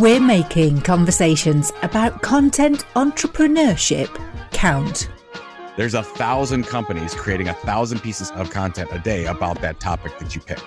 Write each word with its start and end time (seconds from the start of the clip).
We're 0.00 0.18
making 0.18 0.80
conversations 0.80 1.74
about 1.82 2.22
content 2.22 2.86
entrepreneurship 2.96 4.08
count. 4.50 5.10
There's 5.76 5.92
a 5.92 6.02
thousand 6.02 6.66
companies 6.66 7.12
creating 7.12 7.48
a 7.48 7.52
thousand 7.52 7.98
pieces 7.98 8.30
of 8.30 8.48
content 8.48 8.88
a 8.92 8.98
day 8.98 9.26
about 9.26 9.60
that 9.60 9.78
topic 9.78 10.18
that 10.18 10.34
you 10.34 10.40
pick. 10.40 10.62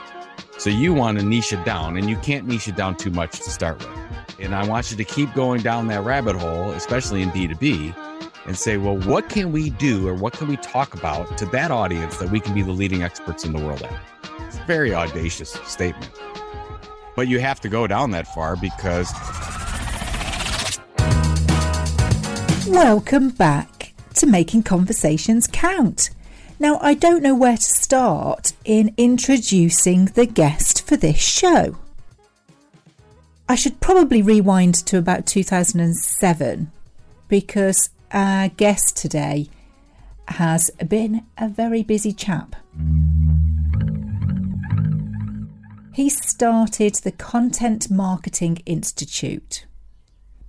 So 0.60 0.70
you 0.70 0.94
want 0.94 1.18
to 1.18 1.26
niche 1.26 1.52
it 1.52 1.66
down, 1.66 1.98
and 1.98 2.08
you 2.08 2.16
can't 2.18 2.46
niche 2.46 2.68
it 2.68 2.76
down 2.76 2.96
too 2.96 3.10
much 3.10 3.40
to 3.40 3.50
start 3.50 3.80
with. 3.80 4.40
And 4.40 4.54
I 4.54 4.68
want 4.68 4.92
you 4.92 4.98
to 4.98 5.04
keep 5.04 5.34
going 5.34 5.64
down 5.64 5.88
that 5.88 6.04
rabbit 6.04 6.36
hole, 6.36 6.70
especially 6.70 7.24
in 7.24 7.32
B2B, 7.32 7.96
and 8.46 8.56
say, 8.56 8.78
well, 8.78 9.00
what 9.00 9.30
can 9.30 9.52
we 9.52 9.72
do 9.72 10.08
or 10.08 10.14
what 10.14 10.34
can 10.34 10.48
we 10.48 10.58
talk 10.58 10.94
about 10.94 11.40
to 11.40 11.48
that 11.48 11.72
audience 11.72 12.18
that 12.18 12.30
we 12.30 12.40
can 12.40 12.54
be 12.54 12.62
the 12.62 12.72
leading 12.72 13.02
experts 13.02 13.46
in 13.46 13.54
the 13.54 13.66
world 13.66 13.82
at? 13.82 14.00
It's 14.42 14.60
a 14.60 14.66
very 14.66 14.94
audacious 14.94 15.54
statement. 15.66 16.12
But 17.16 17.28
you 17.28 17.40
have 17.40 17.62
to 17.62 17.70
go 17.70 17.88
down 17.88 18.12
that 18.12 18.28
far 18.34 18.56
because. 18.56 19.12
Welcome 22.68 23.30
back 23.30 23.94
to 24.16 24.26
Making 24.26 24.64
Conversations 24.64 25.48
Count. 25.52 26.10
Now, 26.60 26.80
I 26.82 26.94
don't 26.94 27.24
know 27.24 27.36
where 27.36 27.58
to 27.58 27.62
start 27.62 28.54
in 28.64 28.94
introducing 28.98 30.06
the 30.06 30.26
guest 30.26 30.88
for 30.88 30.96
this 30.96 31.18
show. 31.18 31.78
I 33.50 33.56
should 33.56 33.80
probably 33.82 34.22
rewind 34.22 34.76
to 34.86 34.98
about 34.98 35.26
2007 35.26 36.72
because 37.28 37.90
our 38.12 38.48
guest 38.50 38.96
today 38.96 39.50
has 40.30 40.72
been 40.88 41.26
a 41.38 41.50
very 41.50 41.84
busy 41.84 42.14
chap. 42.14 42.56
He 45.94 46.10
started 46.10 46.96
the 46.96 47.12
Content 47.12 47.92
Marketing 47.92 48.58
Institute, 48.66 49.68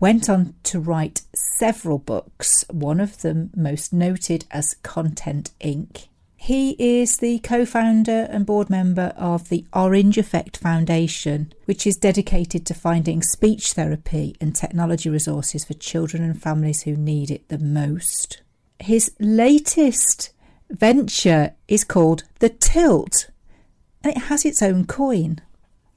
went 0.00 0.30
on 0.30 0.54
to 0.62 0.80
write 0.80 1.20
several 1.34 1.98
books, 1.98 2.64
one 2.70 2.98
of 2.98 3.20
them 3.20 3.50
most 3.54 3.92
noted 3.92 4.46
as 4.50 4.76
Content 4.82 5.50
Inc. 5.60 6.08
He 6.34 6.76
is 6.78 7.18
the 7.18 7.40
co 7.40 7.66
founder 7.66 8.26
and 8.30 8.46
board 8.46 8.70
member 8.70 9.12
of 9.18 9.50
the 9.50 9.66
Orange 9.74 10.16
Effect 10.16 10.56
Foundation, 10.56 11.52
which 11.66 11.86
is 11.86 11.96
dedicated 11.98 12.64
to 12.64 12.72
finding 12.72 13.20
speech 13.20 13.74
therapy 13.74 14.34
and 14.40 14.56
technology 14.56 15.10
resources 15.10 15.66
for 15.66 15.74
children 15.74 16.22
and 16.22 16.40
families 16.40 16.84
who 16.84 16.96
need 16.96 17.30
it 17.30 17.50
the 17.50 17.58
most. 17.58 18.40
His 18.78 19.12
latest 19.20 20.30
venture 20.70 21.52
is 21.68 21.84
called 21.84 22.24
The 22.38 22.48
Tilt, 22.48 23.28
and 24.04 24.14
it 24.14 24.24
has 24.24 24.44
its 24.44 24.62
own 24.62 24.84
coin. 24.84 25.40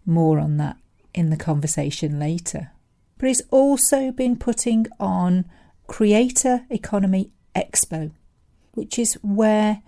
More 0.06 0.40
on 0.40 0.56
that 0.58 0.78
in 1.14 1.30
the 1.30 1.38
conversation 1.38 2.18
later. 2.18 2.72
But 3.18 3.30
it's 3.30 3.42
also 3.52 4.12
been 4.12 4.38
putting 4.38 4.88
on 5.00 5.46
Creator 5.88 6.66
Economy 6.70 7.32
Expo, 7.54 8.12
which 8.74 8.98
is 8.98 9.16
where 9.16 9.82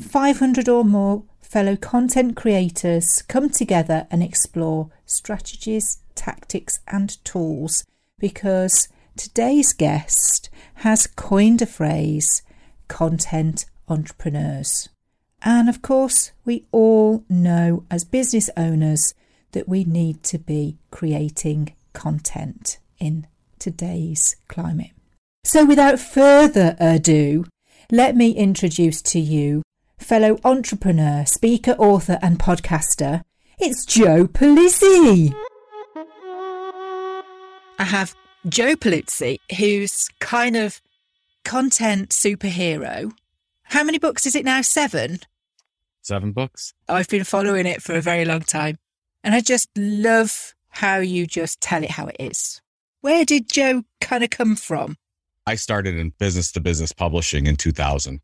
500 0.00 0.68
or 0.68 0.84
more 0.84 1.24
fellow 1.40 1.76
content 1.76 2.34
creators 2.34 3.22
come 3.28 3.48
together 3.48 4.06
and 4.10 4.22
explore 4.22 4.90
strategies, 5.06 5.98
tactics, 6.14 6.80
and 6.88 7.22
tools 7.24 7.84
because 8.18 8.88
today's 9.16 9.72
guest 9.72 10.48
has 10.76 11.06
coined 11.06 11.62
a 11.62 11.66
phrase 11.66 12.42
content 12.88 13.66
entrepreneurs. 13.88 14.88
And 15.44 15.68
of 15.68 15.82
course, 15.82 16.32
we 16.44 16.64
all 16.70 17.24
know 17.28 17.84
as 17.90 18.04
business 18.04 18.48
owners 18.56 19.14
that 19.52 19.68
we 19.68 19.84
need 19.84 20.22
to 20.24 20.38
be 20.38 20.78
creating 20.90 21.74
content 21.92 22.78
in 22.98 23.26
today's 23.58 24.36
climate. 24.48 24.92
So, 25.44 25.64
without 25.64 25.98
further 25.98 26.76
ado, 26.78 27.44
let 27.90 28.16
me 28.16 28.30
introduce 28.30 29.02
to 29.02 29.18
you 29.18 29.62
fellow 29.98 30.38
entrepreneur, 30.44 31.24
speaker, 31.26 31.72
author, 31.72 32.18
and 32.22 32.38
podcaster. 32.38 33.22
It's 33.58 33.84
Joe 33.84 34.26
Pulizzi. 34.26 35.34
I 37.78 37.84
have 37.84 38.14
Joe 38.48 38.76
Pulizzi, 38.76 39.38
who's 39.58 40.08
kind 40.20 40.56
of 40.56 40.80
content 41.44 42.10
superhero. 42.10 43.12
How 43.64 43.82
many 43.82 43.98
books 43.98 44.26
is 44.26 44.36
it 44.36 44.44
now? 44.44 44.62
Seven? 44.62 45.20
Seven 46.02 46.32
books. 46.32 46.74
I've 46.88 47.08
been 47.08 47.24
following 47.24 47.64
it 47.64 47.80
for 47.80 47.94
a 47.94 48.00
very 48.00 48.24
long 48.24 48.40
time. 48.40 48.78
And 49.24 49.34
I 49.34 49.40
just 49.40 49.70
love 49.76 50.54
how 50.68 50.98
you 50.98 51.26
just 51.26 51.60
tell 51.60 51.84
it 51.84 51.92
how 51.92 52.06
it 52.06 52.16
is. 52.18 52.60
Where 53.02 53.24
did 53.24 53.50
Joe 53.50 53.84
kind 54.00 54.24
of 54.24 54.30
come 54.30 54.56
from? 54.56 54.96
I 55.46 55.54
started 55.54 55.96
in 55.96 56.12
business 56.18 56.52
to 56.52 56.60
business 56.60 56.92
publishing 56.92 57.46
in 57.46 57.56
2000 57.56 58.20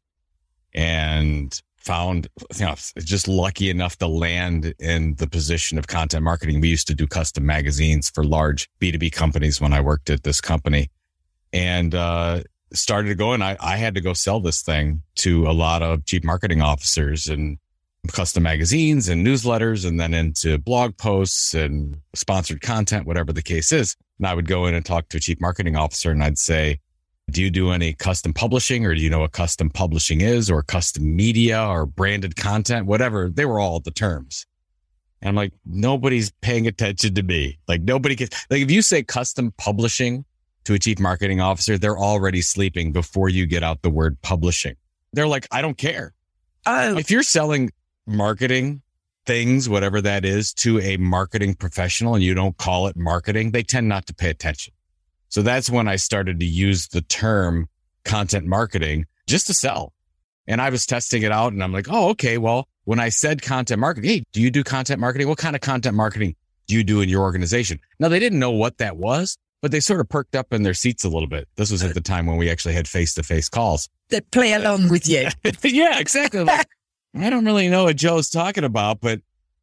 and 0.75 1.61
found 1.77 2.29
you 2.59 2.67
know 2.67 2.75
just 2.99 3.29
lucky 3.29 3.71
enough 3.71 3.97
to 3.97 4.07
land 4.07 4.75
in 4.79 5.15
the 5.15 5.27
position 5.27 5.79
of 5.79 5.87
content 5.87 6.23
marketing 6.23 6.61
we 6.61 6.69
used 6.69 6.87
to 6.87 6.95
do 6.95 7.07
custom 7.07 7.47
magazines 7.47 8.11
for 8.11 8.25
large 8.25 8.69
b2b 8.81 9.11
companies 9.13 9.61
when 9.61 9.73
i 9.73 9.81
worked 9.81 10.11
at 10.11 10.23
this 10.25 10.41
company 10.41 10.91
and 11.53 11.95
uh, 11.95 12.43
started 12.75 13.09
to 13.09 13.15
going 13.15 13.41
I, 13.41 13.57
I 13.59 13.77
had 13.77 13.95
to 13.95 14.03
go 14.03 14.13
sell 14.13 14.41
this 14.41 14.61
thing 14.61 15.03
to 15.17 15.47
a 15.47 15.53
lot 15.53 15.83
of 15.83 16.05
chief 16.05 16.25
marketing 16.25 16.61
officers 16.61 17.29
and 17.29 17.59
custom 18.13 18.43
magazines 18.43 19.09
and 19.09 19.27
newsletters 19.27 19.87
and 19.87 20.01
then 20.01 20.15
into 20.15 20.57
blog 20.59 20.97
posts 20.97 21.53
and 21.53 22.01
sponsored 22.15 22.61
content 22.61 23.07
whatever 23.07 23.33
the 23.33 23.43
case 23.43 23.73
is 23.73 23.97
and 24.19 24.27
i 24.27 24.35
would 24.35 24.47
go 24.47 24.67
in 24.67 24.75
and 24.75 24.87
talk 24.87 25.09
to 25.09 25.17
a 25.17 25.21
chief 25.21 25.39
marketing 25.41 25.77
officer 25.77 26.11
and 26.11 26.23
i'd 26.23 26.39
say 26.39 26.79
do 27.31 27.43
you 27.43 27.51
do 27.51 27.71
any 27.71 27.93
custom 27.93 28.33
publishing 28.33 28.87
or 28.87 28.95
do 28.95 29.01
you 29.01 29.11
know 29.11 29.21
what 29.21 29.33
custom 29.33 29.69
publishing 29.69 30.21
is 30.21 30.51
or 30.51 30.63
custom 30.63 31.15
media 31.15 31.63
or 31.63 31.85
branded 31.85 32.37
content, 32.37 32.87
whatever? 32.87 33.29
They 33.29 33.45
were 33.45 33.61
all 33.61 33.81
the 33.81 33.91
terms. 33.91 34.47
And 35.21 35.31
I'm 35.31 35.35
like, 35.35 35.53
nobody's 35.67 36.31
paying 36.41 36.67
attention 36.67 37.15
to 37.15 37.23
me. 37.23 37.59
Like 37.69 37.83
nobody 37.83 38.15
gets, 38.15 38.47
like 38.51 38.63
if 38.63 38.71
you 38.71 38.83
say 38.83 39.03
custom 39.03 39.53
publishing 39.59 40.25
to 40.65 40.75
a 40.75 40.79
chief 40.79 40.99
marketing 40.99 41.41
officer, 41.41 41.77
they're 41.77 41.99
already 41.99 42.41
sleeping 42.41 42.93
before 42.93 43.29
you 43.29 43.45
get 43.45 43.63
out 43.63 43.83
the 43.83 43.91
word 43.91 44.21
publishing. 44.23 44.77
They're 45.13 45.29
like, 45.29 45.47
I 45.51 45.61
don't 45.61 45.77
care. 45.77 46.15
Oh. 46.67 46.97
If 46.97 47.11
you're 47.11 47.23
selling 47.23 47.71
marketing 48.09 48.83
things, 49.27 49.69
whatever 49.69 50.01
that 50.01 50.25
is, 50.25 50.53
to 50.55 50.81
a 50.81 50.97
marketing 50.97 51.55
professional 51.55 52.15
and 52.15 52.25
you 52.25 52.35
don't 52.35 52.57
call 52.57 52.87
it 52.87 52.97
marketing, 52.97 53.51
they 53.51 53.63
tend 53.63 53.89
not 53.89 54.07
to 54.07 54.15
pay 54.15 54.31
attention. 54.31 54.73
So 55.29 55.43
that's 55.43 55.69
when 55.69 55.87
I 55.87 55.97
started 55.97 56.41
to 56.41 56.47
use 56.47 56.89
the 56.89 57.03
term 57.03 57.69
content 58.05 58.47
marketing 58.47 59.05
just 59.27 59.47
to 59.49 59.55
sell. 59.55 59.93
And 60.47 60.63
I 60.63 60.71
was 60.71 60.87
testing 60.87 61.23
it 61.23 61.31
out 61.31 61.53
and 61.53 61.63
I'm 61.63 61.73
like, 61.73 61.89
oh, 61.91 62.09
okay. 62.11 62.39
Well, 62.39 62.67
when 62.85 62.99
I 62.99 63.11
said 63.11 63.43
content 63.43 63.81
marketing, 63.81 64.09
hey, 64.11 64.25
do 64.33 64.41
you 64.41 64.51
do 64.51 64.65
content 64.65 64.99
marketing? 64.99 65.29
What 65.29 65.37
kind 65.37 65.55
of 65.55 65.61
content 65.61 65.95
marketing 65.95 66.35
do 66.67 66.75
you 66.75 66.83
do 66.83 67.03
in 67.03 67.11
your 67.11 67.21
organization? 67.21 67.79
Now 68.01 68.09
they 68.09 68.19
didn't 68.19 68.39
know 68.39 68.51
what 68.51 68.79
that 68.79 68.97
was, 68.97 69.37
but 69.61 69.73
they 69.73 69.81
sort 69.81 70.01
of 70.01 70.09
perked 70.09 70.35
up 70.35 70.55
in 70.55 70.63
their 70.63 70.73
seats 70.73 71.05
a 71.05 71.11
little 71.11 71.29
bit. 71.29 71.47
This 71.57 71.71
was 71.71 71.85
at 71.85 71.93
the 71.93 72.01
time 72.01 72.25
when 72.25 72.39
we 72.39 72.49
actually 72.49 72.73
had 72.73 72.89
face 72.89 73.13
to 73.15 73.23
face 73.23 73.51
calls. 73.51 73.91
That 74.09 74.31
play 74.31 74.55
along 74.55 74.89
with 74.89 75.07
you. 75.07 75.29
yeah, 75.63 75.99
exactly. 75.99 76.45
Like, 76.45 76.67
I 77.15 77.31
don't 77.31 77.45
really 77.45 77.69
know 77.69 77.85
what 77.85 77.97
Joe's 77.97 78.29
talking 78.29 78.65
about, 78.65 79.01
but 79.01 79.21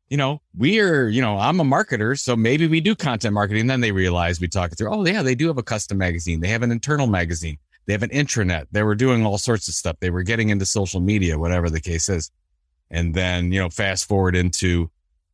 you 0.10 0.18
know, 0.18 0.42
we're, 0.56 1.10
you 1.10 1.22
know, 1.22 1.38
I'm 1.38 1.60
a 1.60 1.64
marketer, 1.64 2.20
so 2.20 2.36
maybe 2.36 2.68
we 2.68 2.80
do 2.80 2.96
content 2.96 3.34
marketing. 3.34 3.62
And 3.62 3.70
then 3.70 3.82
they 3.82 3.92
realize 3.92 4.40
we 4.40 4.48
talk 4.48 4.72
it 4.72 4.78
through. 4.78 4.94
Oh, 4.94 5.06
yeah, 5.06 5.24
they 5.24 5.36
do 5.36 5.48
have 5.48 5.58
a 5.58 5.64
custom 5.64 5.98
magazine. 5.98 6.42
They 6.42 6.50
have 6.50 6.62
an 6.62 6.72
internal 6.72 7.08
magazine. 7.08 7.58
They 7.86 7.94
have 7.94 8.04
an 8.04 8.10
intranet. 8.10 8.66
They 8.72 8.84
were 8.84 8.96
doing 8.96 9.26
all 9.26 9.38
sorts 9.38 9.68
of 9.68 9.74
stuff. 9.74 9.98
They 10.00 10.10
were 10.10 10.24
getting 10.24 10.50
into 10.50 10.66
social 10.66 11.00
media, 11.00 11.40
whatever 11.40 11.70
the 11.70 11.82
case 11.82 12.10
is. 12.10 12.32
And 12.92 13.14
then, 13.16 13.52
you 13.52 13.60
know, 13.60 13.70
fast 13.70 14.08
forward 14.08 14.36
into 14.36 14.92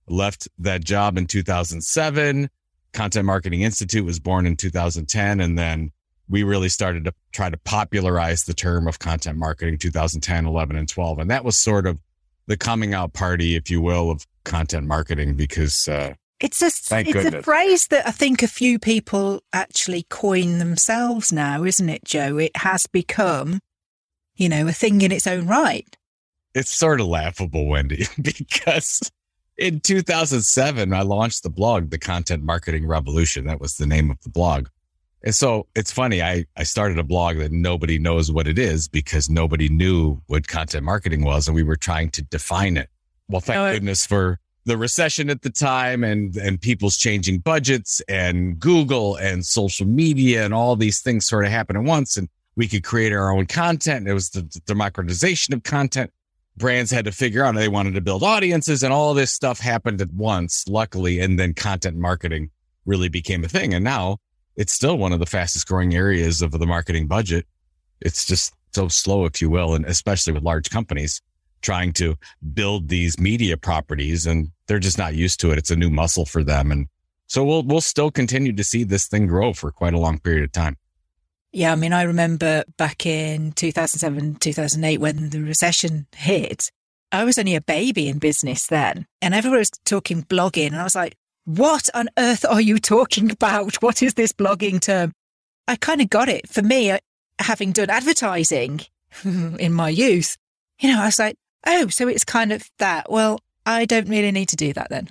left 0.07 0.47
that 0.59 0.83
job 0.83 1.17
in 1.17 1.27
2007. 1.27 2.49
Content 2.93 3.25
Marketing 3.25 3.61
Institute 3.61 4.05
was 4.05 4.19
born 4.19 4.45
in 4.45 4.55
2010. 4.55 5.39
And 5.39 5.57
then 5.57 5.91
we 6.31 6.43
really 6.43 6.69
started 6.69 7.03
to 7.05 7.13
try 7.33 7.49
to 7.49 7.57
popularize 7.57 8.45
the 8.45 8.53
term 8.53 8.87
of 8.87 8.99
content 8.99 9.37
marketing 9.37 9.77
2010, 9.77 10.45
11, 10.45 10.75
and 10.77 10.87
12. 10.87 11.19
And 11.19 11.29
that 11.29 11.43
was 11.43 11.57
sort 11.57 11.85
of 11.85 11.99
the 12.47 12.57
coming 12.57 12.93
out 12.93 13.13
party, 13.13 13.55
if 13.55 13.69
you 13.69 13.81
will, 13.81 14.09
of 14.09 14.25
content 14.45 14.87
marketing 14.87 15.35
because 15.35 15.87
uh, 15.87 16.13
it's 16.39 16.61
a 16.61 16.67
it's 16.67 16.89
goodness. 16.89 17.33
a 17.33 17.43
phrase 17.43 17.87
that 17.87 18.07
I 18.07 18.11
think 18.11 18.41
a 18.41 18.47
few 18.47 18.79
people 18.79 19.43
actually 19.53 20.03
coin 20.09 20.57
themselves 20.57 21.31
now, 21.31 21.63
isn't 21.63 21.89
it, 21.89 22.05
Joe? 22.05 22.37
It 22.37 22.55
has 22.57 22.87
become, 22.87 23.59
you 24.35 24.49
know, 24.49 24.67
a 24.67 24.71
thing 24.71 25.01
in 25.01 25.11
its 25.11 25.27
own 25.27 25.47
right. 25.47 25.95
It's 26.55 26.71
sort 26.71 26.99
of 26.99 27.07
laughable, 27.07 27.67
Wendy, 27.67 28.07
because 28.21 29.11
in 29.57 29.81
2007 29.81 30.93
I 30.93 31.01
launched 31.01 31.43
the 31.43 31.49
blog, 31.49 31.89
The 31.89 31.99
Content 31.99 32.43
Marketing 32.43 32.87
Revolution. 32.87 33.45
That 33.45 33.61
was 33.61 33.75
the 33.75 33.85
name 33.85 34.09
of 34.09 34.19
the 34.21 34.29
blog. 34.29 34.67
And 35.23 35.35
so 35.35 35.67
it's 35.75 35.91
funny. 35.91 36.21
I, 36.23 36.45
I 36.57 36.63
started 36.63 36.97
a 36.97 37.03
blog 37.03 37.37
that 37.37 37.51
nobody 37.51 37.99
knows 37.99 38.31
what 38.31 38.47
it 38.47 38.57
is 38.57 38.87
because 38.87 39.29
nobody 39.29 39.69
knew 39.69 40.19
what 40.27 40.47
content 40.47 40.83
marketing 40.83 41.23
was. 41.23 41.47
And 41.47 41.55
we 41.55 41.63
were 41.63 41.75
trying 41.75 42.09
to 42.11 42.23
define 42.23 42.77
it. 42.77 42.89
Well, 43.27 43.41
thank 43.41 43.57
oh, 43.57 43.73
goodness 43.73 44.05
for 44.05 44.39
the 44.65 44.77
recession 44.77 45.29
at 45.29 45.41
the 45.41 45.49
time 45.49 46.03
and 46.03 46.35
and 46.37 46.61
people's 46.61 46.97
changing 46.97 47.39
budgets 47.39 48.01
and 48.07 48.59
Google 48.59 49.15
and 49.15 49.45
social 49.45 49.87
media 49.87 50.45
and 50.45 50.53
all 50.53 50.75
these 50.75 51.01
things 51.01 51.25
sort 51.25 51.45
of 51.45 51.51
happen 51.51 51.75
at 51.75 51.83
once 51.83 52.17
and 52.17 52.29
we 52.55 52.67
could 52.67 52.83
create 52.83 53.13
our 53.13 53.31
own 53.31 53.45
content. 53.45 54.07
It 54.07 54.13
was 54.13 54.31
the, 54.31 54.41
the 54.41 54.61
democratization 54.65 55.53
of 55.53 55.63
content. 55.63 56.11
Brands 56.57 56.91
had 56.91 57.05
to 57.05 57.11
figure 57.11 57.43
out 57.43 57.55
they 57.55 57.69
wanted 57.69 57.93
to 57.95 58.01
build 58.01 58.23
audiences 58.23 58.83
and 58.83 58.91
all 58.91 59.13
this 59.13 59.31
stuff 59.31 59.59
happened 59.59 60.01
at 60.01 60.11
once, 60.11 60.67
luckily. 60.67 61.19
And 61.19 61.39
then 61.39 61.53
content 61.53 61.97
marketing 61.97 62.51
really 62.85 63.09
became 63.09 63.43
a 63.43 63.47
thing. 63.47 63.73
And 63.73 63.83
now 63.83 64.17
it's 64.55 64.73
still 64.73 64.97
one 64.97 65.13
of 65.13 65.19
the 65.19 65.25
fastest 65.25 65.67
growing 65.67 65.95
areas 65.95 66.41
of 66.41 66.51
the 66.51 66.65
marketing 66.65 67.07
budget. 67.07 67.45
It's 68.01 68.25
just 68.25 68.53
so 68.73 68.87
slow, 68.87 69.25
if 69.25 69.41
you 69.41 69.49
will, 69.49 69.75
and 69.75 69.85
especially 69.85 70.33
with 70.33 70.43
large 70.43 70.69
companies 70.69 71.21
trying 71.61 71.93
to 71.93 72.15
build 72.53 72.89
these 72.89 73.19
media 73.19 73.55
properties 73.55 74.25
and 74.25 74.49
they're 74.67 74.79
just 74.79 74.97
not 74.97 75.13
used 75.13 75.39
to 75.41 75.51
it. 75.51 75.57
It's 75.57 75.71
a 75.71 75.75
new 75.75 75.89
muscle 75.89 76.25
for 76.25 76.43
them. 76.43 76.71
And 76.71 76.87
so 77.27 77.43
we'll, 77.43 77.63
we'll 77.63 77.81
still 77.81 78.11
continue 78.11 78.53
to 78.53 78.63
see 78.63 78.83
this 78.83 79.07
thing 79.07 79.27
grow 79.27 79.53
for 79.53 79.71
quite 79.71 79.93
a 79.93 79.99
long 79.99 80.19
period 80.19 80.43
of 80.43 80.51
time. 80.51 80.77
Yeah. 81.51 81.71
I 81.71 81.75
mean, 81.75 81.93
I 81.93 82.03
remember 82.03 82.63
back 82.77 83.05
in 83.05 83.51
2007, 83.51 84.35
2008, 84.35 84.97
when 84.99 85.29
the 85.29 85.41
recession 85.41 86.07
hit, 86.15 86.71
I 87.11 87.25
was 87.25 87.37
only 87.37 87.55
a 87.55 87.61
baby 87.61 88.07
in 88.07 88.19
business 88.19 88.67
then 88.67 89.05
and 89.21 89.33
everyone 89.33 89.59
was 89.59 89.71
talking 89.85 90.23
blogging. 90.23 90.67
And 90.67 90.77
I 90.77 90.83
was 90.83 90.95
like, 90.95 91.15
what 91.57 91.89
on 91.93 92.09
earth 92.17 92.45
are 92.45 92.61
you 92.61 92.79
talking 92.79 93.31
about? 93.31 93.81
What 93.81 94.01
is 94.01 94.13
this 94.13 94.31
blogging 94.31 94.79
term? 94.79 95.13
I 95.67 95.75
kind 95.75 96.01
of 96.01 96.09
got 96.09 96.29
it. 96.29 96.47
For 96.47 96.61
me, 96.61 96.97
having 97.39 97.71
done 97.71 97.89
advertising 97.89 98.81
in 99.23 99.73
my 99.73 99.89
youth, 99.89 100.37
you 100.79 100.93
know, 100.93 101.01
I 101.01 101.05
was 101.05 101.19
like, 101.19 101.35
oh, 101.65 101.87
so 101.87 102.07
it's 102.07 102.23
kind 102.23 102.51
of 102.51 102.69
that. 102.79 103.11
Well, 103.11 103.39
I 103.65 103.85
don't 103.85 104.09
really 104.09 104.31
need 104.31 104.49
to 104.49 104.55
do 104.55 104.73
that 104.73 104.89
then. 104.89 105.09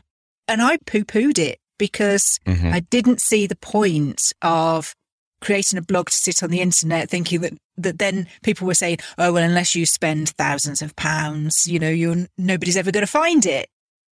And 0.49 0.63
I 0.63 0.79
poo 0.87 1.05
pooed 1.05 1.39
it 1.39 1.59
because 1.79 2.41
mm-hmm. 2.47 2.73
I 2.73 2.81
didn't 2.81 3.21
see 3.21 3.47
the 3.47 3.57
point 3.57 4.33
of 4.43 4.95
creating 5.41 5.79
a 5.79 5.83
blog 5.83 6.07
to 6.07 6.13
sit 6.13 6.43
on 6.43 6.51
the 6.51 6.61
internet 6.61 7.09
thinking 7.09 7.41
that, 7.41 7.55
that 7.79 7.99
then 7.99 8.27
people 8.43 8.67
were 8.67 8.75
saying, 8.75 8.99
oh, 9.17 9.33
well, 9.33 9.45
unless 9.45 9.75
you 9.75 9.87
spend 9.87 10.31
thousands 10.31 10.83
of 10.83 10.97
pounds, 10.97 11.67
you 11.67 11.79
know, 11.79 11.89
you're, 11.89 12.27
nobody's 12.37 12.77
ever 12.77 12.91
going 12.91 13.07
to 13.07 13.11
find 13.11 13.47
it. 13.47 13.69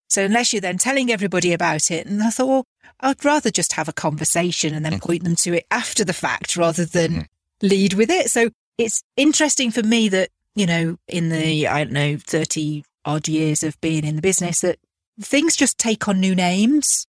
So 0.09 0.25
unless 0.25 0.53
you're 0.53 0.61
then 0.61 0.79
telling 0.79 1.11
everybody 1.11 1.53
about 1.53 1.91
it, 1.91 2.07
and 2.07 2.23
I 2.23 2.31
thought, 2.31 2.47
well, 2.47 2.65
I'd 3.01 3.25
rather 3.25 3.51
just 3.51 3.73
have 3.73 3.89
a 3.89 3.93
conversation 3.93 4.75
and 4.75 4.85
then 4.85 4.95
mm. 4.95 5.03
point 5.03 5.25
them 5.25 5.37
to 5.37 5.55
it 5.55 5.67
after 5.71 6.05
the 6.05 6.13
fact 6.13 6.57
rather 6.57 6.85
than 6.85 7.13
mm. 7.13 7.27
lead 7.63 7.95
with 7.95 8.11
it. 8.11 8.31
So 8.31 8.51
it's 8.79 9.03
interesting 9.17 9.71
for 9.71 9.83
me 9.83 10.09
that 10.09 10.31
you 10.59 10.67
know, 10.67 10.97
in 11.07 11.29
the, 11.29 11.69
I 11.69 11.85
don't 11.85 11.93
know, 11.93 12.17
30 12.19 12.83
odd 13.05 13.29
years 13.29 13.63
of 13.63 13.81
being 13.81 14.05
in 14.05 14.17
the 14.17 14.23
business 14.23 14.63
that 14.63 14.81
things 15.21 15.55
just 15.55 15.79
take 15.79 16.09
on 16.09 16.19
new 16.19 16.35
names. 16.35 17.07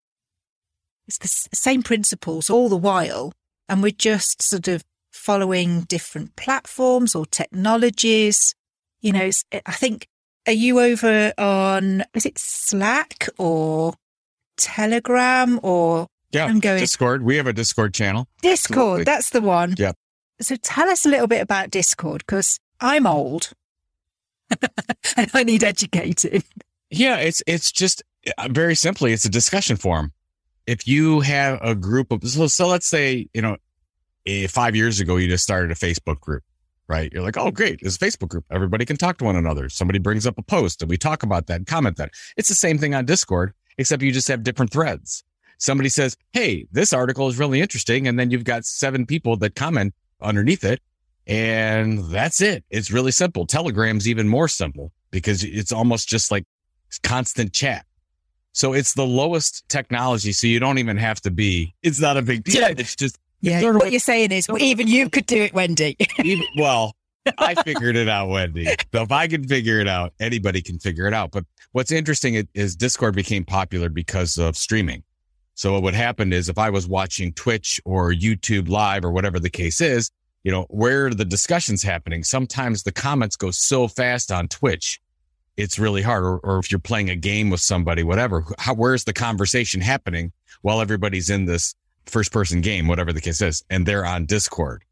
It's 1.08 1.18
the 1.18 1.56
same 1.56 1.82
principles 1.82 2.50
all 2.50 2.68
the 2.68 2.76
while. 2.76 3.32
And 3.70 3.82
we're 3.82 3.92
just 3.92 4.42
sort 4.42 4.68
of 4.68 4.84
following 5.14 5.84
different 5.84 6.36
platforms 6.36 7.16
or 7.16 7.26
technologies. 7.26 8.54
You 9.00 9.14
know, 9.14 9.30
I 9.66 9.72
think, 9.72 10.08
are 10.48 10.54
you 10.54 10.80
over 10.80 11.34
on, 11.38 12.04
is 12.14 12.26
it 12.26 12.38
Slack 12.40 13.28
or 13.38 13.94
Telegram 14.58 15.60
or? 15.62 16.08
Yeah, 16.32 16.46
I'm 16.46 16.60
going, 16.60 16.80
Discord. 16.80 17.24
We 17.24 17.38
have 17.38 17.48
a 17.48 17.54
Discord 17.54 17.94
channel. 17.94 18.28
Discord, 18.42 18.78
Absolutely. 18.78 19.04
that's 19.04 19.30
the 19.30 19.42
one. 19.42 19.76
Yeah. 19.78 19.92
So 20.42 20.56
tell 20.56 20.90
us 20.90 21.06
a 21.06 21.10
little 21.10 21.28
bit 21.28 21.42
about 21.42 21.72
Discord 21.72 22.24
because 22.26 22.60
I'm 22.80 23.08
old 23.08 23.52
and 25.18 25.32
I 25.34 25.44
need 25.44 25.64
educating. 25.64 26.44
Yeah, 26.90 27.18
it's 27.18 27.42
it's 27.48 27.72
just 27.72 28.04
uh, 28.38 28.48
very 28.50 28.76
simply, 28.76 29.14
it's 29.14 29.26
a 29.26 29.30
discussion 29.30 29.78
forum. 29.78 30.12
If 30.66 30.88
you 30.88 31.22
have 31.22 31.60
a 31.62 31.76
group 31.76 32.12
of 32.12 32.28
so, 32.28 32.48
so 32.48 32.68
let's 32.68 32.88
say 32.88 33.28
you 33.34 33.42
know, 33.42 33.58
eh, 34.26 34.48
five 34.48 34.76
years 34.76 35.00
ago 35.00 35.18
you 35.18 35.28
just 35.28 35.44
started 35.44 35.72
a 35.72 35.76
Facebook 35.76 36.20
group, 36.20 36.44
right? 36.88 37.12
You're 37.12 37.24
like, 37.24 37.38
oh 37.38 37.52
great, 37.52 37.80
this 37.82 37.98
Facebook 37.98 38.30
group. 38.30 38.46
Everybody 38.52 38.86
can 38.86 38.98
talk 38.98 39.18
to 39.18 39.26
one 39.26 39.36
another. 39.36 39.70
Somebody 39.70 40.00
brings 40.00 40.26
up 40.26 40.38
a 40.38 40.44
post 40.44 40.82
and 40.82 40.90
we 40.90 40.98
talk 40.98 41.24
about 41.24 41.48
that 41.48 41.56
and 41.56 41.68
comment 41.68 41.98
that. 41.98 42.12
It's 42.38 42.50
the 42.50 42.56
same 42.56 42.78
thing 42.78 42.96
on 42.96 43.06
Discord, 43.06 43.54
except 43.78 44.04
you 44.04 44.12
just 44.12 44.28
have 44.28 44.44
different 44.44 44.72
threads. 44.72 45.24
Somebody 45.60 45.90
says, 45.90 46.16
hey, 46.34 46.68
this 46.72 46.94
article 46.94 47.28
is 47.28 47.40
really 47.40 47.62
interesting, 47.62 48.08
and 48.08 48.20
then 48.20 48.30
you've 48.30 48.44
got 48.44 48.64
seven 48.64 49.08
people 49.08 49.38
that 49.38 49.56
comment 49.56 49.94
underneath 50.22 50.64
it 50.64 50.82
and 51.28 52.06
that's 52.06 52.42
it. 52.42 52.64
It's 52.70 52.90
really 52.90 53.12
simple. 53.12 53.46
Telegram's 53.46 54.08
even 54.08 54.28
more 54.28 54.48
simple 54.48 54.94
because 55.12 55.44
it's 55.44 55.72
almost 55.72 56.08
just 56.08 56.32
like 56.32 56.46
constant 57.04 57.54
chat. 57.54 57.86
So 58.54 58.74
it's 58.74 58.94
the 58.94 59.06
lowest 59.06 59.68
technology. 59.70 60.32
So 60.32 60.48
you 60.48 60.60
don't 60.60 60.78
even 60.78 60.98
have 60.98 61.22
to 61.22 61.32
be, 61.32 61.76
it's 61.84 62.00
not 62.00 62.18
a 62.18 62.22
big 62.22 62.44
deal. 62.44 62.64
It's 62.64 62.96
just, 62.96 63.20
yeah. 63.42 63.64
What 63.64 63.84
like, 63.84 63.92
you're 63.92 64.00
saying 64.00 64.32
is 64.32 64.48
well, 64.48 64.62
even 64.62 64.88
you 64.88 65.10
could 65.10 65.26
do 65.26 65.44
it, 65.44 65.54
Wendy. 65.54 65.96
even, 66.24 66.46
well, 66.58 66.96
I 67.38 67.56
figured 67.56 67.96
it 67.96 68.10
out, 68.10 68.30
Wendy. 68.30 68.66
So 68.94 69.02
if 69.02 69.12
I 69.12 69.28
can 69.28 69.48
figure 69.48 69.80
it 69.80 69.88
out, 69.88 70.14
anybody 70.20 70.62
can 70.62 70.80
figure 70.80 71.08
it 71.08 71.14
out. 71.14 71.32
But 71.32 71.46
what's 71.72 71.92
interesting 71.92 72.48
is 72.54 72.76
Discord 72.76 73.16
became 73.16 73.46
popular 73.46 73.90
because 73.90 74.38
of 74.38 74.58
streaming. 74.58 75.04
So 75.56 75.74
what 75.74 75.84
would 75.84 75.96
happen 75.96 76.34
is 76.34 76.50
if 76.50 76.58
I 76.58 76.70
was 76.70 76.88
watching 76.88 77.34
Twitch 77.34 77.82
or 77.84 78.14
YouTube 78.14 78.70
live 78.70 79.04
or 79.04 79.12
whatever 79.12 79.40
the 79.40 79.50
case 79.50 79.82
is, 79.82 80.12
you 80.44 80.52
know, 80.52 80.66
where 80.70 81.10
the 81.10 81.26
discussion's 81.26 81.84
happening. 81.84 82.24
Sometimes 82.24 82.84
the 82.84 82.92
comments 82.92 83.36
go 83.36 83.52
so 83.52 83.88
fast 83.88 84.32
on 84.32 84.48
Twitch, 84.48 85.02
it's 85.58 85.80
really 85.80 86.02
hard. 86.02 86.24
Or, 86.24 86.38
or 86.38 86.60
if 86.60 86.72
you're 86.72 86.80
playing 86.80 87.10
a 87.10 87.16
game 87.16 87.50
with 87.50 87.60
somebody, 87.60 88.04
whatever, 88.04 88.46
how, 88.60 88.76
where's 88.76 89.04
the 89.04 89.14
conversation 89.14 89.82
happening 89.82 90.32
while 90.62 90.80
everybody's 90.80 91.30
in 91.30 91.46
this 91.46 91.74
first 92.10 92.32
person 92.32 92.62
game, 92.62 92.88
whatever 92.88 93.14
the 93.14 93.22
case 93.22 93.42
is, 93.42 93.64
and 93.70 93.86
they're 93.86 94.06
on 94.06 94.26
Discord. 94.26 94.84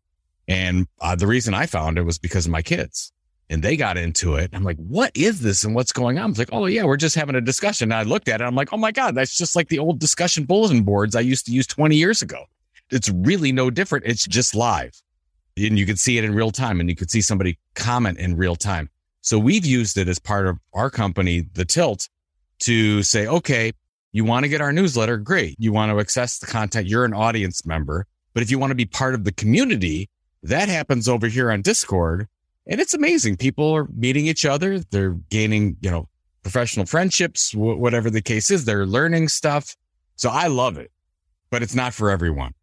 And 0.48 0.88
uh, 1.02 1.16
the 1.16 1.28
reason 1.28 1.54
I 1.54 1.66
found 1.66 1.98
it 1.98 2.04
was 2.04 2.18
because 2.18 2.46
of 2.46 2.52
my 2.52 2.62
kids 2.62 3.12
and 3.50 3.64
they 3.64 3.78
got 3.78 3.98
into 3.98 4.36
it. 4.36 4.50
I'm 4.54 4.64
like, 4.64 4.78
what 4.78 5.12
is 5.16 5.42
this 5.42 5.64
and 5.64 5.76
what's 5.76 5.92
going 5.92 6.18
on? 6.18 6.24
I 6.24 6.28
was 6.28 6.40
like, 6.40 6.50
oh 6.52 6.66
yeah, 6.66 6.84
we're 6.84 6.98
just 6.98 7.16
having 7.16 7.36
a 7.36 7.42
discussion. 7.42 7.92
And 7.92 8.00
I 8.00 8.04
looked 8.04 8.28
at 8.28 8.42
it. 8.42 8.44
I'm 8.44 8.56
like, 8.56 8.74
oh 8.74 8.78
my 8.78 8.92
God, 8.92 9.16
that's 9.16 9.38
just 9.38 9.56
like 9.56 9.70
the 9.70 9.80
old 9.80 10.00
discussion 10.00 10.46
bulletin 10.46 10.84
boards 10.84 11.16
I 11.16 11.22
used 11.22 11.46
to 11.48 11.52
use 11.52 11.68
20 11.68 11.96
years 11.96 12.22
ago. 12.22 12.46
It's 12.92 13.10
really 13.10 13.52
no 13.52 13.70
different. 13.70 14.06
It's 14.06 14.26
just 14.26 14.56
live 14.56 14.94
and 15.58 15.80
you 15.80 15.86
could 15.86 16.00
see 16.00 16.18
it 16.18 16.24
in 16.24 16.34
real 16.34 16.52
time 16.52 16.80
and 16.80 16.90
you 16.90 16.96
could 16.96 17.10
see 17.10 17.22
somebody 17.22 17.58
comment 17.76 18.18
in 18.20 18.36
real 18.36 18.56
time. 18.56 18.90
So 19.22 19.40
we've 19.40 19.66
used 19.66 19.98
it 19.98 20.08
as 20.08 20.20
part 20.20 20.48
of 20.48 20.60
our 20.74 20.90
company, 20.90 21.46
The 21.54 21.66
Tilt, 21.66 22.10
to 22.60 23.02
say, 23.04 23.26
okay, 23.26 23.72
you 24.16 24.24
want 24.24 24.46
to 24.46 24.48
get 24.48 24.62
our 24.62 24.72
newsletter? 24.72 25.18
Great. 25.18 25.58
You 25.60 25.74
want 25.74 25.92
to 25.92 26.00
access 26.00 26.40
the 26.40 26.46
content? 26.46 26.88
You're 26.88 27.04
an 27.04 27.14
audience 27.14 27.66
member. 27.66 28.08
But 28.34 28.44
if 28.44 28.50
you 28.50 28.58
want 28.58 28.72
to 28.72 28.76
be 28.76 28.86
part 28.86 29.14
of 29.14 29.26
the 29.26 29.34
community, 29.34 30.10
that 30.42 30.70
happens 30.70 31.10
over 31.10 31.28
here 31.28 31.51
on 31.51 31.62
Discord. 31.62 32.30
And 32.66 32.80
it's 32.80 32.94
amazing. 32.94 33.36
People 33.36 33.75
are 33.75 33.89
meeting 33.94 34.28
each 34.28 34.46
other. 34.46 34.80
They're 34.80 35.18
gaining, 35.30 35.75
you 35.82 35.92
know, 35.92 36.08
professional 36.44 36.86
friendships, 36.86 37.54
whatever 37.54 38.10
the 38.10 38.22
case 38.22 38.50
is. 38.51 38.63
They're 38.63 38.86
learning 38.86 39.28
stuff. 39.28 39.75
So 40.16 40.30
I 40.30 40.48
love 40.48 40.78
it, 40.78 40.92
but 41.50 41.62
it's 41.62 41.75
not 41.75 41.94
for 41.94 42.10
everyone 42.10 42.54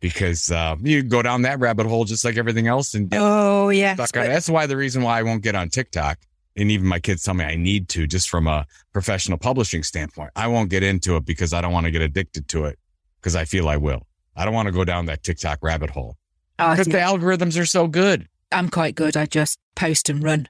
because 0.00 0.50
uh, 0.50 0.76
you 0.82 1.02
go 1.02 1.22
down 1.22 1.40
that 1.42 1.60
rabbit 1.60 1.86
hole 1.86 2.04
just 2.04 2.26
like 2.26 2.36
everything 2.36 2.66
else. 2.66 2.92
And 2.92 3.10
oh 3.14 3.70
yeah, 3.70 3.94
that's 4.28 4.50
why 4.50 4.66
the 4.66 4.76
reason 4.76 5.00
why 5.00 5.18
I 5.18 5.22
won't 5.22 5.42
get 5.42 5.54
on 5.54 5.70
TikTok. 5.70 6.18
And 6.60 6.70
even 6.70 6.86
my 6.86 7.00
kids 7.00 7.22
tell 7.22 7.34
me 7.34 7.44
I 7.44 7.56
need 7.56 7.88
to 7.90 8.06
just 8.06 8.28
from 8.28 8.46
a 8.46 8.66
professional 8.92 9.38
publishing 9.38 9.82
standpoint. 9.82 10.30
I 10.36 10.46
won't 10.46 10.70
get 10.70 10.82
into 10.82 11.16
it 11.16 11.24
because 11.24 11.52
I 11.52 11.60
don't 11.60 11.72
want 11.72 11.86
to 11.86 11.90
get 11.90 12.02
addicted 12.02 12.48
to 12.48 12.66
it 12.66 12.78
because 13.20 13.34
I 13.34 13.44
feel 13.44 13.68
I 13.68 13.76
will. 13.76 14.06
I 14.36 14.44
don't 14.44 14.54
want 14.54 14.66
to 14.66 14.72
go 14.72 14.84
down 14.84 15.06
that 15.06 15.22
TikTok 15.22 15.58
rabbit 15.62 15.90
hole 15.90 16.16
oh, 16.58 16.70
because 16.70 16.86
the 16.86 16.98
algorithms 16.98 17.60
are 17.60 17.66
so 17.66 17.88
good. 17.88 18.28
I'm 18.52 18.68
quite 18.68 18.94
good. 18.94 19.16
I 19.16 19.26
just 19.26 19.58
post 19.74 20.08
and 20.08 20.22
run. 20.22 20.48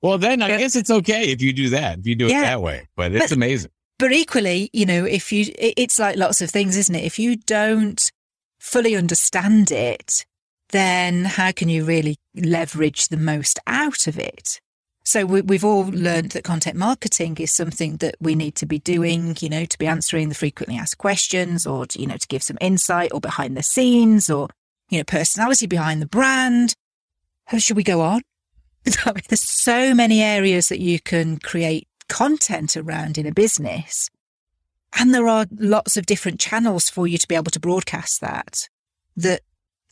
well, 0.00 0.18
then 0.18 0.40
I 0.42 0.56
guess 0.58 0.76
it's 0.76 0.90
okay 0.90 1.32
if 1.32 1.42
you 1.42 1.52
do 1.52 1.70
that, 1.70 1.98
if 1.98 2.06
you 2.06 2.14
do 2.14 2.26
it 2.26 2.30
yeah. 2.30 2.42
that 2.42 2.62
way, 2.62 2.88
but 2.96 3.12
it's 3.12 3.30
but, 3.30 3.36
amazing 3.36 3.70
but 4.02 4.10
equally, 4.10 4.68
you 4.72 4.84
know, 4.84 5.04
if 5.04 5.30
you, 5.30 5.52
it's 5.56 6.00
like 6.00 6.16
lots 6.16 6.42
of 6.42 6.50
things, 6.50 6.76
isn't 6.76 6.94
it? 6.96 7.04
If 7.04 7.20
you 7.20 7.36
don't 7.36 8.10
fully 8.58 8.96
understand 8.96 9.70
it, 9.70 10.26
then 10.72 11.24
how 11.24 11.52
can 11.52 11.68
you 11.68 11.84
really 11.84 12.16
leverage 12.34 13.08
the 13.08 13.16
most 13.16 13.58
out 13.66 14.06
of 14.06 14.18
it? 14.18 14.60
So 15.04 15.26
we, 15.26 15.56
have 15.56 15.64
all 15.64 15.84
learned 15.86 16.30
that 16.30 16.44
content 16.44 16.76
marketing 16.76 17.36
is 17.38 17.52
something 17.52 17.96
that 17.96 18.14
we 18.20 18.34
need 18.34 18.54
to 18.56 18.66
be 18.66 18.78
doing, 18.78 19.36
you 19.40 19.48
know, 19.48 19.64
to 19.64 19.78
be 19.78 19.86
answering 19.86 20.28
the 20.28 20.34
frequently 20.34 20.76
asked 20.76 20.98
questions 20.98 21.66
or, 21.66 21.86
to, 21.86 22.00
you 22.00 22.06
know, 22.06 22.16
to 22.16 22.28
give 22.28 22.42
some 22.42 22.58
insight 22.60 23.12
or 23.12 23.20
behind 23.20 23.56
the 23.56 23.62
scenes 23.62 24.30
or, 24.30 24.48
you 24.90 24.98
know, 24.98 25.04
personality 25.04 25.66
behind 25.66 26.00
the 26.00 26.06
brand. 26.06 26.74
How 27.46 27.58
should 27.58 27.76
we 27.76 27.82
go 27.82 28.00
on? 28.00 28.22
There's 28.84 29.40
so 29.40 29.92
many 29.94 30.22
areas 30.22 30.68
that 30.68 30.80
you 30.80 31.00
can 31.00 31.38
create 31.38 31.88
content 32.08 32.76
around 32.76 33.18
in 33.18 33.26
a 33.26 33.32
business. 33.32 34.08
And 34.98 35.12
there 35.12 35.28
are 35.28 35.46
lots 35.50 35.96
of 35.96 36.06
different 36.06 36.38
channels 36.38 36.88
for 36.90 37.06
you 37.06 37.18
to 37.18 37.28
be 37.28 37.34
able 37.34 37.50
to 37.50 37.60
broadcast 37.60 38.20
that, 38.20 38.68
that 39.16 39.40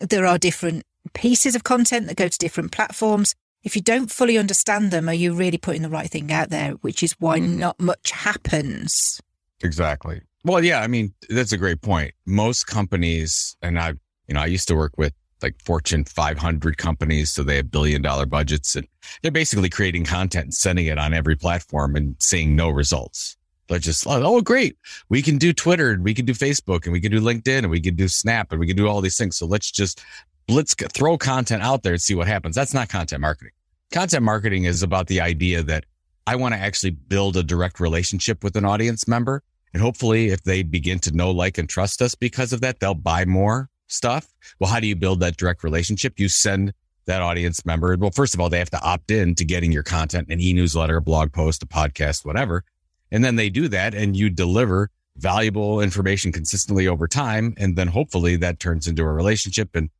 there 0.00 0.26
are 0.26 0.38
different 0.38 0.82
pieces 1.14 1.54
of 1.54 1.64
content 1.64 2.06
that 2.06 2.16
go 2.16 2.28
to 2.28 2.38
different 2.38 2.72
platforms. 2.72 3.34
if 3.62 3.76
you 3.76 3.82
don't 3.82 4.10
fully 4.10 4.38
understand 4.38 4.90
them, 4.90 5.06
are 5.06 5.14
you 5.14 5.34
really 5.34 5.58
putting 5.58 5.82
the 5.82 5.90
right 5.90 6.08
thing 6.08 6.32
out 6.32 6.48
there? 6.48 6.72
Which 6.80 7.02
is 7.02 7.14
why 7.18 7.38
not 7.38 7.78
much 7.78 8.10
happens. 8.10 9.20
Exactly. 9.62 10.22
Well, 10.44 10.64
yeah, 10.64 10.80
I 10.80 10.86
mean, 10.86 11.12
that's 11.28 11.52
a 11.52 11.58
great 11.58 11.82
point. 11.82 12.14
Most 12.24 12.66
companies, 12.66 13.56
and 13.60 13.78
I, 13.78 13.88
you 14.26 14.34
know, 14.34 14.40
I 14.40 14.46
used 14.46 14.66
to 14.68 14.74
work 14.74 14.94
with 14.96 15.12
like 15.42 15.60
Fortune 15.62 16.04
500 16.04 16.78
companies. 16.78 17.30
So 17.30 17.42
they 17.42 17.56
have 17.56 17.70
billion 17.70 18.02
dollar 18.02 18.26
budgets 18.26 18.76
and 18.76 18.86
they're 19.22 19.30
basically 19.30 19.70
creating 19.70 20.04
content 20.04 20.44
and 20.44 20.54
sending 20.54 20.86
it 20.86 20.98
on 20.98 21.14
every 21.14 21.36
platform 21.36 21.96
and 21.96 22.16
seeing 22.18 22.56
no 22.56 22.68
results. 22.70 23.36
They're 23.70 23.78
just, 23.78 24.04
oh, 24.04 24.20
oh, 24.22 24.40
great. 24.40 24.76
We 25.08 25.22
can 25.22 25.38
do 25.38 25.52
Twitter 25.52 25.92
and 25.92 26.02
we 26.02 26.12
can 26.12 26.26
do 26.26 26.34
Facebook 26.34 26.84
and 26.84 26.92
we 26.92 27.00
can 27.00 27.12
do 27.12 27.20
LinkedIn 27.20 27.58
and 27.58 27.70
we 27.70 27.80
can 27.80 27.94
do 27.94 28.08
Snap 28.08 28.50
and 28.50 28.58
we 28.58 28.66
can 28.66 28.76
do 28.76 28.88
all 28.88 29.00
these 29.00 29.16
things. 29.16 29.36
So 29.36 29.46
let's 29.46 29.70
just 29.70 30.02
let's 30.48 30.74
throw 30.74 31.16
content 31.16 31.62
out 31.62 31.84
there 31.84 31.92
and 31.92 32.02
see 32.02 32.16
what 32.16 32.26
happens. 32.26 32.56
That's 32.56 32.74
not 32.74 32.88
content 32.88 33.20
marketing. 33.20 33.52
Content 33.92 34.24
marketing 34.24 34.64
is 34.64 34.82
about 34.82 35.06
the 35.06 35.20
idea 35.20 35.62
that 35.62 35.84
I 36.26 36.34
want 36.34 36.52
to 36.54 36.60
actually 36.60 36.90
build 36.90 37.36
a 37.36 37.44
direct 37.44 37.78
relationship 37.78 38.42
with 38.42 38.56
an 38.56 38.64
audience 38.64 39.06
member. 39.06 39.42
And 39.72 39.80
hopefully, 39.80 40.30
if 40.30 40.42
they 40.42 40.64
begin 40.64 40.98
to 41.00 41.12
know, 41.12 41.30
like, 41.30 41.56
and 41.56 41.68
trust 41.68 42.02
us 42.02 42.16
because 42.16 42.52
of 42.52 42.60
that, 42.62 42.80
they'll 42.80 42.94
buy 42.94 43.24
more 43.24 43.68
stuff. 43.86 44.26
Well, 44.58 44.68
how 44.68 44.80
do 44.80 44.88
you 44.88 44.96
build 44.96 45.20
that 45.20 45.36
direct 45.36 45.62
relationship? 45.62 46.18
You 46.18 46.28
send 46.28 46.72
that 47.06 47.22
audience 47.22 47.64
member. 47.64 47.96
Well, 47.96 48.10
first 48.10 48.34
of 48.34 48.40
all, 48.40 48.48
they 48.48 48.58
have 48.58 48.70
to 48.70 48.82
opt 48.82 49.12
in 49.12 49.36
to 49.36 49.44
getting 49.44 49.70
your 49.70 49.84
content, 49.84 50.28
an 50.28 50.40
e-newsletter, 50.40 50.96
a 50.96 51.02
blog 51.02 51.32
post, 51.32 51.62
a 51.62 51.66
podcast, 51.66 52.24
whatever. 52.24 52.64
And 53.10 53.24
then 53.24 53.36
they 53.36 53.50
do 53.50 53.68
that 53.68 53.94
and 53.94 54.16
you 54.16 54.30
deliver 54.30 54.90
valuable 55.16 55.80
information 55.80 56.32
consistently 56.32 56.86
over 56.86 57.06
time. 57.06 57.54
And 57.58 57.76
then 57.76 57.88
hopefully 57.88 58.36
that 58.36 58.60
turns 58.60 58.86
into 58.86 59.02
a 59.02 59.12
relationship 59.12 59.74
and 59.74 59.90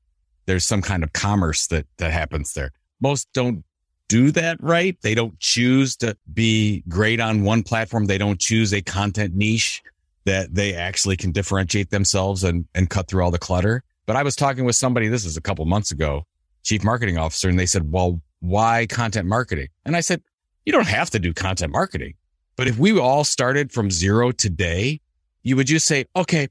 there's 0.47 0.65
some 0.65 0.83
kind 0.83 1.03
of 1.03 1.13
commerce 1.13 1.67
that, 1.69 1.87
that 1.99 2.13
happens 2.13 2.55
there. 2.55 2.73
Most 3.01 3.29
don't 3.33 3.65
do 4.09 4.31
that 4.33 4.57
right. 4.61 4.97
They 5.03 5.15
don't 5.15 5.39
choose 5.39 5.97
to 5.99 6.17
be 6.33 6.83
great 6.89 7.21
on 7.21 7.45
one 7.45 7.63
platform. 7.63 8.07
They 8.07 8.19
don't 8.19 8.41
choose 8.41 8.73
a 8.73 8.83
content 8.83 9.35
niche 9.35 9.83
that 10.25 10.55
they 10.55 10.75
actually 10.75 11.17
can 11.17 11.33
differentiate 11.33 11.91
themselves 11.91 12.45
and, 12.45 12.67
and 12.75 12.91
cut 12.91 13.09
through 13.09 13.23
all 13.23 13.31
the 13.31 13.39
clutter. 13.39 13.85
But 14.07 14.17
I 14.17 14.23
was 14.23 14.35
talking 14.35 14.65
with 14.65 14.77
somebody, 14.77 15.09
this 15.09 15.25
was 15.25 15.37
a 15.37 15.41
couple 15.41 15.65
months 15.65 15.93
ago, 15.93 16.27
chief 16.65 16.83
marketing 16.83 17.19
officer, 17.19 17.49
and 17.49 17.59
they 17.59 17.67
said, 17.67 17.93
well, 17.93 18.21
why 18.41 18.87
content 18.87 19.29
marketing? 19.29 19.69
And 19.85 19.97
I 19.97 20.01
said, 20.01 20.23
you 20.65 20.73
don't 20.73 20.87
have 20.87 21.11
to 21.11 21.19
do 21.19 21.33
content 21.33 21.73
marketing. 21.73 22.15
But 22.61 22.69
if 22.69 22.77
we 22.77 22.99
all 22.99 23.25
started 23.25 23.73
from 23.73 23.91
zero 23.91 24.33
today, 24.33 25.01
you 25.43 25.57
would 25.57 25.67
just 25.67 25.87
say, 25.87 26.05
okay, 26.15 26.47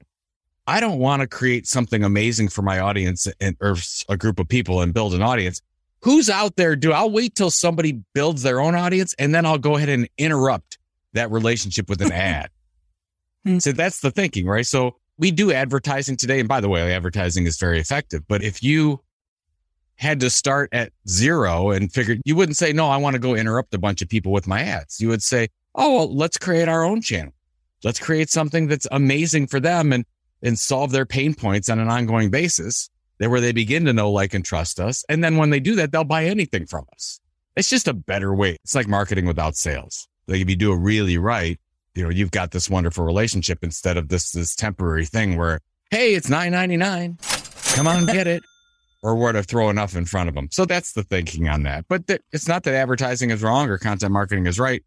I 0.65 0.79
don't 0.79 0.97
want 0.97 1.21
to 1.21 1.27
create 1.27 1.67
something 1.67 2.03
amazing 2.03 2.47
for 2.47 2.63
my 2.63 2.79
audience 2.79 3.27
and 3.39 3.55
or 3.61 3.75
a 4.09 4.17
group 4.17 4.39
of 4.39 4.47
people 4.47 4.81
and 4.81 4.91
build 4.91 5.13
an 5.13 5.21
audience. 5.21 5.61
Who's 6.01 6.27
out 6.27 6.55
there 6.55 6.75
do 6.75 6.93
I'll 6.93 7.11
wait 7.11 7.35
till 7.35 7.51
somebody 7.51 8.01
builds 8.15 8.41
their 8.41 8.59
own 8.59 8.73
audience 8.73 9.13
and 9.19 9.35
then 9.35 9.45
I'll 9.45 9.59
go 9.59 9.75
ahead 9.75 9.89
and 9.89 10.09
interrupt 10.17 10.79
that 11.13 11.29
relationship 11.29 11.87
with 11.87 12.01
an 12.01 12.11
ad. 12.11 12.49
Hmm. 13.45 13.59
so 13.59 13.71
that's 13.71 13.99
the 13.99 14.09
thinking, 14.09 14.47
right? 14.47 14.65
So 14.65 14.95
we 15.19 15.29
do 15.29 15.51
advertising 15.51 16.17
today. 16.17 16.39
And 16.39 16.49
by 16.49 16.59
the 16.59 16.69
way, 16.69 16.91
advertising 16.91 17.45
is 17.45 17.59
very 17.59 17.79
effective. 17.79 18.27
But 18.27 18.41
if 18.43 18.63
you 18.63 18.99
had 19.97 20.21
to 20.21 20.31
start 20.31 20.69
at 20.71 20.91
zero 21.07 21.69
and 21.69 21.93
figured 21.93 22.19
you 22.25 22.35
wouldn't 22.35 22.57
say, 22.57 22.73
no, 22.73 22.87
I 22.87 22.97
want 22.97 23.13
to 23.13 23.19
go 23.19 23.35
interrupt 23.35 23.75
a 23.75 23.77
bunch 23.77 24.01
of 24.01 24.09
people 24.09 24.31
with 24.31 24.47
my 24.47 24.63
ads. 24.63 24.99
You 24.99 25.09
would 25.09 25.21
say, 25.21 25.49
oh, 25.75 25.95
well, 25.95 26.15
let's 26.15 26.37
create 26.37 26.67
our 26.67 26.83
own 26.83 27.01
channel. 27.01 27.33
Let's 27.83 27.99
create 27.99 28.29
something 28.29 28.67
that's 28.67 28.87
amazing 28.91 29.47
for 29.47 29.59
them 29.59 29.93
and 29.93 30.05
and 30.41 30.57
solve 30.57 30.91
their 30.91 31.05
pain 31.05 31.33
points 31.33 31.69
on 31.69 31.79
an 31.79 31.89
ongoing 31.89 32.29
basis. 32.29 32.89
There 33.17 33.29
where 33.29 33.41
they 33.41 33.51
begin 33.51 33.83
to 33.85 33.93
know, 33.93 34.09
like, 34.09 34.33
and 34.33 34.45
trust 34.45 34.79
us. 34.79 35.03
And 35.09 35.21
then 35.21 35.35
when 35.35 35.49
they 35.49 35.59
do 35.59 35.75
that, 35.75 35.91
they'll 35.91 36.05
buy 36.05 36.25
anything 36.25 36.65
from 36.65 36.85
us. 36.93 37.19
It's 37.57 37.69
just 37.69 37.89
a 37.89 37.93
better 37.93 38.33
way. 38.33 38.57
It's 38.63 38.75
like 38.75 38.87
marketing 38.87 39.25
without 39.25 39.57
sales. 39.57 40.07
Like 40.27 40.39
if 40.39 40.49
you 40.49 40.55
do 40.55 40.71
it 40.71 40.77
really 40.77 41.17
right, 41.17 41.59
you 41.95 42.03
know, 42.03 42.09
you've 42.09 42.31
got 42.31 42.51
this 42.51 42.69
wonderful 42.69 43.03
relationship 43.03 43.59
instead 43.61 43.97
of 43.97 44.07
this, 44.07 44.31
this 44.31 44.55
temporary 44.55 45.05
thing 45.05 45.35
where, 45.35 45.59
Hey, 45.91 46.13
it's 46.13 46.29
nine 46.29 46.53
ninety 46.53 46.77
nine. 46.77 47.17
Come 47.73 47.87
on, 47.87 48.05
get 48.05 48.27
it. 48.27 48.43
or 49.03 49.15
where 49.15 49.31
to 49.33 49.43
throw 49.43 49.69
enough 49.69 49.95
in 49.95 50.05
front 50.05 50.29
of 50.29 50.35
them. 50.35 50.47
So 50.51 50.65
that's 50.65 50.93
the 50.93 51.03
thinking 51.03 51.49
on 51.49 51.63
that. 51.63 51.85
But 51.87 52.07
th- 52.07 52.21
it's 52.31 52.47
not 52.47 52.63
that 52.63 52.75
advertising 52.75 53.31
is 53.31 53.41
wrong 53.41 53.69
or 53.69 53.77
content 53.77 54.11
marketing 54.11 54.45
is 54.45 54.59
right. 54.59 54.83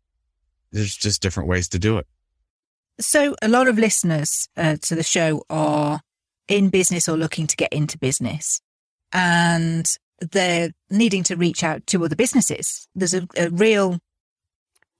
There's 0.72 0.96
just 0.96 1.22
different 1.22 1.48
ways 1.48 1.68
to 1.70 1.78
do 1.78 1.98
it. 1.98 2.06
So, 3.00 3.34
a 3.42 3.48
lot 3.48 3.68
of 3.68 3.78
listeners 3.78 4.48
uh, 4.56 4.76
to 4.82 4.94
the 4.94 5.02
show 5.02 5.44
are 5.48 6.00
in 6.48 6.68
business 6.68 7.08
or 7.08 7.16
looking 7.16 7.46
to 7.46 7.56
get 7.56 7.72
into 7.72 7.98
business, 7.98 8.60
and 9.12 9.90
they're 10.20 10.70
needing 10.90 11.22
to 11.24 11.36
reach 11.36 11.64
out 11.64 11.86
to 11.88 12.04
other 12.04 12.16
businesses. 12.16 12.86
There's 12.94 13.14
a, 13.14 13.26
a 13.36 13.50
real 13.50 13.98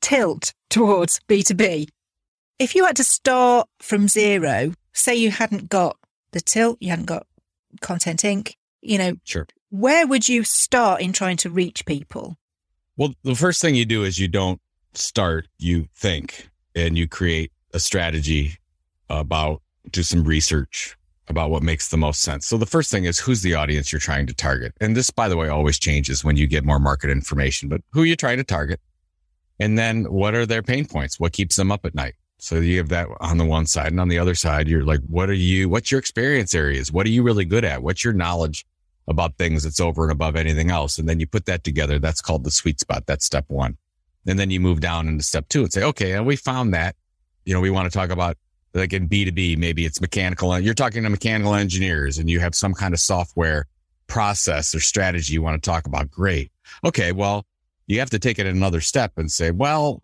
tilt 0.00 0.52
towards 0.68 1.20
B2B. 1.28 1.88
If 2.58 2.74
you 2.74 2.84
had 2.84 2.96
to 2.96 3.04
start 3.04 3.68
from 3.80 4.08
zero, 4.08 4.72
say 4.92 5.14
you 5.14 5.30
hadn't 5.30 5.68
got 5.68 5.96
the 6.32 6.40
tilt, 6.40 6.78
you 6.80 6.90
hadn't 6.90 7.06
got 7.06 7.26
Content 7.80 8.22
Inc., 8.22 8.54
you 8.82 8.98
know, 8.98 9.14
sure. 9.24 9.46
where 9.70 10.06
would 10.06 10.28
you 10.28 10.44
start 10.44 11.00
in 11.00 11.12
trying 11.12 11.36
to 11.38 11.50
reach 11.50 11.86
people? 11.86 12.36
Well, 12.96 13.14
the 13.22 13.34
first 13.34 13.60
thing 13.62 13.74
you 13.74 13.86
do 13.86 14.04
is 14.04 14.18
you 14.18 14.28
don't 14.28 14.60
start, 14.94 15.48
you 15.58 15.88
think 15.94 16.50
and 16.74 16.96
you 16.96 17.08
create 17.08 17.52
a 17.74 17.80
strategy 17.80 18.56
about 19.08 19.62
do 19.90 20.02
some 20.02 20.24
research 20.24 20.96
about 21.28 21.50
what 21.50 21.62
makes 21.62 21.88
the 21.88 21.96
most 21.96 22.20
sense. 22.20 22.46
So 22.46 22.56
the 22.56 22.66
first 22.66 22.90
thing 22.90 23.04
is 23.04 23.18
who's 23.18 23.42
the 23.42 23.54
audience 23.54 23.92
you're 23.92 24.00
trying 24.00 24.26
to 24.26 24.34
target. 24.34 24.72
And 24.80 24.96
this, 24.96 25.10
by 25.10 25.28
the 25.28 25.36
way, 25.36 25.48
always 25.48 25.78
changes 25.78 26.24
when 26.24 26.36
you 26.36 26.46
get 26.46 26.64
more 26.64 26.78
market 26.78 27.10
information, 27.10 27.68
but 27.68 27.80
who 27.92 28.02
are 28.02 28.06
you're 28.06 28.16
trying 28.16 28.38
to 28.38 28.44
target. 28.44 28.80
And 29.58 29.78
then 29.78 30.04
what 30.04 30.34
are 30.34 30.46
their 30.46 30.62
pain 30.62 30.86
points? 30.86 31.20
What 31.20 31.32
keeps 31.32 31.56
them 31.56 31.70
up 31.70 31.84
at 31.84 31.94
night? 31.94 32.14
So 32.38 32.56
you 32.56 32.78
have 32.78 32.88
that 32.88 33.06
on 33.20 33.38
the 33.38 33.44
one 33.44 33.66
side 33.66 33.92
and 33.92 34.00
on 34.00 34.08
the 34.08 34.18
other 34.18 34.34
side, 34.34 34.66
you're 34.66 34.84
like, 34.84 35.00
what 35.06 35.30
are 35.30 35.34
you, 35.34 35.68
what's 35.68 35.92
your 35.92 36.00
experience 36.00 36.54
areas? 36.54 36.90
What 36.90 37.06
are 37.06 37.10
you 37.10 37.22
really 37.22 37.44
good 37.44 37.64
at? 37.64 37.82
What's 37.82 38.02
your 38.02 38.12
knowledge 38.12 38.66
about 39.06 39.36
things 39.38 39.62
that's 39.62 39.80
over 39.80 40.02
and 40.02 40.12
above 40.12 40.34
anything 40.34 40.70
else? 40.70 40.98
And 40.98 41.08
then 41.08 41.20
you 41.20 41.26
put 41.26 41.46
that 41.46 41.62
together. 41.62 42.00
That's 42.00 42.20
called 42.20 42.42
the 42.42 42.50
sweet 42.50 42.80
spot. 42.80 43.04
That's 43.06 43.24
step 43.24 43.44
one. 43.46 43.76
And 44.26 44.38
then 44.38 44.50
you 44.50 44.60
move 44.60 44.80
down 44.80 45.08
into 45.08 45.24
step 45.24 45.48
two 45.48 45.62
and 45.62 45.72
say, 45.72 45.82
okay, 45.82 46.18
we 46.20 46.36
found 46.36 46.72
that 46.74 46.94
you 47.44 47.54
know, 47.54 47.60
we 47.60 47.70
want 47.70 47.90
to 47.90 47.96
talk 47.96 48.10
about 48.10 48.36
like 48.74 48.92
in 48.92 49.08
B2B, 49.08 49.58
maybe 49.58 49.84
it's 49.84 50.00
mechanical. 50.00 50.52
Uh, 50.52 50.58
you're 50.58 50.74
talking 50.74 51.02
to 51.02 51.10
mechanical 51.10 51.54
engineers 51.54 52.18
and 52.18 52.30
you 52.30 52.40
have 52.40 52.54
some 52.54 52.72
kind 52.72 52.94
of 52.94 53.00
software 53.00 53.66
process 54.06 54.74
or 54.74 54.80
strategy 54.80 55.34
you 55.34 55.42
want 55.42 55.62
to 55.62 55.70
talk 55.70 55.86
about. 55.86 56.10
Great. 56.10 56.50
Okay. 56.84 57.12
Well, 57.12 57.44
you 57.86 57.98
have 57.98 58.10
to 58.10 58.18
take 58.18 58.38
it 58.38 58.46
another 58.46 58.80
step 58.80 59.12
and 59.16 59.30
say, 59.30 59.50
well, 59.50 60.02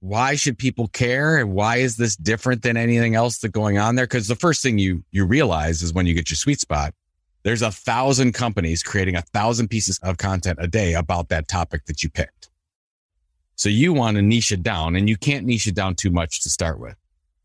why 0.00 0.36
should 0.36 0.58
people 0.58 0.88
care? 0.88 1.38
And 1.38 1.52
why 1.52 1.76
is 1.76 1.96
this 1.96 2.14
different 2.14 2.62
than 2.62 2.76
anything 2.76 3.14
else 3.14 3.38
that's 3.38 3.52
going 3.52 3.78
on 3.78 3.96
there? 3.96 4.04
Because 4.04 4.28
the 4.28 4.36
first 4.36 4.62
thing 4.62 4.78
you, 4.78 5.02
you 5.10 5.24
realize 5.24 5.82
is 5.82 5.92
when 5.92 6.06
you 6.06 6.14
get 6.14 6.30
your 6.30 6.36
sweet 6.36 6.60
spot, 6.60 6.94
there's 7.42 7.62
a 7.62 7.72
thousand 7.72 8.32
companies 8.32 8.82
creating 8.82 9.16
a 9.16 9.22
thousand 9.22 9.68
pieces 9.68 9.98
of 10.02 10.18
content 10.18 10.58
a 10.60 10.68
day 10.68 10.94
about 10.94 11.30
that 11.30 11.48
topic 11.48 11.86
that 11.86 12.02
you 12.02 12.10
picked. 12.10 12.43
So 13.56 13.68
you 13.68 13.92
want 13.92 14.16
to 14.16 14.22
niche 14.22 14.52
it 14.52 14.62
down 14.62 14.96
and 14.96 15.08
you 15.08 15.16
can't 15.16 15.46
niche 15.46 15.66
it 15.66 15.74
down 15.74 15.94
too 15.94 16.10
much 16.10 16.42
to 16.42 16.50
start 16.50 16.80
with 16.80 16.96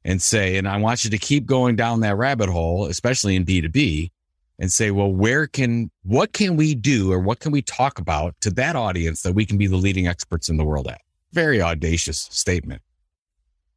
and 0.03 0.21
say, 0.21 0.57
and 0.57 0.67
I 0.67 0.77
want 0.77 1.03
you 1.03 1.09
to 1.09 1.17
keep 1.17 1.45
going 1.45 1.75
down 1.75 1.99
that 2.01 2.17
rabbit 2.17 2.49
hole, 2.49 2.85
especially 2.85 3.35
in 3.35 3.45
B2B 3.45 4.11
and 4.57 4.71
say, 4.71 4.91
well, 4.91 5.11
where 5.11 5.47
can, 5.47 5.89
what 6.03 6.33
can 6.33 6.55
we 6.55 6.75
do 6.75 7.11
or 7.11 7.19
what 7.19 7.39
can 7.39 7.51
we 7.51 7.61
talk 7.61 7.99
about 7.99 8.35
to 8.41 8.49
that 8.51 8.75
audience 8.75 9.21
that 9.21 9.33
we 9.33 9.45
can 9.45 9.57
be 9.57 9.67
the 9.67 9.77
leading 9.77 10.07
experts 10.07 10.49
in 10.49 10.57
the 10.57 10.65
world 10.65 10.87
at? 10.87 11.01
Very 11.31 11.61
audacious 11.61 12.27
statement. 12.31 12.81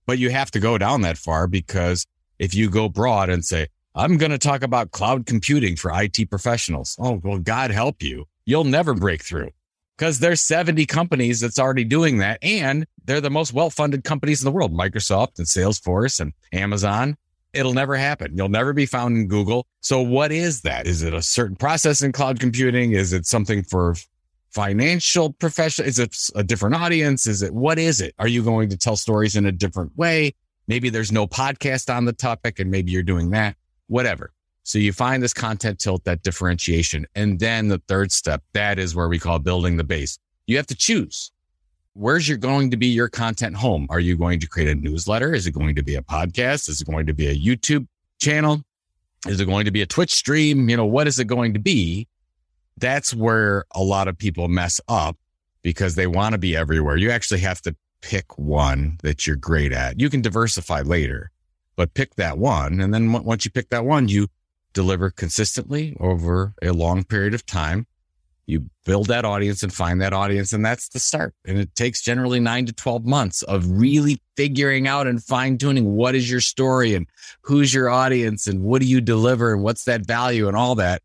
But 0.07 0.19
you 0.19 0.31
have 0.31 0.51
to 0.53 0.61
go 0.61 0.79
down 0.79 1.03
that 1.03 1.19
far 1.19 1.47
because 1.47 2.07
if 2.39 2.55
you 2.55 2.69
go 2.71 2.89
broad 2.89 3.31
and 3.31 3.45
say, 3.45 3.69
I'm 3.95 4.17
going 4.17 4.33
to 4.33 4.39
talk 4.39 4.63
about 4.63 4.91
cloud 4.91 5.27
computing 5.27 5.77
for 5.77 5.93
IT 5.95 6.31
professionals. 6.31 6.97
Oh, 6.99 7.21
well, 7.23 7.39
God 7.39 7.71
help 7.71 8.03
you. 8.03 8.25
You'll 8.47 8.65
never 8.65 8.95
break 8.95 9.23
through 9.23 9.51
because 10.03 10.19
there's 10.19 10.41
70 10.41 10.85
companies 10.87 11.39
that's 11.39 11.61
already 11.61 11.85
doing 11.85 12.19
that. 12.19 12.41
And 12.43 12.89
they're 13.05 13.21
the 13.21 13.31
most 13.31 13.53
well-funded 13.53 14.03
companies 14.03 14.43
in 14.43 14.47
the 14.47 14.51
world, 14.51 14.73
Microsoft 14.73 15.39
and 15.39 15.47
Salesforce 15.47 16.19
and 16.19 16.33
Amazon. 16.53 17.17
It'll 17.53 17.73
never 17.73 17.95
happen. 17.95 18.37
You'll 18.37 18.49
never 18.49 18.73
be 18.73 18.85
found 18.85 19.17
in 19.17 19.29
Google. 19.29 19.65
So 19.81 20.03
what 20.03 20.33
is 20.33 20.63
that? 20.63 20.89
Is 20.89 21.03
it 21.03 21.15
a 21.15 21.23
certain 21.23 21.55
process 21.55 22.03
in 22.03 22.11
cloud 22.11 22.41
computing? 22.41 22.95
Is 22.95 23.13
it 23.13 23.27
something 23.27 23.63
for 23.63 23.95
financial 24.51 25.35
profession? 25.35 25.85
Is 25.85 26.01
it 26.01 26.17
a 26.35 26.43
different 26.43 26.75
audience? 26.75 27.29
Is 27.29 27.43
it, 27.43 27.55
what 27.55 27.79
is 27.79 28.01
it? 28.01 28.13
Are 28.19 28.27
you 28.27 28.43
going 28.43 28.71
to 28.71 28.77
tell 28.77 28.97
stories 28.97 29.37
in 29.37 29.47
a 29.47 29.53
different 29.53 29.97
way? 29.97 30.35
Maybe 30.67 30.91
there's 30.91 31.13
no 31.13 31.29
podcast 31.29 31.95
on 31.95 32.07
the 32.07 32.13
topic 32.13 32.59
and 32.59 32.73
maybe 32.73 32.91
you're 32.91 33.05
doing 33.05 33.31
that, 33.31 33.55
whatever. 33.87 34.33
So 34.65 34.79
you 34.79 34.93
find 34.93 35.23
this 35.23 35.33
content 35.33 35.79
tilt, 35.79 36.05
that 36.05 36.23
differentiation. 36.23 37.07
And 37.15 37.41
then 37.41 37.69
the 37.69 37.83
third 37.89 38.13
step, 38.13 38.43
that 38.53 38.79
is 38.79 38.95
where 38.95 39.09
we 39.09 39.19
call 39.19 39.39
building 39.39 39.77
the 39.77 39.85
base. 39.85 40.19
You 40.47 40.57
have 40.57 40.67
to 40.69 40.77
choose. 40.77 41.33
Where's 41.95 42.29
your 42.29 42.39
going 42.39 42.71
to 42.71 42.77
be 42.77 42.87
your 42.87 43.09
content 43.09 43.57
home? 43.57 43.87
Are 43.91 44.01
you 44.01 44.17
going 44.17 44.41
to 44.41 44.47
create 44.47 44.69
a 44.69 44.75
newsletter? 44.75 45.35
Is 45.35 45.47
it 45.47 45.53
going 45.53 45.75
to 45.75 45.83
be 45.83 45.97
a 45.97 46.03
podcast? 46.03 46.69
Is 46.69 46.81
it 46.81 46.87
going 46.87 47.07
to 47.07 47.13
be 47.13 47.27
a 47.27 47.37
YouTube 47.37 47.87
channel? 48.19 48.63
Is 49.27 49.41
it 49.41 49.47
going 49.47 49.67
to 49.67 49.71
be 49.71 49.83
a 49.83 49.87
Twitch 49.87 50.13
stream? 50.13 50.69
You 50.69 50.77
know, 50.77 50.87
what 50.87 51.07
is 51.07 51.19
it 51.19 51.27
going 51.27 51.53
to 51.55 51.61
be? 51.61 52.09
That's 52.79 53.13
where 53.15 53.65
a 53.75 53.83
lot 53.83 54.09
of 54.09 54.17
people 54.17 54.49
mess 54.49 54.81
up 54.89 55.17
because 55.63 55.95
they 55.95 56.07
want 56.07 56.33
to 56.33 56.39
be 56.39 56.57
everywhere. 56.57 56.97
You 56.97 57.11
actually 57.11 57.41
have 57.41 57.61
to 57.63 57.77
pick 58.01 58.37
one 58.39 58.99
that 59.03 59.27
you're 59.27 59.37
great 59.37 59.73
at. 59.73 60.01
You 60.01 60.11
can 60.11 60.23
diversify 60.23 60.81
later, 60.81 61.31
but 61.77 61.95
pick 61.95 62.15
that 62.17 62.39
one. 62.39 62.81
And 62.81 62.93
then 62.93 63.13
once 63.13 63.45
you 63.45 63.51
pick 63.51 63.69
that 63.69 63.85
one, 63.85 64.09
you 64.09 64.29
deliver 64.73 65.11
consistently 65.11 65.97
over 66.01 66.55
a 66.63 66.73
long 66.73 67.05
period 67.05 67.35
of 67.35 67.47
time. 67.47 67.87
You 68.47 68.69
build 68.85 69.07
that 69.07 69.25
audience 69.25 69.63
and 69.63 69.73
find 69.73 70.01
that 70.01 70.13
audience, 70.13 70.53
and 70.53 70.65
that's 70.65 70.89
the 70.89 70.99
start. 70.99 71.35
And 71.45 71.59
it 71.59 71.75
takes 71.77 72.03
generally 72.03 72.41
nine 72.41 72.67
to 72.67 72.73
12 72.73 73.07
months 73.07 73.43
of 73.43 73.65
really 73.71 74.21
figuring 74.37 74.89
out 74.89 75.07
and 75.07 75.23
fine 75.23 75.59
tuning 75.59 75.95
what 75.95 76.15
is 76.15 76.31
your 76.31 76.41
story 76.41 76.95
and 76.95 77.07
who's 77.43 77.73
your 77.73 77.89
audience 77.89 78.49
and 78.49 78.63
what 78.63 78.83
do 78.83 78.89
you 78.89 79.01
deliver 79.01 79.53
and 79.53 79.63
what's 79.63 79.85
that 79.85 80.07
value 80.07 80.49
and 80.49 80.57
all 80.57 80.75
that. 80.75 81.03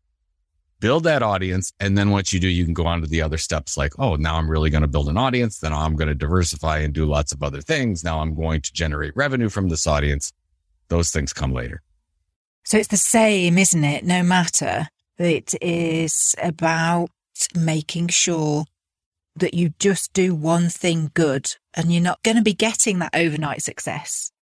Build 0.80 1.04
that 1.04 1.22
audience. 1.22 1.72
And 1.80 1.96
then 1.96 2.10
once 2.10 2.32
you 2.32 2.40
do, 2.40 2.48
you 2.48 2.64
can 2.64 2.74
go 2.74 2.86
on 2.86 3.00
to 3.00 3.06
the 3.06 3.22
other 3.22 3.38
steps 3.38 3.76
like, 3.76 3.92
oh, 3.98 4.16
now 4.16 4.36
I'm 4.36 4.50
really 4.50 4.70
going 4.70 4.82
to 4.82 4.88
build 4.88 5.08
an 5.08 5.16
audience. 5.16 5.58
Then 5.58 5.72
I'm 5.72 5.96
going 5.96 6.08
to 6.08 6.14
diversify 6.14 6.78
and 6.78 6.92
do 6.92 7.04
lots 7.04 7.32
of 7.32 7.42
other 7.42 7.60
things. 7.60 8.04
Now 8.04 8.20
I'm 8.20 8.34
going 8.34 8.60
to 8.62 8.72
generate 8.72 9.16
revenue 9.16 9.48
from 9.48 9.68
this 9.68 9.86
audience. 9.86 10.32
Those 10.88 11.10
things 11.10 11.32
come 11.32 11.52
later. 11.52 11.82
So 12.68 12.76
it's 12.76 12.88
the 12.88 12.98
same, 12.98 13.56
isn't 13.56 13.82
it? 13.82 14.04
No 14.04 14.22
matter. 14.22 14.88
It 15.16 15.54
is 15.62 16.36
about 16.42 17.08
making 17.54 18.08
sure 18.08 18.66
that 19.36 19.54
you 19.54 19.72
just 19.78 20.12
do 20.12 20.34
one 20.34 20.68
thing 20.68 21.10
good 21.14 21.50
and 21.72 21.90
you're 21.90 22.02
not 22.02 22.22
going 22.22 22.36
to 22.36 22.42
be 22.42 22.52
getting 22.52 22.98
that 22.98 23.14
overnight 23.14 23.62
success. 23.62 24.32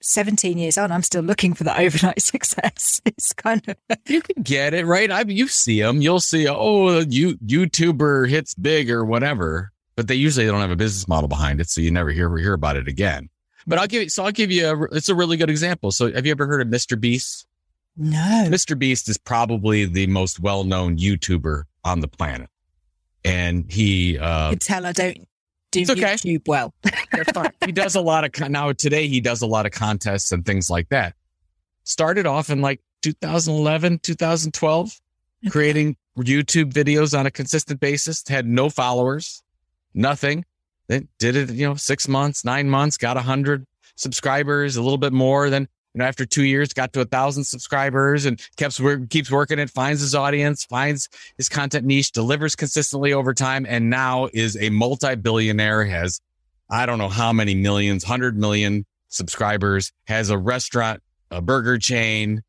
17 0.00 0.58
years 0.58 0.78
on, 0.78 0.92
I'm 0.92 1.02
still 1.02 1.24
looking 1.24 1.54
for 1.54 1.64
that 1.64 1.80
overnight 1.80 2.22
success. 2.22 3.00
It's 3.04 3.32
kind 3.32 3.60
of. 3.66 3.76
you 4.08 4.22
can 4.22 4.44
get 4.44 4.74
it, 4.74 4.86
right? 4.86 5.10
I 5.10 5.24
mean, 5.24 5.36
you 5.36 5.48
see 5.48 5.82
them. 5.82 6.00
You'll 6.00 6.20
see, 6.20 6.46
oh, 6.48 7.00
you, 7.00 7.36
YouTuber 7.38 8.28
hits 8.28 8.54
big 8.54 8.92
or 8.92 9.04
whatever, 9.04 9.72
but 9.96 10.06
they 10.06 10.14
usually 10.14 10.46
don't 10.46 10.60
have 10.60 10.70
a 10.70 10.76
business 10.76 11.08
model 11.08 11.26
behind 11.26 11.60
it. 11.60 11.68
So 11.68 11.80
you 11.80 11.90
never 11.90 12.12
hear, 12.12 12.36
hear 12.36 12.52
about 12.52 12.76
it 12.76 12.86
again. 12.86 13.28
But 13.66 13.80
I'll 13.80 13.88
give 13.88 14.04
you, 14.04 14.08
so 14.08 14.22
I'll 14.24 14.30
give 14.30 14.52
you 14.52 14.68
a, 14.68 14.82
it's 14.96 15.08
a 15.08 15.16
really 15.16 15.36
good 15.36 15.50
example. 15.50 15.90
So 15.90 16.12
have 16.12 16.26
you 16.26 16.30
ever 16.30 16.46
heard 16.46 16.60
of 16.60 16.68
Mr. 16.68 17.00
Beast? 17.00 17.48
No. 17.96 18.46
Mr. 18.48 18.78
Beast 18.78 19.08
is 19.08 19.18
probably 19.18 19.84
the 19.84 20.06
most 20.06 20.40
well 20.40 20.64
known 20.64 20.96
YouTuber 20.96 21.64
on 21.84 22.00
the 22.00 22.08
planet. 22.08 22.48
And 23.24 23.70
he, 23.70 24.18
uh, 24.18 24.50
you 24.50 24.56
can 24.56 24.58
tell 24.58 24.86
I 24.86 24.92
don't 24.92 25.28
do 25.70 25.82
okay. 25.82 26.14
YouTube 26.14 26.46
well. 26.46 26.74
he 27.64 27.72
does 27.72 27.94
a 27.94 28.00
lot 28.00 28.24
of, 28.24 28.50
now 28.50 28.72
today 28.72 29.08
he 29.08 29.20
does 29.20 29.42
a 29.42 29.46
lot 29.46 29.66
of 29.66 29.72
contests 29.72 30.32
and 30.32 30.44
things 30.44 30.70
like 30.70 30.88
that. 30.88 31.14
Started 31.84 32.26
off 32.26 32.50
in 32.50 32.60
like 32.60 32.80
2011, 33.02 34.00
2012, 34.00 35.00
okay. 35.44 35.50
creating 35.50 35.96
YouTube 36.18 36.72
videos 36.72 37.18
on 37.18 37.26
a 37.26 37.30
consistent 37.30 37.80
basis, 37.80 38.26
had 38.28 38.46
no 38.46 38.70
followers, 38.70 39.42
nothing. 39.94 40.44
Then 40.88 41.08
did 41.18 41.36
it, 41.36 41.50
you 41.50 41.66
know, 41.66 41.74
six 41.74 42.08
months, 42.08 42.44
nine 42.44 42.68
months, 42.68 42.96
got 42.96 43.16
a 43.16 43.22
hundred 43.22 43.66
subscribers, 43.96 44.76
a 44.76 44.82
little 44.82 44.98
bit 44.98 45.12
more. 45.12 45.48
Then 45.50 45.68
you 45.94 45.98
know, 45.98 46.06
after 46.06 46.24
two 46.24 46.44
years, 46.44 46.72
got 46.72 46.92
to 46.94 47.00
a 47.02 47.04
thousand 47.04 47.44
subscribers 47.44 48.24
and 48.24 48.40
keeps 48.56 48.80
keeps 49.10 49.30
working 49.30 49.58
it, 49.58 49.70
finds 49.70 50.00
his 50.00 50.14
audience, 50.14 50.64
finds 50.64 51.08
his 51.36 51.48
content 51.48 51.84
niche, 51.84 52.12
delivers 52.12 52.56
consistently 52.56 53.12
over 53.12 53.34
time, 53.34 53.66
and 53.68 53.90
now 53.90 54.28
is 54.32 54.56
a 54.56 54.70
multi-billionaire. 54.70 55.84
Has 55.84 56.20
I 56.70 56.86
don't 56.86 56.98
know 56.98 57.10
how 57.10 57.32
many 57.32 57.54
millions, 57.54 58.04
hundred 58.04 58.38
million 58.38 58.86
subscribers. 59.08 59.92
Has 60.06 60.30
a 60.30 60.38
restaurant, 60.38 61.02
a 61.30 61.42
burger 61.42 61.76
chain, 61.76 62.42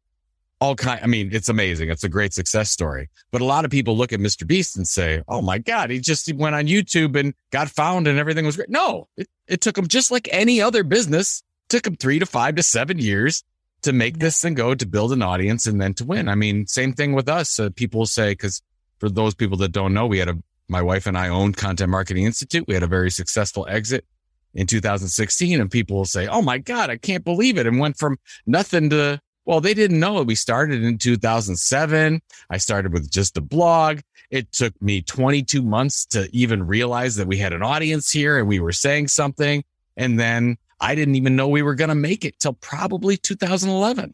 all 0.62 0.76
kind. 0.76 1.02
I 1.04 1.08
mean, 1.08 1.30
it's 1.34 1.50
amazing. 1.50 1.90
It's 1.90 2.06
a 2.06 2.10
great 2.10 2.32
success 2.32 2.72
story. 2.72 3.10
But 3.32 3.42
a 3.42 3.46
lot 3.46 3.66
of 3.66 3.72
people 3.72 3.98
look 3.98 4.14
at 4.14 4.22
Mr. 4.22 4.48
Beast 4.48 4.78
and 4.78 4.88
say, 4.88 5.22
"Oh 5.28 5.42
my 5.42 5.58
God, 5.58 5.90
he 5.90 6.00
just 6.00 6.32
went 6.34 6.56
on 6.56 6.68
YouTube 6.68 7.20
and 7.20 7.34
got 7.52 7.68
found, 7.68 8.08
and 8.08 8.18
everything 8.18 8.46
was 8.46 8.56
great." 8.56 8.70
No, 8.70 9.10
it, 9.18 9.28
it 9.50 9.60
took 9.60 9.78
him 9.78 9.90
just 9.90 10.12
like 10.12 10.30
any 10.32 10.62
other 10.62 10.86
business 10.86 11.44
took 11.74 11.84
them 11.84 11.96
three 11.96 12.20
to 12.20 12.26
five 12.28 12.54
to 12.54 12.62
seven 12.62 13.00
years 13.00 13.44
to 13.82 13.92
make 13.92 14.20
this 14.20 14.44
and 14.44 14.56
go 14.56 14.76
to 14.76 14.86
build 14.86 15.12
an 15.12 15.24
audience 15.24 15.66
and 15.66 15.82
then 15.82 15.96
to 15.96 16.06
win. 16.06 16.30
I 16.30 16.36
mean, 16.36 16.68
same 16.68 16.94
thing 16.94 17.14
with 17.14 17.28
us. 17.28 17.60
Uh, 17.60 17.72
people 17.76 18.06
say, 18.06 18.34
because 18.34 18.62
for 19.00 19.10
those 19.10 19.34
people 19.34 19.58
that 19.58 19.72
don't 19.72 19.92
know, 19.92 20.06
we 20.06 20.20
had 20.20 20.30
a, 20.30 20.38
my 20.68 20.84
wife 20.84 21.08
and 21.08 21.18
I 21.18 21.30
owned 21.30 21.58
Content 21.58 21.90
Marketing 21.90 22.26
Institute. 22.26 22.66
We 22.68 22.76
had 22.76 22.84
a 22.84 22.88
very 22.88 23.10
successful 23.10 23.66
exit 23.68 24.06
in 24.54 24.68
2016 24.68 25.60
and 25.60 25.72
people 25.72 25.98
will 25.98 26.06
say, 26.06 26.28
Oh 26.28 26.44
my 26.44 26.60
God, 26.60 26.92
I 26.92 26.98
can't 26.98 27.26
believe 27.26 27.58
it. 27.58 27.66
And 27.66 27.80
went 27.80 27.98
from 27.98 28.18
nothing 28.46 28.92
to, 28.92 29.20
well, 29.46 29.60
they 29.60 29.74
didn't 29.74 30.00
know 30.00 30.20
it. 30.20 30.28
We 30.28 30.36
started 30.36 30.84
in 30.84 31.00
2007. 31.00 32.22
I 32.52 32.58
started 32.58 32.94
with 32.94 33.10
just 33.10 33.36
a 33.36 33.42
blog. 33.42 34.02
It 34.30 34.52
took 34.52 34.80
me 34.80 35.02
22 35.02 35.64
months 35.64 36.06
to 36.08 36.30
even 36.34 36.68
realize 36.68 37.16
that 37.16 37.28
we 37.28 37.38
had 37.38 37.52
an 37.52 37.64
audience 37.64 38.12
here 38.12 38.38
and 38.38 38.48
we 38.48 38.60
were 38.60 38.72
saying 38.72 39.08
something. 39.08 39.64
And 39.98 40.20
then 40.20 40.58
I 40.84 40.96
didn't 40.96 41.16
even 41.16 41.38
know 41.38 41.48
we 41.48 41.62
were 41.62 41.76
going 41.76 41.90
to 41.90 41.96
make 41.96 42.26
it 42.26 42.38
till 42.40 42.54
probably 42.54 43.16
2011, 43.16 44.14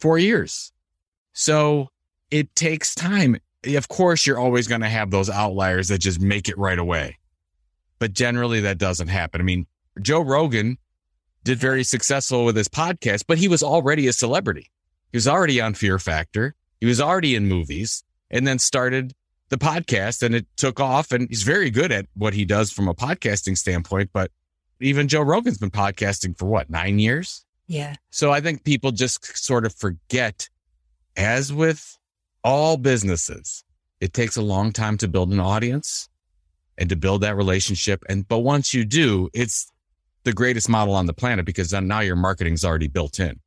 four 0.00 0.18
years. 0.18 0.72
So 1.32 1.88
it 2.32 2.54
takes 2.56 2.96
time. 2.96 3.36
Of 3.64 3.86
course, 3.86 4.26
you're 4.26 4.38
always 4.38 4.66
going 4.66 4.80
to 4.80 4.88
have 4.88 5.12
those 5.12 5.30
outliers 5.30 5.86
that 5.86 5.98
just 5.98 6.20
make 6.20 6.48
it 6.48 6.58
right 6.58 6.80
away. 6.80 7.16
But 8.00 8.12
generally 8.12 8.60
that 8.62 8.76
doesn't 8.76 9.06
happen. 9.06 9.40
I 9.40 9.44
mean, 9.44 9.68
Joe 10.02 10.20
Rogan 10.20 10.78
did 11.44 11.58
very 11.58 11.84
successful 11.84 12.44
with 12.44 12.56
his 12.56 12.68
podcast, 12.68 13.22
but 13.28 13.38
he 13.38 13.46
was 13.46 13.62
already 13.62 14.08
a 14.08 14.12
celebrity. 14.12 14.68
He 15.12 15.16
was 15.16 15.28
already 15.28 15.60
on 15.60 15.74
Fear 15.74 16.00
Factor. 16.00 16.56
He 16.80 16.86
was 16.86 17.00
already 17.00 17.36
in 17.36 17.46
movies 17.46 18.02
and 18.32 18.48
then 18.48 18.58
started 18.58 19.14
the 19.48 19.58
podcast 19.58 20.24
and 20.24 20.34
it 20.34 20.46
took 20.56 20.80
off 20.80 21.12
and 21.12 21.28
he's 21.28 21.44
very 21.44 21.70
good 21.70 21.92
at 21.92 22.06
what 22.14 22.34
he 22.34 22.44
does 22.44 22.72
from 22.72 22.88
a 22.88 22.94
podcasting 22.94 23.56
standpoint, 23.56 24.10
but 24.12 24.32
even 24.80 25.08
Joe 25.08 25.22
Rogan's 25.22 25.58
been 25.58 25.70
podcasting 25.70 26.38
for 26.38 26.46
what, 26.46 26.70
nine 26.70 26.98
years? 26.98 27.44
Yeah. 27.66 27.94
So 28.10 28.32
I 28.32 28.40
think 28.40 28.64
people 28.64 28.90
just 28.90 29.38
sort 29.38 29.64
of 29.64 29.74
forget, 29.74 30.48
as 31.16 31.52
with 31.52 31.98
all 32.42 32.76
businesses, 32.76 33.64
it 34.00 34.12
takes 34.12 34.36
a 34.36 34.42
long 34.42 34.72
time 34.72 34.96
to 34.98 35.08
build 35.08 35.32
an 35.32 35.40
audience 35.40 36.08
and 36.78 36.88
to 36.88 36.96
build 36.96 37.20
that 37.20 37.36
relationship. 37.36 38.02
And, 38.08 38.26
but 38.26 38.38
once 38.38 38.72
you 38.72 38.84
do, 38.84 39.28
it's 39.34 39.70
the 40.24 40.32
greatest 40.32 40.68
model 40.68 40.94
on 40.94 41.06
the 41.06 41.12
planet 41.12 41.44
because 41.44 41.70
then 41.70 41.86
now 41.86 42.00
your 42.00 42.16
marketing's 42.16 42.64
already 42.64 42.88
built 42.88 43.20
in. 43.20 43.38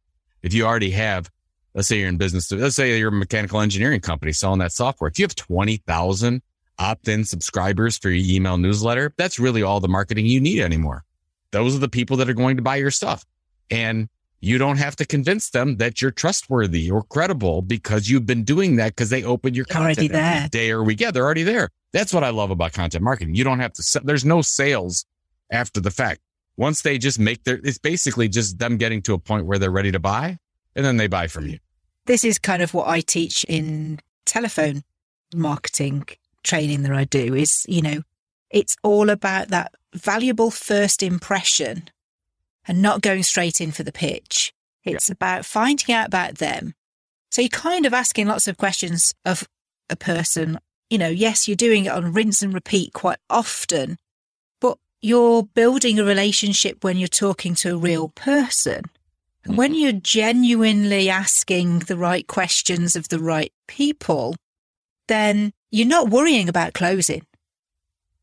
If 0.43 0.53
you 0.53 0.65
already 0.65 0.91
have, 0.91 1.29
let's 1.73 1.87
say 1.87 1.99
you're 1.99 2.09
in 2.09 2.17
business, 2.17 2.51
let's 2.51 2.75
say 2.75 2.97
you're 2.97 3.09
a 3.09 3.11
mechanical 3.11 3.59
engineering 3.59 4.01
company 4.01 4.31
selling 4.31 4.59
that 4.59 4.71
software. 4.71 5.09
If 5.09 5.17
you 5.17 5.23
have 5.23 5.35
20,000 5.35 6.41
opt 6.79 7.07
in 7.07 7.23
subscribers 7.23 7.97
for 7.97 8.09
your 8.09 8.35
email 8.35 8.57
newsletter, 8.57 9.13
that's 9.17 9.39
really 9.39 9.63
all 9.63 9.79
the 9.79 9.87
marketing 9.87 10.25
you 10.25 10.39
need 10.39 10.61
anymore. 10.61 11.03
Those 11.53 11.75
are 11.75 11.79
the 11.79 11.87
people 11.87 12.17
that 12.17 12.29
are 12.29 12.33
going 12.33 12.57
to 12.57 12.63
buy 12.63 12.77
your 12.77 12.91
stuff. 12.91 13.23
And 13.69 14.09
you 14.41 14.57
don't 14.57 14.77
have 14.77 14.95
to 14.97 15.05
convince 15.05 15.51
them 15.51 15.77
that 15.77 16.01
you're 16.01 16.11
trustworthy 16.11 16.91
or 16.91 17.03
credible 17.03 17.61
because 17.61 18.09
you've 18.09 18.25
been 18.25 18.43
doing 18.43 18.75
that 18.75 18.89
because 18.89 19.09
they 19.09 19.23
open 19.23 19.53
your 19.53 19.63
content 19.65 19.97
already 19.97 20.07
there. 20.09 20.49
day 20.49 20.71
or 20.71 20.83
week. 20.83 20.99
Yeah, 20.99 21.11
they're 21.11 21.23
already 21.23 21.43
there. 21.43 21.69
That's 21.93 22.13
what 22.13 22.23
I 22.23 22.31
love 22.31 22.49
about 22.51 22.73
content 22.73 23.03
marketing. 23.03 23.35
You 23.35 23.43
don't 23.45 23.59
have 23.59 23.71
to, 23.73 24.01
there's 24.03 24.25
no 24.25 24.41
sales 24.41 25.05
after 25.51 25.79
the 25.79 25.91
fact. 25.91 26.21
Once 26.57 26.81
they 26.81 26.97
just 26.97 27.19
make 27.19 27.43
their, 27.45 27.59
it's 27.63 27.77
basically 27.77 28.27
just 28.27 28.59
them 28.59 28.77
getting 28.77 29.01
to 29.03 29.13
a 29.13 29.19
point 29.19 29.45
where 29.45 29.59
they're 29.59 29.71
ready 29.71 29.91
to 29.91 29.99
buy 29.99 30.37
and 30.75 30.83
then 30.83 30.97
they 30.97 31.07
buy 31.07 31.27
from 31.27 31.47
you. 31.47 31.59
This 32.05 32.25
is 32.25 32.37
kind 32.37 32.61
of 32.61 32.73
what 32.73 32.87
I 32.87 32.99
teach 32.99 33.45
in 33.45 33.99
telephone 34.25 34.83
marketing 35.33 36.05
training 36.43 36.83
that 36.83 36.91
I 36.91 37.05
do 37.05 37.33
is, 37.33 37.65
you 37.69 37.81
know, 37.81 38.01
it's 38.53 38.77
all 38.83 39.09
about 39.09 39.49
that 39.49 39.73
valuable 39.93 40.51
first 40.51 41.03
impression 41.03 41.89
and 42.65 42.81
not 42.81 43.01
going 43.01 43.23
straight 43.23 43.59
in 43.59 43.71
for 43.71 43.83
the 43.83 43.91
pitch. 43.91 44.53
It's 44.85 45.09
yeah. 45.09 45.13
about 45.13 45.45
finding 45.45 45.93
out 45.93 46.07
about 46.07 46.35
them. 46.35 46.75
So 47.31 47.41
you're 47.41 47.49
kind 47.49 47.85
of 47.85 47.93
asking 47.93 48.27
lots 48.27 48.47
of 48.47 48.57
questions 48.57 49.13
of 49.25 49.49
a 49.89 49.95
person. 49.95 50.59
You 50.89 50.99
know, 50.99 51.09
yes, 51.09 51.47
you're 51.47 51.55
doing 51.55 51.85
it 51.85 51.91
on 51.91 52.13
rinse 52.13 52.43
and 52.43 52.53
repeat 52.53 52.93
quite 52.93 53.17
often, 53.29 53.97
but 54.61 54.77
you're 55.01 55.43
building 55.43 55.99
a 55.99 56.03
relationship 56.03 56.83
when 56.83 56.97
you're 56.97 57.07
talking 57.07 57.55
to 57.55 57.73
a 57.73 57.77
real 57.77 58.09
person. 58.09 58.83
And 59.45 59.57
when 59.57 59.71
mm-hmm. 59.71 59.79
you're 59.79 59.91
genuinely 59.93 61.09
asking 61.09 61.79
the 61.79 61.97
right 61.97 62.27
questions 62.27 62.95
of 62.95 63.09
the 63.09 63.19
right 63.19 63.51
people, 63.67 64.35
then 65.07 65.53
you're 65.71 65.87
not 65.87 66.09
worrying 66.09 66.47
about 66.47 66.73
closing. 66.73 67.25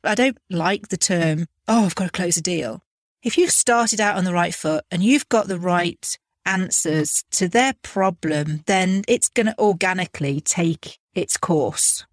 I 0.04 0.14
don't 0.14 0.38
like 0.48 0.88
the 0.88 0.96
term, 0.96 1.46
oh, 1.68 1.84
I've 1.84 1.94
got 1.94 2.06
to 2.06 2.10
close 2.10 2.36
a 2.36 2.42
deal. 2.42 2.82
If 3.22 3.36
you've 3.36 3.50
started 3.50 4.00
out 4.00 4.16
on 4.16 4.24
the 4.24 4.32
right 4.32 4.54
foot 4.54 4.84
and 4.90 5.02
you've 5.02 5.28
got 5.28 5.46
the 5.46 5.58
right 5.58 6.18
answers 6.46 7.22
to 7.32 7.48
their 7.48 7.74
problem, 7.82 8.62
then 8.66 9.02
it's 9.08 9.28
going 9.28 9.46
to 9.46 9.58
organically 9.58 10.40
take 10.40 10.98
its 11.14 11.36
course. 11.36 12.06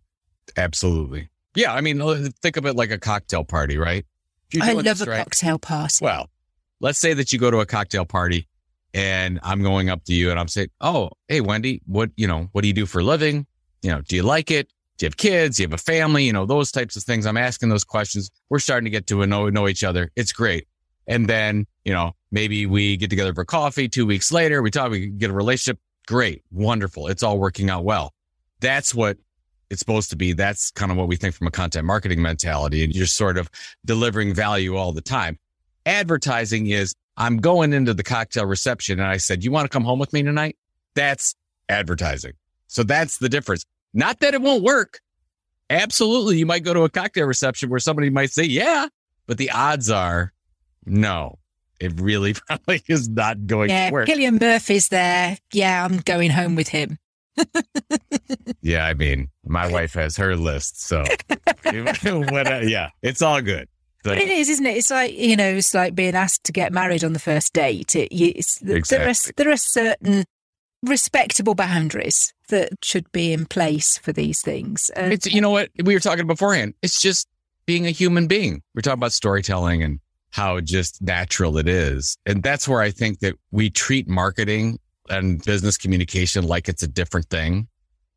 Absolutely. 0.58 1.30
Yeah. 1.56 1.74
I 1.74 1.82
mean, 1.82 2.00
think 2.42 2.58
of 2.58 2.66
it 2.66 2.76
like 2.76 2.92
a 2.92 2.98
cocktail 2.98 3.44
party, 3.44 3.78
right? 3.78 4.06
I 4.62 4.74
love 4.74 5.02
a 5.02 5.06
right, 5.06 5.18
cocktail 5.20 5.60
party. 5.60 6.04
Well, 6.04 6.30
let's 6.80 7.00
say 7.00 7.14
that 7.14 7.34
you 7.34 7.40
go 7.40 7.52
to 7.52 7.60
a 7.60 7.66
cocktail 7.66 8.06
party 8.06 8.48
and 8.94 9.40
I'm 9.44 9.62
going 9.62 9.90
up 9.90 10.04
to 10.06 10.14
you 10.14 10.30
and 10.30 10.40
I'm 10.40 10.48
saying, 10.48 10.70
Oh, 10.82 11.12
hey, 11.28 11.42
Wendy, 11.42 11.82
what, 11.86 12.12
you 12.16 12.28
know, 12.28 12.50
what 12.52 12.62
do 12.62 12.68
you 12.68 12.74
do 12.74 12.86
for 12.86 13.00
a 13.00 13.04
living? 13.04 13.46
You 13.82 13.92
know, 13.92 14.02
do 14.02 14.16
you 14.16 14.24
like 14.24 14.52
it? 14.52 14.70
Do 14.98 15.06
you 15.06 15.08
have 15.08 15.18
kids? 15.18 15.58
Do 15.58 15.64
you 15.64 15.68
have 15.68 15.74
a 15.74 15.78
family? 15.78 16.26
You 16.26 16.34
know, 16.34 16.46
those 16.46 16.72
types 16.72 16.96
of 16.96 17.04
things. 17.04 17.26
I'm 17.26 17.38
asking 17.38 17.70
those 17.70 17.84
questions. 17.84 18.32
We're 18.50 18.60
starting 18.60 18.86
to 18.86 18.90
get 18.90 19.08
to 19.08 19.26
know, 19.26 19.50
know 19.50 19.68
each 19.68 19.84
other. 19.84 20.12
It's 20.16 20.32
great. 20.32 20.68
And 21.08 21.28
then, 21.28 21.68
you 21.86 21.94
know, 21.94 22.14
maybe 22.32 22.66
we 22.66 22.98
get 22.98 23.10
together 23.10 23.34
for 23.34 23.46
coffee 23.46 23.88
two 23.88 24.06
weeks 24.06 24.32
later. 24.32 24.62
We 24.62 24.72
talk, 24.72 24.92
we 24.92 25.08
get 25.08 25.30
a 25.30 25.34
relationship. 25.34 25.80
Great. 26.08 26.44
Wonderful. 26.52 27.08
It's 27.08 27.24
all 27.24 27.38
working 27.38 27.70
out 27.70 27.84
well. 27.84 28.14
That's 28.60 28.94
what 28.94 29.18
it's 29.70 29.80
supposed 29.80 30.10
to 30.10 30.16
be. 30.16 30.34
That's 30.34 30.72
kind 30.72 30.92
of 30.92 30.98
what 30.98 31.08
we 31.08 31.16
think 31.16 31.36
from 31.36 31.48
a 31.48 31.52
content 31.52 31.86
marketing 31.86 32.22
mentality. 32.22 32.84
And 32.84 32.96
you're 32.96 33.06
sort 33.06 33.38
of 33.38 33.50
delivering 33.86 34.34
value 34.34 34.76
all 34.76 34.94
the 34.94 35.02
time. 35.02 35.38
Advertising 35.86 36.68
is 36.68 36.94
I'm 37.18 37.38
going 37.38 37.74
into 37.74 37.94
the 37.94 38.04
cocktail 38.04 38.46
reception 38.46 39.00
and 39.00 39.08
I 39.08 39.18
said, 39.18 39.44
you 39.44 39.52
want 39.52 39.66
to 39.66 39.70
come 39.70 39.84
home 39.84 40.00
with 40.00 40.12
me 40.14 40.24
tonight? 40.24 40.58
That's 40.96 41.36
advertising. 41.70 42.34
So 42.68 42.84
that's 42.84 43.18
the 43.18 43.30
difference. 43.30 43.66
Not 43.94 44.20
that 44.20 44.34
it 44.34 44.42
won't 44.42 44.64
work. 44.64 45.00
Absolutely. 45.70 46.38
You 46.38 46.46
might 46.46 46.64
go 46.64 46.74
to 46.74 46.84
a 46.84 46.90
cocktail 46.90 47.26
reception 47.26 47.70
where 47.70 47.80
somebody 47.80 48.10
might 48.10 48.32
say, 48.32 48.44
yeah, 48.44 48.88
but 49.26 49.38
the 49.38 49.52
odds 49.52 49.90
are 49.90 50.34
no, 50.86 51.40
it 51.80 52.00
really 52.00 52.34
probably 52.48 52.82
is 52.88 53.10
not 53.10 53.46
going 53.46 53.70
yeah, 53.70 53.88
to 53.88 53.94
work. 53.94 54.08
Cillian 54.08 54.40
Murphy's 54.40 54.90
there. 54.90 55.38
Yeah, 55.54 55.84
I'm 55.84 55.98
going 56.00 56.32
home 56.32 56.56
with 56.56 56.70
him. 56.70 56.98
yeah, 58.62 58.86
I 58.86 58.94
mean, 58.94 59.30
my 59.46 59.68
wife 59.72 59.94
has 59.94 60.18
her 60.18 60.36
list, 60.36 60.82
so 60.82 61.04
yeah, 61.66 62.90
it's 63.02 63.22
all 63.22 63.42
good. 63.42 63.68
But 64.04 64.20
it 64.20 64.30
is, 64.30 64.50
isn't 64.50 64.66
it? 64.66 64.78
It's 64.78 64.90
like 64.90 65.14
you 65.14 65.36
know, 65.36 65.56
it's 65.56 65.74
like 65.74 65.94
being 65.94 66.16
asked 66.16 66.46
to 66.46 66.52
get 66.52 66.72
married 66.72 67.04
on 67.04 67.14
the 67.14 67.20
first 67.20 67.54
date. 67.54 67.96
It, 67.96 68.12
exactly. 68.12 68.82
There 68.98 69.10
are 69.10 69.14
there 69.36 69.52
are 69.52 69.58
certain 69.58 70.26
respectable 70.84 71.56
boundaries 71.56 72.34
that 72.50 72.70
should 72.84 73.12
be 73.12 73.34
in 73.34 73.46
place 73.46 73.98
for 73.98 74.14
these 74.14 74.42
things. 74.42 74.90
Uh, 74.96 75.10
it's 75.12 75.26
you 75.32 75.42
know 75.42 75.50
what 75.50 75.70
we 75.84 75.94
were 75.94 76.00
talking 76.00 76.28
beforehand. 76.28 76.74
It's 76.82 77.02
just 77.02 77.28
being 77.66 77.86
a 77.86 77.92
human 77.92 78.28
being. 78.28 78.62
We're 78.74 78.82
talking 78.82 79.00
about 79.00 79.14
storytelling 79.14 79.84
and 79.84 80.00
how 80.32 80.60
just 80.62 81.02
natural 81.02 81.58
it 81.58 81.68
is, 81.68 82.18
and 82.26 82.44
that's 82.44 82.68
where 82.68 82.82
I 82.82 82.92
think 82.92 83.20
that 83.20 83.36
we 83.52 83.70
treat 83.70 84.08
marketing 84.08 84.80
and 85.10 85.44
business 85.44 85.78
communication 85.78 86.46
like 86.46 86.68
it's 86.68 86.84
a 86.84 86.88
different 86.88 87.30
thing. 87.30 87.68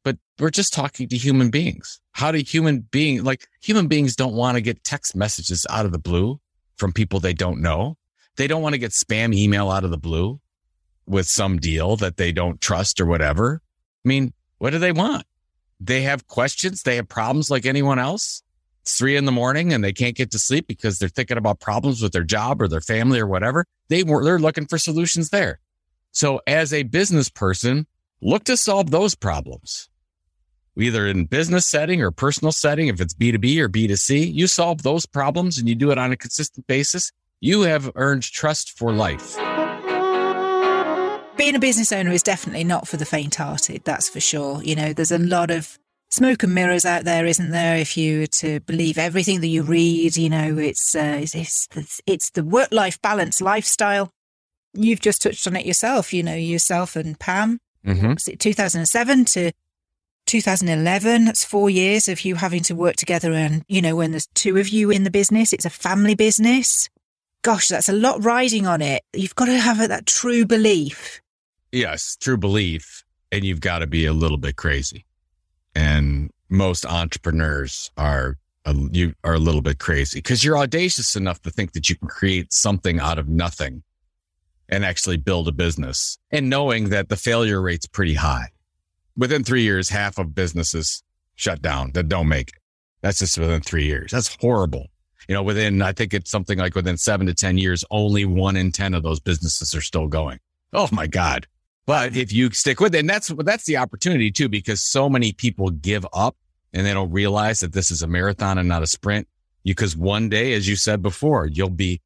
But 0.03 0.16
we're 0.38 0.51
just 0.51 0.73
talking 0.73 1.09
to 1.09 1.16
human 1.16 1.51
beings. 1.51 2.01
How 2.12 2.33
do 2.33 2.38
human 2.38 2.81
beings, 2.81 3.23
like 3.23 3.46
human 3.62 3.87
beings 3.87 4.16
don't 4.16 4.35
want 4.35 4.57
to 4.57 4.61
get 4.61 4.83
text 4.83 5.14
messages 5.14 5.66
out 5.70 5.87
of 5.87 5.92
the 5.92 5.99
blue 5.99 6.40
from 6.77 6.92
people 6.92 7.20
they 7.20 7.35
don't 7.35 7.61
know. 7.61 7.96
They 8.37 8.46
don't 8.46 8.62
want 8.62 8.73
to 8.73 8.79
get 8.79 8.92
spam 8.92 9.35
email 9.35 9.70
out 9.70 9.85
of 9.85 9.90
the 9.90 9.99
blue 9.99 10.40
with 11.11 11.27
some 11.27 11.59
deal 11.59 11.96
that 11.96 12.16
they 12.16 12.33
don't 12.33 12.61
trust 12.61 13.01
or 13.01 13.07
whatever. 13.07 13.61
I 14.05 14.09
mean, 14.09 14.33
what 14.59 14.70
do 14.70 14.79
they 14.79 14.92
want? 14.92 15.25
They 15.81 16.03
have 16.03 16.29
questions. 16.29 16.83
They 16.83 16.96
have 16.96 17.09
problems 17.09 17.51
like 17.51 17.66
anyone 17.66 17.99
else. 17.99 18.42
It's 18.83 18.96
three 18.96 19.16
in 19.16 19.25
the 19.25 19.33
morning 19.33 19.73
and 19.73 19.83
they 19.83 19.92
can't 19.92 20.16
get 20.16 20.31
to 20.31 20.38
sleep 20.38 20.66
because 20.66 20.99
they're 20.99 21.09
thinking 21.09 21.37
about 21.37 21.61
problems 21.61 22.01
with 22.01 22.12
their 22.12 22.25
job 22.25 22.62
or 22.62 22.68
their 22.68 22.81
family 22.81 23.18
or 23.18 23.27
whatever. 23.27 23.66
They 23.88 24.05
were, 24.05 24.25
they're 24.25 24.38
looking 24.38 24.66
for 24.66 24.79
solutions 24.79 25.31
there. 25.31 25.59
So 26.12 26.40
as 26.46 26.73
a 26.73 26.85
business 26.85 27.29
person, 27.29 27.87
look 28.23 28.44
to 28.44 28.57
solve 28.57 28.90
those 28.90 29.14
problems. 29.14 29.88
Either 30.79 31.07
in 31.07 31.25
business 31.27 31.66
setting 31.66 32.01
or 32.01 32.11
personal 32.11 32.53
setting, 32.53 32.88
if 32.88 33.01
it's 33.01 33.14
B2B 33.14 33.59
or 33.59 33.68
B2C, 33.68 34.33
you 34.33 34.46
solve 34.46 34.83
those 34.83 35.05
problems 35.05 35.59
and 35.59 35.68
you 35.68 35.75
do 35.75 35.90
it 35.90 35.99
on 35.99 36.12
a 36.12 36.16
consistent 36.16 36.66
basis. 36.66 37.12
You 37.40 37.62
have 37.62 37.90
earned 37.96 38.23
trust 38.23 38.79
for 38.79 38.92
life. 38.92 39.37
Being 41.40 41.57
a 41.57 41.61
business 41.61 41.90
owner 41.90 42.11
is 42.11 42.22
definitely 42.22 42.64
not 42.64 42.87
for 42.87 42.96
the 42.96 43.05
faint 43.05 43.37
hearted, 43.37 43.83
that's 43.85 44.09
for 44.09 44.20
sure. 44.20 44.62
You 44.62 44.76
know, 44.76 44.92
there's 44.92 45.11
a 45.11 45.18
lot 45.18 45.50
of 45.50 45.79
smoke 46.11 46.42
and 46.42 46.55
mirrors 46.55 46.85
out 46.85 47.05
there, 47.05 47.26
isn't 47.26 47.50
there? 47.50 47.76
If 47.76 47.96
you 47.96 48.20
were 48.20 48.26
to 48.26 48.61
believe 48.61 48.98
everything 48.98 49.40
that 49.40 49.46
you 49.46 49.62
read, 49.62 50.16
you 50.16 50.29
know, 50.29 50.59
it's 50.59 50.94
uh, 50.94 51.18
it's, 51.22 51.68
it's, 51.74 52.00
it's 52.07 52.31
the 52.31 52.44
work 52.44 52.68
life 52.70 53.00
balance 53.00 53.40
lifestyle 53.40 54.12
you've 54.74 55.00
just 55.00 55.22
touched 55.22 55.46
on 55.46 55.57
it 55.57 55.66
yourself, 55.66 56.12
you 56.12 56.22
know, 56.22 56.35
yourself 56.35 56.96
and 56.96 57.18
Pam. 57.18 57.59
Mm-hmm. 57.85 58.31
It 58.31 58.38
2007 58.38 59.24
to 59.26 59.53
2011? 60.26 61.24
That's 61.24 61.44
four 61.44 61.70
years 61.70 62.09
of 62.09 62.24
you 62.24 62.37
having 62.37 62.62
to 62.64 62.74
work 62.74 62.96
together. 62.96 63.33
And, 63.33 63.64
you 63.68 63.83
know, 63.83 63.96
when 63.96 64.12
there's 64.12 64.29
two 64.35 64.59
of 64.59 64.68
you 64.68 64.90
in 64.90 65.05
the 65.05 65.11
business, 65.11 65.53
it's 65.53 65.64
a 65.64 65.70
family 65.70 66.14
business. 66.14 66.88
Gosh, 67.42 67.68
that's 67.68 67.88
a 67.88 67.94
lot 67.94 68.22
riding 68.22 68.66
on 68.66 68.83
it. 68.83 69.03
You've 69.14 69.35
got 69.35 69.46
to 69.46 69.59
have 69.59 69.79
that 69.79 70.07
true 70.07 70.44
belief. 70.44 71.22
Yes, 71.72 72.16
true 72.20 72.37
belief. 72.37 73.04
And 73.33 73.44
you've 73.44 73.61
got 73.61 73.78
to 73.78 73.87
be 73.87 74.06
a 74.06 74.12
little 74.12 74.38
bit 74.38 74.56
crazy. 74.56 75.04
And 75.74 76.30
most 76.48 76.85
entrepreneurs 76.85 77.90
are 77.96 78.37
a, 78.64 78.74
you 78.90 79.14
are 79.24 79.35
a 79.35 79.38
little 79.38 79.62
bit 79.62 79.78
crazy 79.78 80.18
because 80.18 80.44
you're 80.44 80.59
audacious 80.59 81.16
enough 81.16 81.40
to 81.42 81.50
think 81.50 81.72
that 81.72 81.88
you 81.88 81.96
can 81.96 82.09
create 82.09 82.52
something 82.52 82.98
out 82.98 83.18
of 83.18 83.28
nothing 83.28 83.83
and 84.68 84.85
actually 84.85 85.16
build 85.16 85.48
a 85.48 85.52
business 85.52 86.18
and 86.30 86.50
knowing 86.50 86.90
that 86.90 87.09
the 87.09 87.16
failure 87.16 87.61
rate's 87.61 87.87
pretty 87.87 88.14
high. 88.14 88.48
Within 89.16 89.44
three 89.44 89.62
years, 89.62 89.88
half 89.88 90.18
of 90.18 90.35
businesses 90.35 91.02
shut 91.35 91.62
down 91.62 91.92
that 91.94 92.09
don't 92.09 92.28
make 92.28 92.48
it. 92.48 92.54
That's 93.02 93.18
just 93.18 93.38
within 93.38 93.61
three 93.61 93.85
years. 93.85 94.12
That's 94.12 94.37
horrible. 94.40 94.87
You 95.28 95.35
know, 95.35 95.42
within, 95.42 95.83
I 95.83 95.92
think 95.92 96.14
it's 96.14 96.30
something 96.30 96.59
like 96.59 96.74
within 96.74 96.96
seven 96.96 97.26
to 97.26 97.35
10 97.35 97.59
years, 97.59 97.85
only 97.90 98.24
one 98.24 98.56
in 98.56 98.72
10 98.72 98.94
of 98.94 99.02
those 99.02 99.20
businesses 99.20 99.74
are 99.74 99.80
still 99.80 100.06
going. 100.06 100.38
Oh 100.72 100.88
my 100.92 101.06
God. 101.06 101.46
But 101.90 102.16
if 102.16 102.33
you 102.33 102.50
stick 102.53 102.79
with 102.79 102.94
it, 102.94 103.00
and 103.00 103.11
that's, 103.11 103.29
that's 103.38 103.64
the 103.64 103.79
opportunity 103.79 104.31
too, 104.31 104.48
because 104.48 104.81
so 104.81 105.09
many 105.09 105.33
people 105.33 105.70
give 105.70 106.07
up 106.12 106.37
and 106.72 106.87
they 106.87 106.94
don't 106.94 107.11
realize 107.11 107.61
that 107.61 107.72
this 107.72 107.90
is 107.90 108.03
a 108.03 108.07
marathon 108.07 108.59
and 108.59 108.68
not 108.68 108.83
a 108.83 108.87
sprint. 108.87 109.26
Because 109.64 109.96
one 109.96 110.29
day, 110.29 110.53
as 110.55 110.68
you 110.68 110.76
said 110.76 111.03
before, 111.03 111.46
you'll 111.46 111.68
be, 111.68 112.00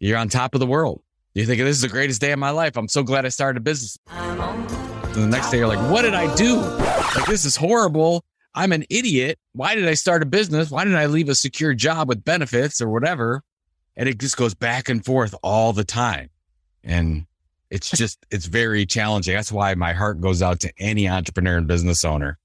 you're 0.00 0.18
on 0.18 0.28
top 0.28 0.54
of 0.54 0.60
the 0.60 0.66
world 0.66 1.02
you 1.38 1.46
think 1.46 1.60
this 1.60 1.76
is 1.76 1.82
the 1.82 1.88
greatest 1.88 2.20
day 2.20 2.32
of 2.32 2.38
my 2.40 2.50
life. 2.50 2.76
I'm 2.76 2.88
so 2.88 3.04
glad 3.04 3.24
I 3.24 3.28
started 3.28 3.58
a 3.58 3.60
business. 3.60 3.96
And 4.08 5.14
the 5.14 5.26
next 5.28 5.50
day 5.50 5.58
you're 5.58 5.68
like, 5.68 5.78
what 5.88 6.02
did 6.02 6.12
I 6.14 6.34
do? 6.34 6.56
Like, 6.56 7.26
this 7.26 7.44
is 7.44 7.54
horrible. 7.54 8.24
I'm 8.56 8.72
an 8.72 8.84
idiot. 8.90 9.38
Why 9.52 9.76
did 9.76 9.86
I 9.86 9.94
start 9.94 10.24
a 10.24 10.26
business? 10.26 10.68
Why 10.68 10.82
didn't 10.82 10.98
I 10.98 11.06
leave 11.06 11.28
a 11.28 11.36
secure 11.36 11.74
job 11.74 12.08
with 12.08 12.24
benefits 12.24 12.80
or 12.80 12.88
whatever? 12.88 13.44
And 13.96 14.08
it 14.08 14.18
just 14.18 14.36
goes 14.36 14.54
back 14.54 14.88
and 14.88 15.04
forth 15.04 15.32
all 15.40 15.72
the 15.72 15.84
time. 15.84 16.30
And 16.82 17.26
it's 17.70 17.90
just, 17.90 18.24
it's 18.30 18.46
very 18.46 18.86
challenging. 18.86 19.34
That's 19.34 19.52
why 19.52 19.74
my 19.74 19.92
heart 19.92 20.20
goes 20.20 20.42
out 20.42 20.60
to 20.60 20.72
any 20.78 21.08
entrepreneur 21.08 21.56
and 21.56 21.66
business 21.66 22.04
owner. 22.04 22.38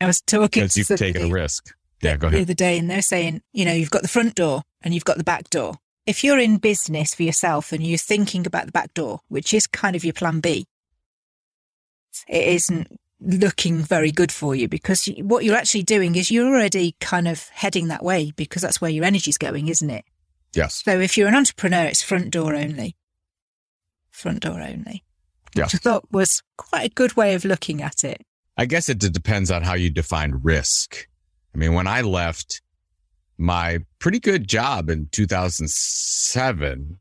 I 0.00 0.06
was 0.06 0.20
talking 0.20 0.62
because 0.62 0.76
you've 0.76 0.88
taken 0.88 1.30
a 1.30 1.32
risk. 1.32 1.74
Yeah, 2.02 2.16
go 2.16 2.28
ahead. 2.28 2.38
The 2.38 2.42
other 2.42 2.54
day, 2.54 2.78
and 2.78 2.88
they're 2.88 3.02
saying, 3.02 3.42
you 3.52 3.64
know, 3.64 3.72
you've 3.72 3.90
got 3.90 4.02
the 4.02 4.08
front 4.08 4.36
door 4.36 4.62
and 4.82 4.94
you've 4.94 5.04
got 5.04 5.18
the 5.18 5.24
back 5.24 5.50
door 5.50 5.74
if 6.08 6.24
you're 6.24 6.38
in 6.38 6.56
business 6.56 7.14
for 7.14 7.22
yourself 7.22 7.70
and 7.70 7.86
you're 7.86 7.98
thinking 7.98 8.46
about 8.46 8.64
the 8.64 8.72
back 8.72 8.94
door, 8.94 9.20
which 9.28 9.52
is 9.52 9.66
kind 9.66 9.94
of 9.94 10.04
your 10.04 10.14
plan 10.14 10.40
B, 10.40 10.66
it 12.26 12.48
isn't 12.48 12.98
looking 13.20 13.76
very 13.76 14.10
good 14.10 14.32
for 14.32 14.54
you 14.54 14.68
because 14.68 15.04
what 15.18 15.44
you're 15.44 15.54
actually 15.54 15.82
doing 15.82 16.14
is 16.14 16.30
you're 16.30 16.48
already 16.48 16.96
kind 16.98 17.28
of 17.28 17.50
heading 17.50 17.88
that 17.88 18.02
way 18.02 18.32
because 18.36 18.62
that's 18.62 18.80
where 18.80 18.90
your 18.90 19.04
energy's 19.04 19.36
going, 19.36 19.68
isn't 19.68 19.90
it? 19.90 20.06
Yes. 20.54 20.82
So 20.82 20.98
if 20.98 21.18
you're 21.18 21.28
an 21.28 21.34
entrepreneur, 21.34 21.84
it's 21.84 22.02
front 22.02 22.30
door 22.30 22.54
only. 22.54 22.96
Front 24.18 24.40
door 24.40 24.60
only. 24.60 25.04
Yeah. 25.54 25.64
Which 25.64 25.76
I 25.76 25.78
thought 25.78 26.10
was 26.10 26.42
quite 26.56 26.90
a 26.90 26.94
good 26.94 27.16
way 27.16 27.34
of 27.34 27.44
looking 27.44 27.82
at 27.82 28.02
it. 28.02 28.20
I 28.56 28.66
guess 28.66 28.88
it 28.88 28.98
depends 28.98 29.48
on 29.48 29.62
how 29.62 29.74
you 29.74 29.90
define 29.90 30.40
risk. 30.42 31.06
I 31.54 31.58
mean, 31.58 31.72
when 31.72 31.86
I 31.86 32.00
left, 32.00 32.60
my 33.38 33.78
pretty 34.00 34.18
good 34.18 34.48
job 34.48 34.90
in 34.90 35.08
2007, 35.12 36.98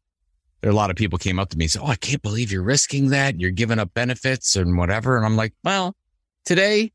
there 0.62 0.70
a 0.70 0.76
lot 0.76 0.92
of 0.92 0.96
people 0.96 1.18
came 1.18 1.40
up 1.40 1.50
to 1.50 1.58
me 1.58 1.66
and 1.66 1.72
said, 1.72 1.82
Oh, 1.82 1.88
I 1.88 1.96
can't 1.96 2.22
believe 2.22 2.52
you're 2.52 2.62
risking 2.62 3.10
that. 3.10 3.40
You're 3.40 3.50
giving 3.50 3.80
up 3.80 3.96
benefits 3.96 4.56
and 4.56 4.78
whatever. 4.78 5.18
And 5.18 5.26
I'm 5.26 5.36
like, 5.36 5.54
well, 5.64 5.96
today, 6.46 6.92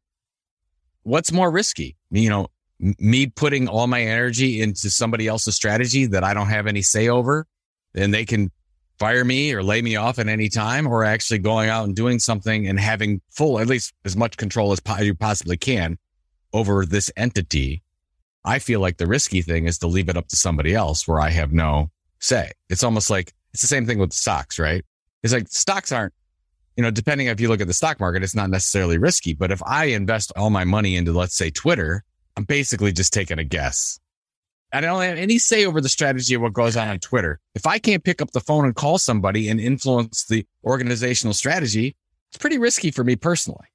what's 1.03 1.33
more 1.33 1.51
risky? 1.51 1.97
You 2.13 2.31
know, 2.31 2.47
me 2.79 3.27
putting 3.27 3.67
all 3.67 3.89
my 3.89 4.03
energy 4.03 4.63
into 4.63 4.89
somebody 4.89 5.27
else's 5.27 5.57
strategy 5.57 6.07
that 6.07 6.23
I 6.23 6.33
don't 6.33 6.49
have 6.49 6.69
any 6.69 6.83
say 6.83 7.09
over 7.09 7.49
and 7.93 8.15
they 8.15 8.25
can 8.25 8.53
fire 8.99 9.25
me 9.25 9.53
or 9.53 9.63
lay 9.63 9.83
me 9.83 9.97
off 9.97 10.19
at 10.19 10.29
any 10.29 10.49
time 10.49 10.87
or 10.87 11.05
actually 11.05 11.39
going 11.39 11.69
out 11.69 11.85
and 11.85 11.97
doing 11.97 12.19
something 12.19 12.67
and 12.69 12.79
having 12.79 13.21
full, 13.31 13.59
at 13.59 13.67
least 13.67 13.95
as 14.05 14.17
much 14.17 14.37
control 14.37 14.73
as 14.73 14.81
you 15.01 15.15
possibly 15.15 15.57
can 15.57 15.99
over 16.53 16.85
this 16.85 17.11
entity 17.17 17.83
I 18.45 18.59
feel 18.59 18.81
like 18.81 18.97
the 18.97 19.07
risky 19.07 19.43
thing 19.43 19.67
is 19.67 19.79
to 19.79 19.87
leave 19.87 20.09
it 20.09 20.17
up 20.17 20.29
to 20.29 20.37
somebody 20.37 20.75
else 20.75 21.07
where 21.07 21.21
I 21.21 21.31
have 21.31 21.53
no 21.53 21.91
say. 22.19 22.51
It's 22.69 22.83
almost 22.83 23.09
like 23.11 23.33
it's 23.53 23.63
the 23.63 23.69
same 23.69 23.87
thing 23.87 23.99
with 23.99 24.13
stocks, 24.13 24.59
right? 24.59 24.85
It's 25.23 25.33
like 25.33 25.49
stocks 25.49 25.93
aren't, 25.93 26.13
you 26.77 26.83
know, 26.83 26.91
depending 26.91 27.29
if 27.29 27.41
you 27.41 27.49
look 27.49 27.61
at 27.61 27.67
the 27.67 27.75
stock 27.75 28.01
market, 28.01 28.23
it's 28.23 28.35
not 28.35 28.51
necessarily 28.51 28.99
risky. 28.99 29.35
But 29.35 29.53
if 29.53 29.63
I 29.65 29.87
invest 29.87 30.33
all 30.37 30.51
my 30.51 30.65
money 30.65 30.97
into, 30.97 31.13
let's 31.13 31.37
say, 31.37 31.51
Twitter, 31.51 32.03
I'm 32.37 32.45
basically 32.45 32.93
just 32.93 33.13
taking 33.13 33.39
a 33.39 33.45
guess. 33.45 34.01
I 34.73 34.81
don't 34.81 35.03
have 35.03 35.19
any 35.19 35.39
say 35.39 35.67
over 35.67 35.81
the 35.81 35.89
strategy 35.89 36.35
of 36.35 36.41
what 36.43 36.55
goes 36.55 36.77
on 36.77 36.89
on 36.89 36.99
Twitter. 36.99 37.39
If 37.55 37.67
I 37.67 37.79
can't 37.79 38.03
pick 38.03 38.23
up 38.23 38.31
the 38.31 38.41
phone 38.41 38.65
and 38.65 38.75
call 38.75 38.99
somebody 38.99 39.49
and 39.49 39.61
influence 39.61 40.25
the 40.25 40.47
organizational 40.65 41.35
strategy, 41.35 41.95
it's 42.31 42.39
pretty 42.39 42.59
risky 42.59 42.91
for 42.91 43.05
me 43.05 43.17
personally. 43.17 43.67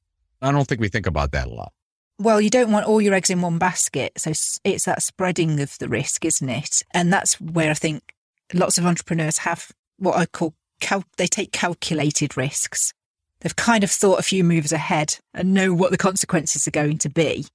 I 0.42 0.52
don't 0.52 0.68
think 0.68 0.82
we 0.82 0.88
think 0.88 1.06
about 1.08 1.32
that 1.32 1.48
a 1.48 1.52
lot. 1.52 1.72
well, 2.20 2.42
you 2.42 2.50
don't 2.50 2.72
want 2.72 2.88
all 2.88 3.00
your 3.00 3.14
eggs 3.14 3.30
in 3.30 3.42
one 3.42 3.60
basket. 3.60 4.14
So 4.18 4.32
it's 4.64 4.86
that 4.86 5.04
spreading 5.04 5.60
of 5.60 5.78
the 5.78 5.88
risk, 5.88 6.26
isn't 6.26 6.50
it? 6.50 6.84
And 6.92 7.14
that's 7.14 7.40
where 7.40 7.70
I 7.70 7.76
think 7.76 8.16
lots 8.54 8.78
of 8.78 8.86
entrepreneurs 8.86 9.40
have 9.40 9.72
what 9.98 10.16
I 10.16 10.26
call 10.26 10.56
cal- 10.80 11.04
they 11.18 11.28
take 11.28 11.52
calculated 11.52 12.36
risks. 12.36 12.94
They've 13.42 13.56
kind 13.56 13.84
of 13.84 13.92
thought 13.92 14.20
a 14.20 14.24
few 14.24 14.44
moves 14.44 14.72
ahead 14.72 15.20
and 15.34 15.54
know 15.54 15.74
what 15.74 15.92
the 15.92 15.98
consequences 15.98 16.68
are 16.68 16.72
going 16.72 16.98
to 17.00 17.10
be. 17.10 17.46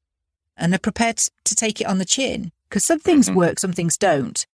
And 0.57 0.73
they're 0.73 0.79
prepared 0.79 1.17
to 1.45 1.55
take 1.57 1.81
it 1.81 1.87
on 1.87 1.99
the 1.99 2.05
chin 2.05 2.53
because 2.73 2.85
some 2.85 3.01
things 3.01 3.27
mm-hmm. 3.27 3.37
work, 3.37 3.59
some 3.59 3.75
things 3.75 3.99
don't. 3.99 4.47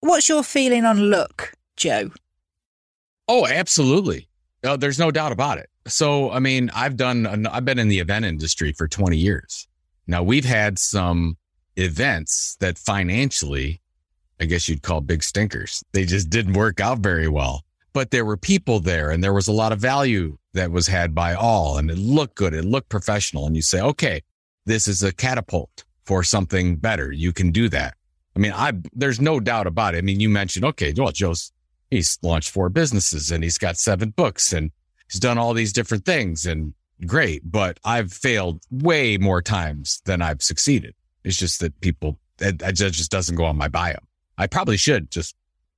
What's 0.00 0.28
your 0.28 0.42
feeling 0.42 0.84
on 0.84 1.10
luck, 1.10 1.54
Joe? 1.74 2.10
Oh, 3.28 3.46
absolutely. 3.46 4.28
No, 4.62 4.76
there's 4.76 4.98
no 4.98 5.10
doubt 5.10 5.32
about 5.32 5.56
it. 5.56 5.70
So, 5.86 6.30
I 6.30 6.38
mean, 6.38 6.70
I've 6.74 6.98
done, 6.98 7.46
I've 7.46 7.64
been 7.64 7.78
in 7.78 7.88
the 7.88 7.98
event 7.98 8.26
industry 8.26 8.74
for 8.74 8.86
20 8.88 9.16
years. 9.16 9.66
Now, 10.06 10.22
we've 10.22 10.44
had 10.44 10.78
some 10.78 11.38
events 11.76 12.58
that 12.60 12.76
financially, 12.76 13.80
I 14.38 14.44
guess 14.44 14.68
you'd 14.68 14.82
call 14.82 15.00
big 15.00 15.22
stinkers. 15.22 15.82
They 15.92 16.04
just 16.04 16.28
didn't 16.28 16.52
work 16.52 16.78
out 16.78 16.98
very 16.98 17.28
well. 17.28 17.64
But 17.94 18.10
there 18.10 18.26
were 18.26 18.36
people 18.36 18.80
there 18.80 19.10
and 19.10 19.24
there 19.24 19.32
was 19.32 19.48
a 19.48 19.52
lot 19.52 19.72
of 19.72 19.78
value 19.78 20.36
that 20.52 20.70
was 20.70 20.88
had 20.88 21.14
by 21.14 21.32
all 21.32 21.78
and 21.78 21.90
it 21.90 21.96
looked 21.96 22.34
good. 22.34 22.52
It 22.52 22.66
looked 22.66 22.90
professional. 22.90 23.46
And 23.46 23.56
you 23.56 23.62
say, 23.62 23.80
okay, 23.80 24.20
this 24.66 24.86
is 24.86 25.02
a 25.02 25.10
catapult 25.12 25.84
for 26.04 26.22
something 26.22 26.76
better. 26.76 27.12
You 27.12 27.32
can 27.32 27.50
do 27.50 27.68
that. 27.70 27.94
I 28.34 28.38
mean, 28.38 28.52
I, 28.52 28.72
there's 28.92 29.20
no 29.20 29.40
doubt 29.40 29.66
about 29.66 29.94
it. 29.94 29.98
I 29.98 30.00
mean, 30.00 30.20
you 30.20 30.28
mentioned, 30.28 30.64
okay, 30.64 30.92
well, 30.96 31.12
Joe's, 31.12 31.52
he's 31.90 32.18
launched 32.22 32.50
four 32.50 32.68
businesses 32.70 33.30
and 33.30 33.44
he's 33.44 33.58
got 33.58 33.76
seven 33.76 34.10
books 34.10 34.52
and 34.52 34.70
he's 35.10 35.20
done 35.20 35.38
all 35.38 35.52
these 35.52 35.72
different 35.72 36.04
things 36.04 36.46
and 36.46 36.74
great, 37.06 37.42
but 37.44 37.78
I've 37.84 38.12
failed 38.12 38.62
way 38.70 39.18
more 39.18 39.42
times 39.42 40.00
than 40.06 40.22
I've 40.22 40.42
succeeded. 40.42 40.94
It's 41.24 41.36
just 41.36 41.60
that 41.60 41.78
people, 41.80 42.18
that, 42.38 42.60
that 42.60 42.74
just 42.74 43.10
doesn't 43.10 43.36
go 43.36 43.44
on 43.44 43.56
my 43.56 43.68
bio. 43.68 43.98
I 44.38 44.46
probably 44.46 44.76
should 44.78 45.10
just, 45.10 45.36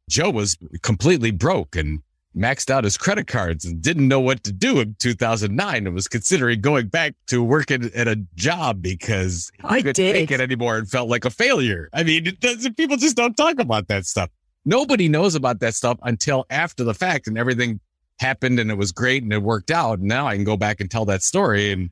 Joe 0.08 0.30
was 0.30 0.56
completely 0.82 1.32
broke 1.32 1.76
and 1.76 2.02
maxed 2.36 2.70
out 2.70 2.84
his 2.84 2.96
credit 2.96 3.26
cards 3.26 3.64
and 3.64 3.80
didn't 3.80 4.08
know 4.08 4.20
what 4.20 4.42
to 4.44 4.52
do 4.52 4.80
in 4.80 4.96
2009 4.98 5.86
and 5.86 5.94
was 5.94 6.08
considering 6.08 6.60
going 6.60 6.88
back 6.88 7.14
to 7.28 7.42
working 7.42 7.90
at 7.94 8.08
a 8.08 8.16
job 8.34 8.82
because 8.82 9.52
I 9.62 9.78
couldn't 9.78 9.96
did. 9.96 10.12
take 10.12 10.30
it 10.30 10.40
anymore 10.40 10.76
and 10.76 10.88
felt 10.88 11.08
like 11.08 11.24
a 11.24 11.30
failure. 11.30 11.88
I 11.92 12.02
mean, 12.02 12.36
people 12.76 12.96
just 12.96 13.16
don't 13.16 13.36
talk 13.36 13.60
about 13.60 13.88
that 13.88 14.04
stuff. 14.06 14.30
Nobody 14.64 15.08
knows 15.08 15.34
about 15.34 15.60
that 15.60 15.74
stuff 15.74 15.98
until 16.02 16.46
after 16.50 16.84
the 16.84 16.94
fact 16.94 17.26
and 17.26 17.38
everything 17.38 17.80
happened 18.18 18.58
and 18.58 18.70
it 18.70 18.76
was 18.76 18.92
great 18.92 19.22
and 19.22 19.32
it 19.32 19.42
worked 19.42 19.70
out. 19.70 19.98
And 19.98 20.08
now 20.08 20.26
I 20.26 20.34
can 20.34 20.44
go 20.44 20.56
back 20.56 20.80
and 20.80 20.90
tell 20.90 21.04
that 21.06 21.22
story 21.22 21.70
and, 21.72 21.90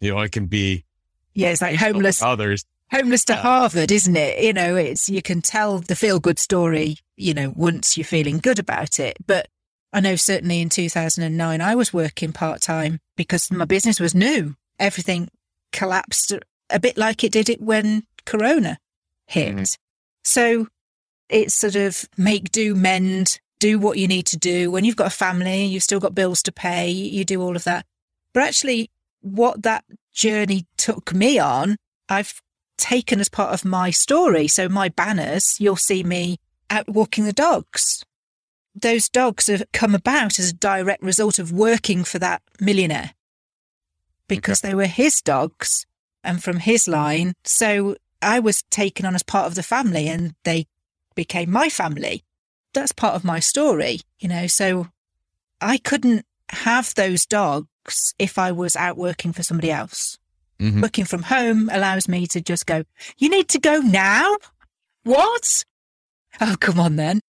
you 0.00 0.14
know, 0.14 0.20
it 0.20 0.32
can 0.32 0.46
be. 0.46 0.84
Yeah, 1.34 1.48
it's 1.48 1.62
like 1.62 1.76
homeless. 1.76 2.22
Others. 2.22 2.64
Homeless 2.90 3.24
to 3.24 3.36
Harvard, 3.36 3.90
isn't 3.90 4.16
it? 4.16 4.44
You 4.44 4.52
know, 4.52 4.76
it's, 4.76 5.08
you 5.08 5.22
can 5.22 5.40
tell 5.40 5.78
the 5.78 5.96
feel 5.96 6.20
good 6.20 6.38
story, 6.38 6.98
you 7.16 7.32
know, 7.32 7.52
once 7.56 7.96
you're 7.96 8.04
feeling 8.04 8.38
good 8.38 8.58
about 8.58 9.00
it. 9.00 9.16
But 9.26 9.48
I 9.92 10.00
know 10.00 10.16
certainly 10.16 10.60
in 10.60 10.68
2009, 10.68 11.60
I 11.60 11.74
was 11.74 11.92
working 11.92 12.32
part 12.32 12.62
time 12.62 13.00
because 13.16 13.50
my 13.50 13.66
business 13.66 14.00
was 14.00 14.14
new. 14.14 14.56
Everything 14.78 15.28
collapsed 15.70 16.32
a 16.70 16.80
bit 16.80 16.96
like 16.96 17.22
it 17.22 17.32
did 17.32 17.50
it 17.50 17.60
when 17.60 18.04
Corona 18.24 18.78
hit. 19.26 19.54
Mm-hmm. 19.54 19.64
So 20.24 20.68
it's 21.28 21.54
sort 21.54 21.76
of 21.76 22.04
make 22.16 22.50
do, 22.50 22.74
mend, 22.74 23.38
do 23.58 23.78
what 23.78 23.98
you 23.98 24.08
need 24.08 24.26
to 24.26 24.38
do. 24.38 24.70
When 24.70 24.84
you've 24.84 24.96
got 24.96 25.08
a 25.08 25.10
family, 25.10 25.64
you've 25.64 25.82
still 25.82 26.00
got 26.00 26.14
bills 26.14 26.42
to 26.44 26.52
pay, 26.52 26.90
you 26.90 27.24
do 27.24 27.42
all 27.42 27.56
of 27.56 27.64
that. 27.64 27.84
But 28.32 28.44
actually, 28.44 28.90
what 29.20 29.62
that 29.62 29.84
journey 30.12 30.66
took 30.78 31.12
me 31.12 31.38
on, 31.38 31.76
I've 32.08 32.40
taken 32.78 33.20
as 33.20 33.28
part 33.28 33.52
of 33.52 33.64
my 33.64 33.90
story. 33.90 34.48
So 34.48 34.68
my 34.68 34.88
banners, 34.88 35.56
you'll 35.60 35.76
see 35.76 36.02
me 36.02 36.38
out 36.70 36.88
walking 36.88 37.24
the 37.24 37.32
dogs 37.32 38.04
those 38.74 39.08
dogs 39.08 39.46
have 39.48 39.64
come 39.72 39.94
about 39.94 40.38
as 40.38 40.50
a 40.50 40.54
direct 40.54 41.02
result 41.02 41.38
of 41.38 41.52
working 41.52 42.04
for 42.04 42.18
that 42.18 42.42
millionaire 42.60 43.12
because 44.28 44.62
okay. 44.62 44.70
they 44.70 44.74
were 44.74 44.86
his 44.86 45.20
dogs 45.20 45.86
and 46.24 46.42
from 46.42 46.58
his 46.58 46.88
line. 46.88 47.34
So 47.44 47.96
I 48.20 48.40
was 48.40 48.62
taken 48.70 49.04
on 49.04 49.14
as 49.14 49.22
part 49.22 49.46
of 49.46 49.54
the 49.54 49.62
family 49.62 50.08
and 50.08 50.34
they 50.44 50.66
became 51.14 51.50
my 51.50 51.68
family. 51.68 52.24
That's 52.72 52.92
part 52.92 53.14
of 53.14 53.24
my 53.24 53.40
story, 53.40 54.00
you 54.18 54.28
know. 54.28 54.46
So 54.46 54.88
I 55.60 55.76
couldn't 55.78 56.24
have 56.48 56.94
those 56.94 57.26
dogs 57.26 58.14
if 58.18 58.38
I 58.38 58.52
was 58.52 58.76
out 58.76 58.96
working 58.96 59.32
for 59.32 59.42
somebody 59.42 59.70
else. 59.70 60.18
Mm-hmm. 60.58 60.80
Working 60.80 61.04
from 61.04 61.24
home 61.24 61.68
allows 61.72 62.08
me 62.08 62.26
to 62.28 62.40
just 62.40 62.66
go, 62.66 62.84
you 63.18 63.28
need 63.28 63.48
to 63.48 63.58
go 63.58 63.80
now? 63.80 64.36
What? 65.02 65.64
Oh, 66.40 66.56
come 66.58 66.78
on 66.78 66.96
then 66.96 67.20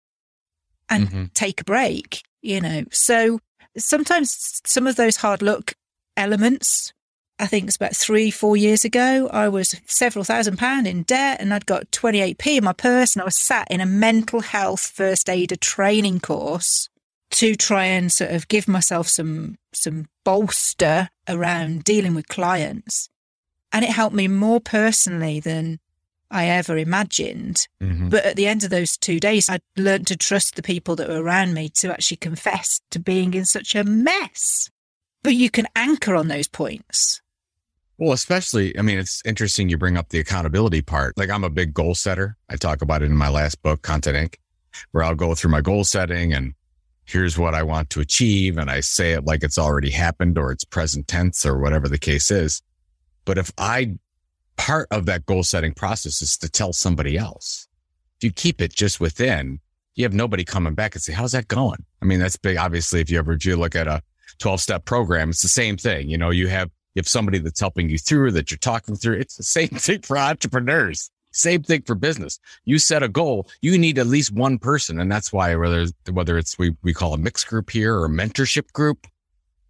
and 0.89 1.07
mm-hmm. 1.07 1.23
take 1.33 1.61
a 1.61 1.65
break, 1.65 2.23
you 2.41 2.61
know. 2.61 2.83
So 2.91 3.39
sometimes 3.77 4.61
some 4.65 4.87
of 4.87 4.95
those 4.95 5.17
hard 5.17 5.41
luck 5.41 5.73
elements, 6.15 6.93
I 7.39 7.47
think 7.47 7.67
it's 7.67 7.75
about 7.75 7.95
three, 7.95 8.31
four 8.31 8.55
years 8.55 8.85
ago, 8.85 9.29
I 9.31 9.49
was 9.49 9.79
several 9.85 10.23
thousand 10.23 10.57
pound 10.57 10.87
in 10.87 11.03
debt 11.03 11.41
and 11.41 11.53
I'd 11.53 11.65
got 11.65 11.91
28p 11.91 12.57
in 12.57 12.63
my 12.63 12.73
purse 12.73 13.15
and 13.15 13.21
I 13.21 13.25
was 13.25 13.37
sat 13.37 13.67
in 13.71 13.81
a 13.81 13.85
mental 13.85 14.41
health 14.41 14.81
first 14.81 15.29
aider 15.29 15.55
training 15.55 16.19
course 16.19 16.89
to 17.31 17.55
try 17.55 17.85
and 17.85 18.11
sort 18.11 18.31
of 18.31 18.47
give 18.47 18.67
myself 18.67 19.07
some 19.07 19.55
some 19.73 20.05
bolster 20.23 21.09
around 21.27 21.83
dealing 21.83 22.13
with 22.13 22.27
clients. 22.27 23.09
And 23.71 23.83
it 23.83 23.89
helped 23.89 24.15
me 24.15 24.27
more 24.27 24.59
personally 24.59 25.39
than 25.39 25.79
I 26.31 26.47
ever 26.47 26.77
imagined. 26.77 27.67
Mm-hmm. 27.81 28.09
But 28.09 28.25
at 28.25 28.35
the 28.35 28.47
end 28.47 28.63
of 28.63 28.69
those 28.69 28.97
two 28.97 29.19
days, 29.19 29.49
I'd 29.49 29.61
learned 29.77 30.07
to 30.07 30.17
trust 30.17 30.55
the 30.55 30.63
people 30.63 30.95
that 30.95 31.09
were 31.09 31.21
around 31.21 31.53
me 31.53 31.69
to 31.75 31.91
actually 31.91 32.17
confess 32.17 32.81
to 32.91 32.99
being 32.99 33.33
in 33.33 33.45
such 33.45 33.75
a 33.75 33.83
mess. 33.83 34.69
But 35.21 35.35
you 35.35 35.49
can 35.49 35.67
anchor 35.75 36.15
on 36.15 36.27
those 36.27 36.47
points. 36.47 37.21
Well, 37.97 38.11
especially, 38.11 38.77
I 38.77 38.81
mean, 38.81 38.97
it's 38.97 39.21
interesting 39.25 39.69
you 39.69 39.77
bring 39.77 39.97
up 39.97 40.09
the 40.09 40.19
accountability 40.19 40.81
part. 40.81 41.17
Like, 41.17 41.29
I'm 41.29 41.43
a 41.43 41.49
big 41.49 41.73
goal 41.73 41.95
setter. 41.95 42.35
I 42.49 42.55
talk 42.55 42.81
about 42.81 43.03
it 43.03 43.05
in 43.05 43.15
my 43.15 43.29
last 43.29 43.61
book, 43.61 43.83
Content 43.83 44.17
Inc., 44.17 44.35
where 44.91 45.03
I'll 45.03 45.15
go 45.15 45.35
through 45.35 45.51
my 45.51 45.61
goal 45.61 45.83
setting 45.83 46.33
and 46.33 46.55
here's 47.05 47.37
what 47.37 47.53
I 47.53 47.63
want 47.63 47.89
to 47.91 47.99
achieve. 47.99 48.57
And 48.57 48.69
I 48.69 48.79
say 48.79 49.11
it 49.11 49.25
like 49.25 49.43
it's 49.43 49.57
already 49.57 49.91
happened 49.91 50.37
or 50.37 50.51
it's 50.51 50.63
present 50.63 51.07
tense 51.07 51.45
or 51.45 51.59
whatever 51.59 51.87
the 51.87 51.97
case 51.97 52.31
is. 52.31 52.61
But 53.25 53.37
if 53.37 53.51
I 53.57 53.97
part 54.57 54.87
of 54.91 55.05
that 55.05 55.25
goal 55.25 55.43
setting 55.43 55.73
process 55.73 56.21
is 56.21 56.37
to 56.37 56.49
tell 56.49 56.73
somebody 56.73 57.17
else. 57.17 57.67
If 58.17 58.25
you 58.25 58.31
keep 58.31 58.61
it 58.61 58.73
just 58.73 58.99
within, 58.99 59.59
you 59.95 60.03
have 60.03 60.13
nobody 60.13 60.43
coming 60.43 60.73
back 60.73 60.95
and 60.95 61.01
say, 61.01 61.13
how's 61.13 61.33
that 61.33 61.47
going? 61.47 61.83
I 62.01 62.05
mean, 62.05 62.19
that's 62.19 62.37
big. 62.37 62.57
Obviously, 62.57 62.99
if 62.99 63.09
you 63.09 63.19
ever 63.19 63.35
do 63.35 63.55
look 63.55 63.75
at 63.75 63.87
a 63.87 64.01
12 64.39 64.61
step 64.61 64.85
program, 64.85 65.29
it's 65.29 65.41
the 65.41 65.47
same 65.47 65.77
thing. 65.77 66.09
You 66.09 66.17
know, 66.17 66.29
you 66.29 66.47
have, 66.47 66.69
you 66.95 66.99
have 66.99 67.07
somebody 67.07 67.39
that's 67.39 67.59
helping 67.59 67.89
you 67.89 67.97
through 67.97 68.31
that 68.31 68.51
you're 68.51 68.57
talking 68.57 68.95
through. 68.95 69.17
It's 69.17 69.35
the 69.35 69.43
same 69.43 69.69
thing 69.69 70.01
for 70.01 70.17
entrepreneurs. 70.17 71.09
Same 71.31 71.63
thing 71.63 71.81
for 71.81 71.95
business. 71.95 72.39
You 72.63 72.77
set 72.77 73.01
a 73.01 73.07
goal, 73.07 73.49
you 73.61 73.77
need 73.77 73.97
at 73.97 74.05
least 74.05 74.31
one 74.31 74.59
person. 74.59 74.99
And 74.99 75.11
that's 75.11 75.33
why 75.33 75.55
whether, 75.55 75.87
whether 76.11 76.37
it's, 76.37 76.59
we, 76.59 76.75
we 76.83 76.93
call 76.93 77.13
a 77.13 77.17
mixed 77.17 77.47
group 77.47 77.71
here 77.71 77.95
or 77.95 78.05
a 78.05 78.09
mentorship 78.09 78.71
group 78.71 79.07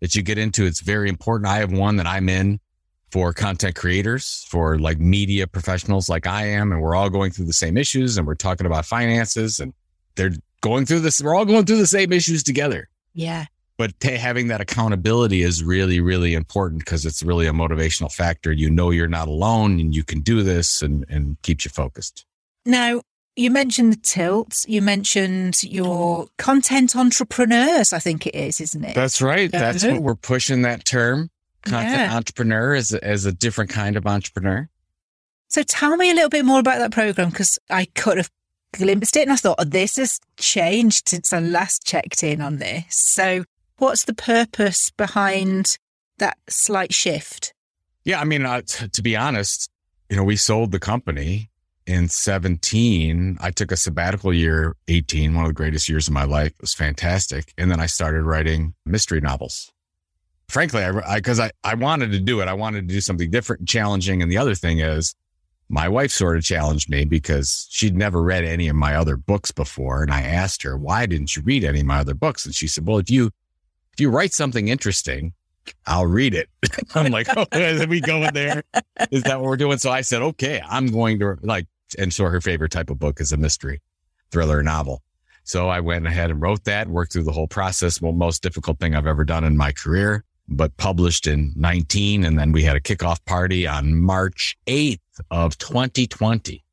that 0.02 0.14
you 0.14 0.22
get 0.22 0.38
into, 0.38 0.66
it's 0.66 0.82
very 0.82 1.08
important. 1.08 1.50
I 1.50 1.60
have 1.60 1.72
one 1.72 1.96
that 1.96 2.06
I'm 2.06 2.28
in 2.28 2.60
for 3.14 3.32
content 3.32 3.76
creators, 3.76 4.44
for 4.50 4.80
like 4.80 4.98
media 4.98 5.46
professionals 5.46 6.10
like 6.10 6.26
I 6.26 6.48
am. 6.48 6.72
And 6.72 6.82
we're 6.82 6.96
all 6.96 7.12
going 7.12 7.30
through 7.30 7.46
the 7.46 7.54
same 7.54 7.78
issues 7.78 8.18
and 8.18 8.26
we're 8.26 8.34
talking 8.34 8.66
about 8.66 8.88
finances 8.88 9.60
and 9.60 9.72
they're 10.16 10.32
going 10.62 10.88
through 10.88 11.02
this. 11.02 11.22
We're 11.22 11.36
all 11.36 11.46
going 11.46 11.66
through 11.66 11.78
the 11.78 11.86
same 11.86 12.12
issues 12.12 12.42
together. 12.42 12.90
Yeah. 13.14 13.46
But 13.78 14.00
t- 14.00 14.18
having 14.18 14.48
that 14.48 14.62
accountability 14.62 15.44
is 15.44 15.64
really, 15.64 16.00
really 16.00 16.34
important 16.34 16.80
because 16.80 17.06
it's 17.06 17.22
really 17.22 17.46
a 17.46 17.52
motivational 17.52 18.12
factor. 18.12 18.52
You 18.52 18.72
know, 18.72 18.90
you're 18.90 19.08
not 19.08 19.28
alone 19.28 19.80
and 19.80 19.94
you 19.94 20.04
can 20.04 20.22
do 20.22 20.42
this 20.42 20.82
and, 20.82 21.06
and 21.08 21.40
keeps 21.44 21.66
you 21.66 21.70
focused. 21.70 22.26
Now, 22.66 23.02
you 23.36 23.52
mentioned 23.52 23.94
the 23.94 23.98
tilt. 23.98 24.66
You 24.68 24.82
mentioned 24.82 25.62
your 25.62 26.30
content 26.40 26.96
entrepreneurs, 26.96 27.94
I 27.94 28.00
think 28.00 28.26
it 28.26 28.34
is, 28.34 28.60
isn't 28.60 28.84
it? 28.84 28.96
That's 28.96 29.22
right. 29.22 29.52
That's 29.52 29.84
what 29.84 30.02
we're 30.02 30.16
pushing 30.16 30.64
that 30.64 30.84
term 30.84 31.30
content 31.66 32.10
yeah. 32.10 32.16
entrepreneur 32.16 32.76
as 32.76 32.94
a, 32.94 33.04
as 33.04 33.26
a 33.26 33.32
different 33.32 33.70
kind 33.72 33.96
of 33.96 34.06
entrepreneur. 34.06 34.70
So 35.48 35.64
tell 35.64 35.96
me 35.98 36.10
a 36.10 36.14
little 36.14 36.30
bit 36.30 36.46
more 36.46 36.60
about 36.60 36.80
that 36.80 36.92
program 36.92 37.30
because 37.30 37.60
I 37.70 37.86
could 37.86 38.18
have 38.18 38.32
glimpsed 38.74 39.16
it 39.16 39.24
and 39.24 39.32
I 39.32 39.36
thought, 39.36 39.58
oh, 39.60 39.64
this 39.64 39.98
has 39.98 40.20
changed 40.38 41.10
since 41.10 41.32
I 41.32 41.40
last 41.40 41.86
checked 41.86 42.24
in 42.24 42.42
on 42.42 42.58
this. 42.58 42.96
So 42.96 43.44
what's 43.78 44.06
the 44.06 44.16
purpose 44.16 44.90
behind 44.92 45.78
that 46.18 46.38
slight 46.50 46.94
shift? 46.94 47.54
Yeah, 48.04 48.20
I 48.20 48.26
mean, 48.26 48.46
uh, 48.46 48.62
t- 48.66 48.88
to 48.88 49.02
be 49.02 49.16
honest, 49.16 49.70
you 50.10 50.18
know, 50.18 50.24
we 50.24 50.36
sold 50.36 50.72
the 50.72 50.80
company 50.80 51.50
in 51.86 52.10
17. 52.10 53.38
I 53.40 53.52
took 53.52 53.72
a 53.72 53.78
sabbatical 53.78 54.34
year, 54.34 54.76
18, 54.88 55.36
one 55.36 55.46
of 55.46 55.50
the 55.50 55.54
greatest 55.54 55.90
years 55.90 56.08
of 56.08 56.14
my 56.14 56.24
life. 56.24 56.52
It 56.52 56.62
was 56.62 56.74
fantastic. 56.74 57.54
And 57.58 57.72
then 57.72 57.80
I 57.80 57.86
started 57.86 58.24
writing 58.24 58.74
mystery 58.86 59.22
novels 59.22 59.73
frankly, 60.48 60.84
I, 60.84 61.16
because 61.18 61.40
I, 61.40 61.48
I, 61.64 61.72
I 61.72 61.74
wanted 61.76 62.12
to 62.12 62.20
do 62.20 62.42
it. 62.42 62.48
I 62.48 62.54
wanted 62.54 62.88
to 62.88 62.94
do 62.94 63.02
something 63.02 63.30
different 63.32 63.62
and 63.62 63.68
challenging. 63.68 64.22
And 64.22 64.32
the 64.32 64.38
other 64.38 64.56
thing 64.56 64.80
is 64.80 65.16
my 65.70 65.88
wife 65.88 66.12
sort 66.12 66.38
of 66.38 66.44
challenged 66.44 66.90
me 66.90 67.06
because 67.06 67.68
she'd 67.70 67.96
never 67.96 68.22
read 68.22 68.44
any 68.44 68.68
of 68.68 68.76
my 68.76 68.96
other 68.96 69.18
books 69.18 69.52
before. 69.52 70.04
And 70.04 70.12
I 70.12 70.22
asked 70.22 70.64
her, 70.64 70.78
why 70.78 71.06
didn't 71.06 71.36
you 71.36 71.42
read 71.44 71.64
any 71.64 71.80
of 71.80 71.86
my 71.86 72.00
other 72.00 72.14
books? 72.14 72.46
And 72.46 72.54
she 72.54 72.68
said, 72.68 72.88
well, 72.88 72.98
if 73.00 73.10
you, 73.10 73.32
if 73.94 74.00
you 74.00 74.10
write 74.10 74.34
something 74.34 74.68
interesting, 74.68 75.34
I'll 75.86 76.06
read 76.06 76.34
it. 76.34 76.50
I'm 76.96 77.12
like, 77.12 77.28
oh, 77.36 77.46
we 77.88 78.02
go 78.02 78.24
in 78.24 78.34
there. 78.34 78.64
Is 79.12 79.24
that 79.24 79.40
what 79.40 79.48
we're 79.48 79.58
doing? 79.58 79.78
So 79.78 79.92
I 79.92 80.02
said, 80.02 80.22
okay, 80.22 80.62
I'm 80.68 80.88
going 80.88 81.20
to 81.20 81.38
like, 81.42 81.68
and 81.98 82.14
so 82.14 82.26
her 82.26 82.42
favorite 82.42 82.72
type 82.72 82.90
of 82.90 83.00
book 83.00 83.22
is 83.22 83.32
a 83.32 83.38
mystery 83.38 83.82
thriller 84.32 84.64
novel. 84.64 85.02
So 85.44 85.70
I 85.70 85.80
went 85.82 86.08
ahead 86.08 86.32
and 86.32 86.42
wrote 86.42 86.64
that, 86.66 86.88
worked 86.88 87.14
through 87.14 87.24
the 87.24 87.32
whole 87.32 87.48
process. 87.48 88.02
Well, 88.02 88.14
most 88.14 88.42
difficult 88.42 88.80
thing 88.80 88.96
I've 88.96 89.08
ever 89.08 89.26
done 89.26 89.44
in 89.44 89.58
my 89.58 89.72
career, 89.72 90.24
but 90.48 90.76
published 90.78 91.28
in 91.28 91.54
19. 91.56 92.24
And 92.24 92.38
then 92.38 92.52
we 92.52 92.64
had 92.64 92.76
a 92.76 92.82
kickoff 92.82 93.24
party 93.26 93.68
on 93.68 93.96
March 94.02 94.58
8th 94.68 95.00
of 95.32 95.58
2020. 95.58 96.64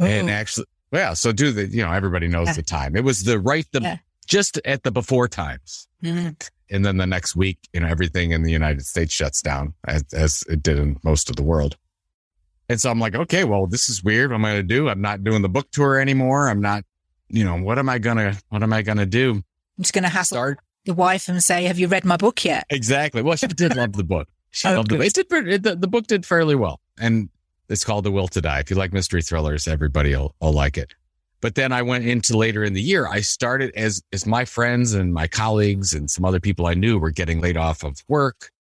Oh. 0.00 0.04
And 0.04 0.30
actually, 0.30 0.66
yeah. 0.92 1.14
So 1.14 1.32
do 1.32 1.52
the, 1.52 1.66
you 1.66 1.82
know, 1.82 1.92
everybody 1.92 2.28
knows 2.28 2.48
yeah. 2.48 2.54
the 2.54 2.62
time. 2.62 2.96
It 2.96 3.04
was 3.04 3.24
the 3.24 3.38
right, 3.38 3.66
the 3.72 3.80
yeah. 3.80 3.96
just 4.26 4.60
at 4.64 4.82
the 4.82 4.90
before 4.90 5.28
times. 5.28 5.88
Mm-hmm. 6.02 6.30
And 6.70 6.86
then 6.86 6.96
the 6.96 7.06
next 7.06 7.36
week, 7.36 7.58
you 7.72 7.80
know, 7.80 7.86
everything 7.86 8.30
in 8.30 8.42
the 8.42 8.52
United 8.52 8.86
States 8.86 9.12
shuts 9.12 9.42
down 9.42 9.74
as, 9.86 10.04
as 10.14 10.42
it 10.48 10.62
did 10.62 10.78
in 10.78 10.98
most 11.02 11.28
of 11.28 11.36
the 11.36 11.42
world. 11.42 11.76
And 12.68 12.80
so 12.80 12.90
I'm 12.90 12.98
like, 12.98 13.14
okay, 13.14 13.44
well, 13.44 13.66
this 13.66 13.90
is 13.90 14.02
weird. 14.02 14.30
What 14.30 14.36
am 14.36 14.44
I 14.46 14.52
going 14.52 14.68
to 14.68 14.74
do? 14.74 14.88
I'm 14.88 15.02
not 15.02 15.22
doing 15.22 15.42
the 15.42 15.48
book 15.48 15.70
tour 15.70 16.00
anymore. 16.00 16.48
I'm 16.48 16.62
not, 16.62 16.84
you 17.28 17.44
know, 17.44 17.56
what 17.56 17.78
am 17.78 17.88
I 17.88 17.98
going 17.98 18.16
to, 18.16 18.40
what 18.48 18.62
am 18.62 18.72
I 18.72 18.80
going 18.80 18.98
to 18.98 19.06
do? 19.06 19.32
I'm 19.32 19.82
just 19.82 19.92
going 19.92 20.04
to 20.04 20.08
hassle 20.08 20.36
Start. 20.36 20.60
The 20.84 20.94
wife 20.94 21.28
and 21.28 21.42
say, 21.42 21.64
have 21.64 21.78
you 21.78 21.88
read 21.88 22.04
my 22.04 22.16
book 22.16 22.44
yet? 22.44 22.66
Exactly. 22.70 23.22
Well, 23.22 23.36
she 23.36 23.46
did 23.46 23.76
love 23.76 23.92
the 23.92 24.04
book. 24.04 24.28
She 24.50 24.68
oh, 24.68 24.76
loved 24.76 24.88
good. 24.88 25.00
it. 25.00 25.18
It 25.18 25.28
did, 25.28 25.48
it, 25.48 25.62
the, 25.62 25.76
the 25.76 25.88
book 25.88 26.06
did 26.06 26.26
fairly 26.26 26.54
well. 26.54 26.80
And 27.00 27.28
it's 27.68 27.84
called 27.84 28.04
The 28.04 28.10
Will 28.10 28.28
to 28.28 28.40
Die. 28.40 28.58
If 28.60 28.70
you 28.70 28.76
like 28.76 28.92
mystery 28.92 29.22
thrillers, 29.22 29.66
everybody 29.66 30.14
will, 30.14 30.34
will 30.40 30.52
like 30.52 30.76
it. 30.76 30.94
But 31.40 31.56
then 31.56 31.72
I 31.72 31.82
went 31.82 32.06
into 32.06 32.36
later 32.36 32.62
in 32.62 32.72
the 32.72 32.80
year. 32.80 33.08
I 33.08 33.20
started 33.20 33.72
as 33.74 34.00
as 34.12 34.26
my 34.26 34.44
friends 34.44 34.94
and 34.94 35.12
my 35.12 35.26
colleagues 35.26 35.92
and 35.92 36.08
some 36.08 36.24
other 36.24 36.38
people 36.38 36.66
I 36.66 36.74
knew 36.74 36.98
were 36.98 37.10
getting 37.10 37.40
laid 37.40 37.56
off 37.56 37.82
of 37.82 37.96
work 38.06 38.52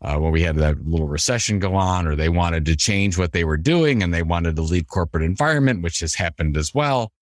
uh, 0.00 0.16
when 0.16 0.32
we 0.32 0.40
had 0.40 0.56
that 0.56 0.86
little 0.86 1.06
recession 1.06 1.58
go 1.58 1.74
on, 1.74 2.06
or 2.06 2.16
they 2.16 2.30
wanted 2.30 2.64
to 2.64 2.76
change 2.76 3.18
what 3.18 3.32
they 3.32 3.44
were 3.44 3.58
doing 3.58 4.02
and 4.02 4.14
they 4.14 4.22
wanted 4.22 4.56
to 4.56 4.62
leave 4.62 4.86
corporate 4.86 5.22
environment, 5.22 5.82
which 5.82 6.00
has 6.00 6.14
happened 6.14 6.56
as 6.56 6.74
well. 6.74 7.12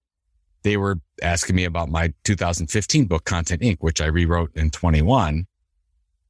They 0.62 0.77
were 0.77 1.01
asking 1.22 1.57
me 1.57 1.64
about 1.64 1.88
my 1.88 2.12
2015 2.25 3.07
book, 3.07 3.25
Content 3.25 3.62
Inc., 3.62 3.79
which 3.81 4.01
I 4.01 4.07
rewrote 4.07 4.51
in 4.55 4.70
21. 4.70 5.46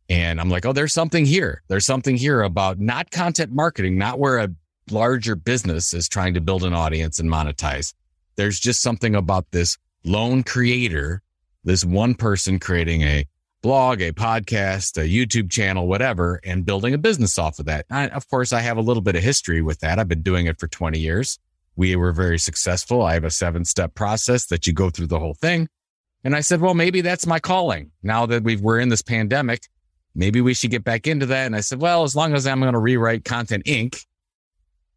And 0.08 0.40
I'm 0.40 0.50
like, 0.50 0.66
oh, 0.66 0.72
there's 0.72 0.92
something 0.92 1.24
here. 1.24 1.62
There's 1.68 1.86
something 1.86 2.16
here 2.16 2.42
about 2.42 2.78
not 2.78 3.10
content 3.10 3.52
marketing, 3.52 3.98
not 3.98 4.18
where 4.18 4.38
a 4.38 4.48
larger 4.90 5.36
business 5.36 5.94
is 5.94 6.08
trying 6.08 6.34
to 6.34 6.40
build 6.40 6.64
an 6.64 6.74
audience 6.74 7.18
and 7.18 7.30
monetize 7.30 7.94
there's 8.36 8.58
just 8.58 8.82
something 8.82 9.14
about 9.14 9.50
this 9.50 9.78
lone 10.04 10.42
creator, 10.42 11.22
this 11.64 11.84
one 11.84 12.14
person 12.14 12.58
creating 12.58 13.02
a 13.02 13.26
blog, 13.62 14.00
a 14.00 14.12
podcast, 14.12 15.00
a 15.00 15.08
YouTube 15.08 15.50
channel, 15.50 15.86
whatever, 15.86 16.40
and 16.44 16.66
building 16.66 16.94
a 16.94 16.98
business 16.98 17.38
off 17.38 17.58
of 17.58 17.66
that. 17.66 17.86
I, 17.90 18.08
of 18.08 18.28
course, 18.28 18.52
I 18.52 18.60
have 18.60 18.76
a 18.76 18.82
little 18.82 19.02
bit 19.02 19.14
of 19.14 19.22
history 19.22 19.62
with 19.62 19.80
that. 19.80 19.98
I've 19.98 20.08
been 20.08 20.22
doing 20.22 20.46
it 20.46 20.58
for 20.58 20.66
20 20.66 20.98
years. 20.98 21.38
We 21.76 21.96
were 21.96 22.12
very 22.12 22.38
successful. 22.38 23.02
I 23.02 23.14
have 23.14 23.24
a 23.24 23.30
seven 23.30 23.64
step 23.64 23.94
process 23.94 24.46
that 24.46 24.66
you 24.66 24.72
go 24.72 24.90
through 24.90 25.06
the 25.06 25.18
whole 25.18 25.34
thing. 25.34 25.68
And 26.24 26.36
I 26.36 26.40
said, 26.40 26.60
well, 26.60 26.74
maybe 26.74 27.00
that's 27.00 27.26
my 27.26 27.40
calling. 27.40 27.90
Now 28.02 28.26
that 28.26 28.44
we 28.44 28.56
we're 28.56 28.78
in 28.78 28.88
this 28.88 29.02
pandemic, 29.02 29.62
maybe 30.14 30.40
we 30.40 30.54
should 30.54 30.70
get 30.70 30.84
back 30.84 31.06
into 31.06 31.26
that. 31.26 31.46
And 31.46 31.56
I 31.56 31.60
said, 31.60 31.80
well, 31.80 32.04
as 32.04 32.14
long 32.14 32.34
as 32.34 32.46
I'm 32.46 32.60
going 32.60 32.74
to 32.74 32.78
rewrite 32.78 33.24
Content 33.24 33.64
Inc. 33.64 34.04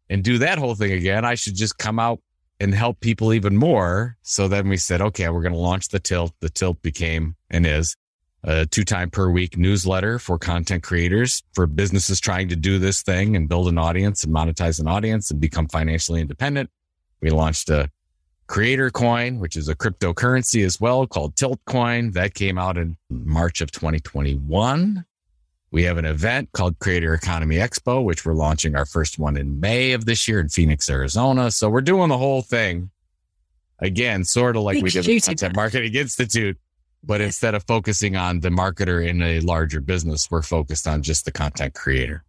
and 0.08 0.22
do 0.22 0.38
that 0.38 0.58
whole 0.58 0.74
thing 0.74 0.92
again, 0.92 1.24
I 1.24 1.34
should 1.34 1.56
just 1.56 1.78
come 1.78 1.98
out 1.98 2.20
and 2.60 2.74
help 2.74 3.00
people 3.00 3.32
even 3.32 3.56
more. 3.56 4.16
So 4.22 4.48
then 4.48 4.68
we 4.68 4.76
said, 4.76 5.00
okay, 5.00 5.28
we're 5.28 5.42
going 5.42 5.52
to 5.52 5.58
launch 5.58 5.88
the 5.88 5.98
tilt. 5.98 6.32
The 6.40 6.48
tilt 6.48 6.80
became 6.82 7.36
and 7.50 7.66
is 7.66 7.96
a 8.46 8.64
two 8.64 8.84
time 8.84 9.10
per 9.10 9.28
week 9.28 9.58
newsletter 9.58 10.18
for 10.18 10.38
content 10.38 10.82
creators 10.82 11.42
for 11.52 11.66
businesses 11.66 12.20
trying 12.20 12.48
to 12.48 12.56
do 12.56 12.78
this 12.78 13.02
thing 13.02 13.34
and 13.34 13.48
build 13.48 13.68
an 13.68 13.76
audience 13.76 14.22
and 14.24 14.32
monetize 14.32 14.80
an 14.80 14.86
audience 14.86 15.30
and 15.30 15.40
become 15.40 15.66
financially 15.68 16.20
independent. 16.20 16.70
We 17.20 17.30
launched 17.30 17.68
a 17.70 17.90
creator 18.46 18.90
coin, 18.90 19.40
which 19.40 19.56
is 19.56 19.68
a 19.68 19.74
cryptocurrency 19.74 20.64
as 20.64 20.80
well 20.80 21.06
called 21.08 21.34
Tilt 21.34 21.60
Coin. 21.66 22.12
That 22.12 22.34
came 22.34 22.56
out 22.56 22.78
in 22.78 22.96
March 23.10 23.60
of 23.60 23.72
2021. 23.72 25.04
We 25.72 25.82
have 25.82 25.98
an 25.98 26.04
event 26.04 26.52
called 26.52 26.78
Creator 26.78 27.12
Economy 27.14 27.56
Expo, 27.56 28.04
which 28.04 28.24
we're 28.24 28.34
launching 28.34 28.76
our 28.76 28.86
first 28.86 29.18
one 29.18 29.36
in 29.36 29.58
May 29.58 29.92
of 29.92 30.04
this 30.04 30.28
year 30.28 30.38
in 30.38 30.48
Phoenix, 30.48 30.88
Arizona. 30.88 31.50
So 31.50 31.68
we're 31.68 31.80
doing 31.80 32.08
the 32.08 32.18
whole 32.18 32.42
thing 32.42 32.90
again, 33.80 34.24
sort 34.24 34.56
of 34.56 34.62
like 34.62 34.74
Big 34.74 34.84
we 34.84 34.90
did 34.90 35.06
with 35.06 35.24
Content 35.24 35.56
Marketing 35.56 35.92
Institute. 35.94 36.56
But 37.06 37.20
instead 37.20 37.54
of 37.54 37.64
focusing 37.64 38.16
on 38.16 38.40
the 38.40 38.48
marketer 38.48 39.06
in 39.06 39.22
a 39.22 39.40
larger 39.40 39.80
business, 39.80 40.28
we're 40.30 40.42
focused 40.42 40.88
on 40.88 41.02
just 41.02 41.24
the 41.24 41.30
content 41.32 41.74
creator. 41.74 42.24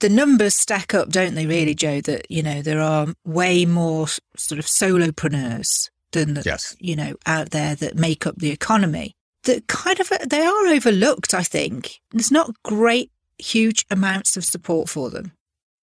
The 0.00 0.08
numbers 0.08 0.54
stack 0.54 0.94
up, 0.94 1.10
don't 1.10 1.34
they, 1.34 1.46
really, 1.46 1.74
Joe? 1.74 2.00
That, 2.00 2.30
you 2.30 2.42
know, 2.42 2.62
there 2.62 2.80
are 2.80 3.08
way 3.26 3.66
more 3.66 4.06
sort 4.36 4.58
of 4.58 4.64
solopreneurs 4.64 5.90
than, 6.12 6.34
the, 6.34 6.42
yes. 6.44 6.74
you 6.80 6.96
know, 6.96 7.14
out 7.26 7.50
there 7.50 7.74
that 7.74 7.96
make 7.96 8.26
up 8.26 8.36
the 8.36 8.50
economy 8.50 9.12
that 9.44 9.66
kind 9.66 10.00
of 10.00 10.10
they 10.26 10.42
are 10.42 10.66
overlooked. 10.68 11.34
I 11.34 11.42
think 11.42 12.00
there's 12.12 12.32
not 12.32 12.54
great, 12.62 13.10
huge 13.38 13.84
amounts 13.90 14.36
of 14.36 14.44
support 14.44 14.88
for 14.88 15.10
them. 15.10 15.32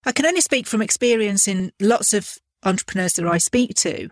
I 0.06 0.12
can 0.12 0.26
only 0.26 0.42
speak 0.42 0.68
from 0.68 0.82
experience 0.82 1.48
in 1.48 1.72
lots 1.80 2.14
of 2.14 2.38
entrepreneurs 2.64 3.14
that 3.14 3.28
I 3.28 3.38
speak 3.38 3.76
to, 3.76 4.10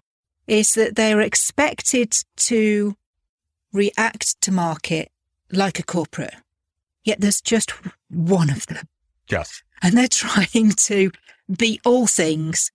is 0.48 0.74
that 0.76 0.96
they're 0.96 1.22
expected 1.22 2.16
to 2.38 2.96
react 3.76 4.40
to 4.42 4.52
market 4.52 5.12
like 5.52 5.80
a 5.80 5.84
corporate. 5.84 6.34
Yet 7.04 7.22
there's 7.22 7.42
just 7.42 7.72
one 8.10 8.50
of 8.50 8.66
them. 8.68 8.88
Yes. 9.30 9.62
And 9.82 9.98
they're 9.98 10.08
trying 10.10 10.72
to 10.72 11.12
be 11.56 11.80
all 11.86 12.08
things 12.08 12.72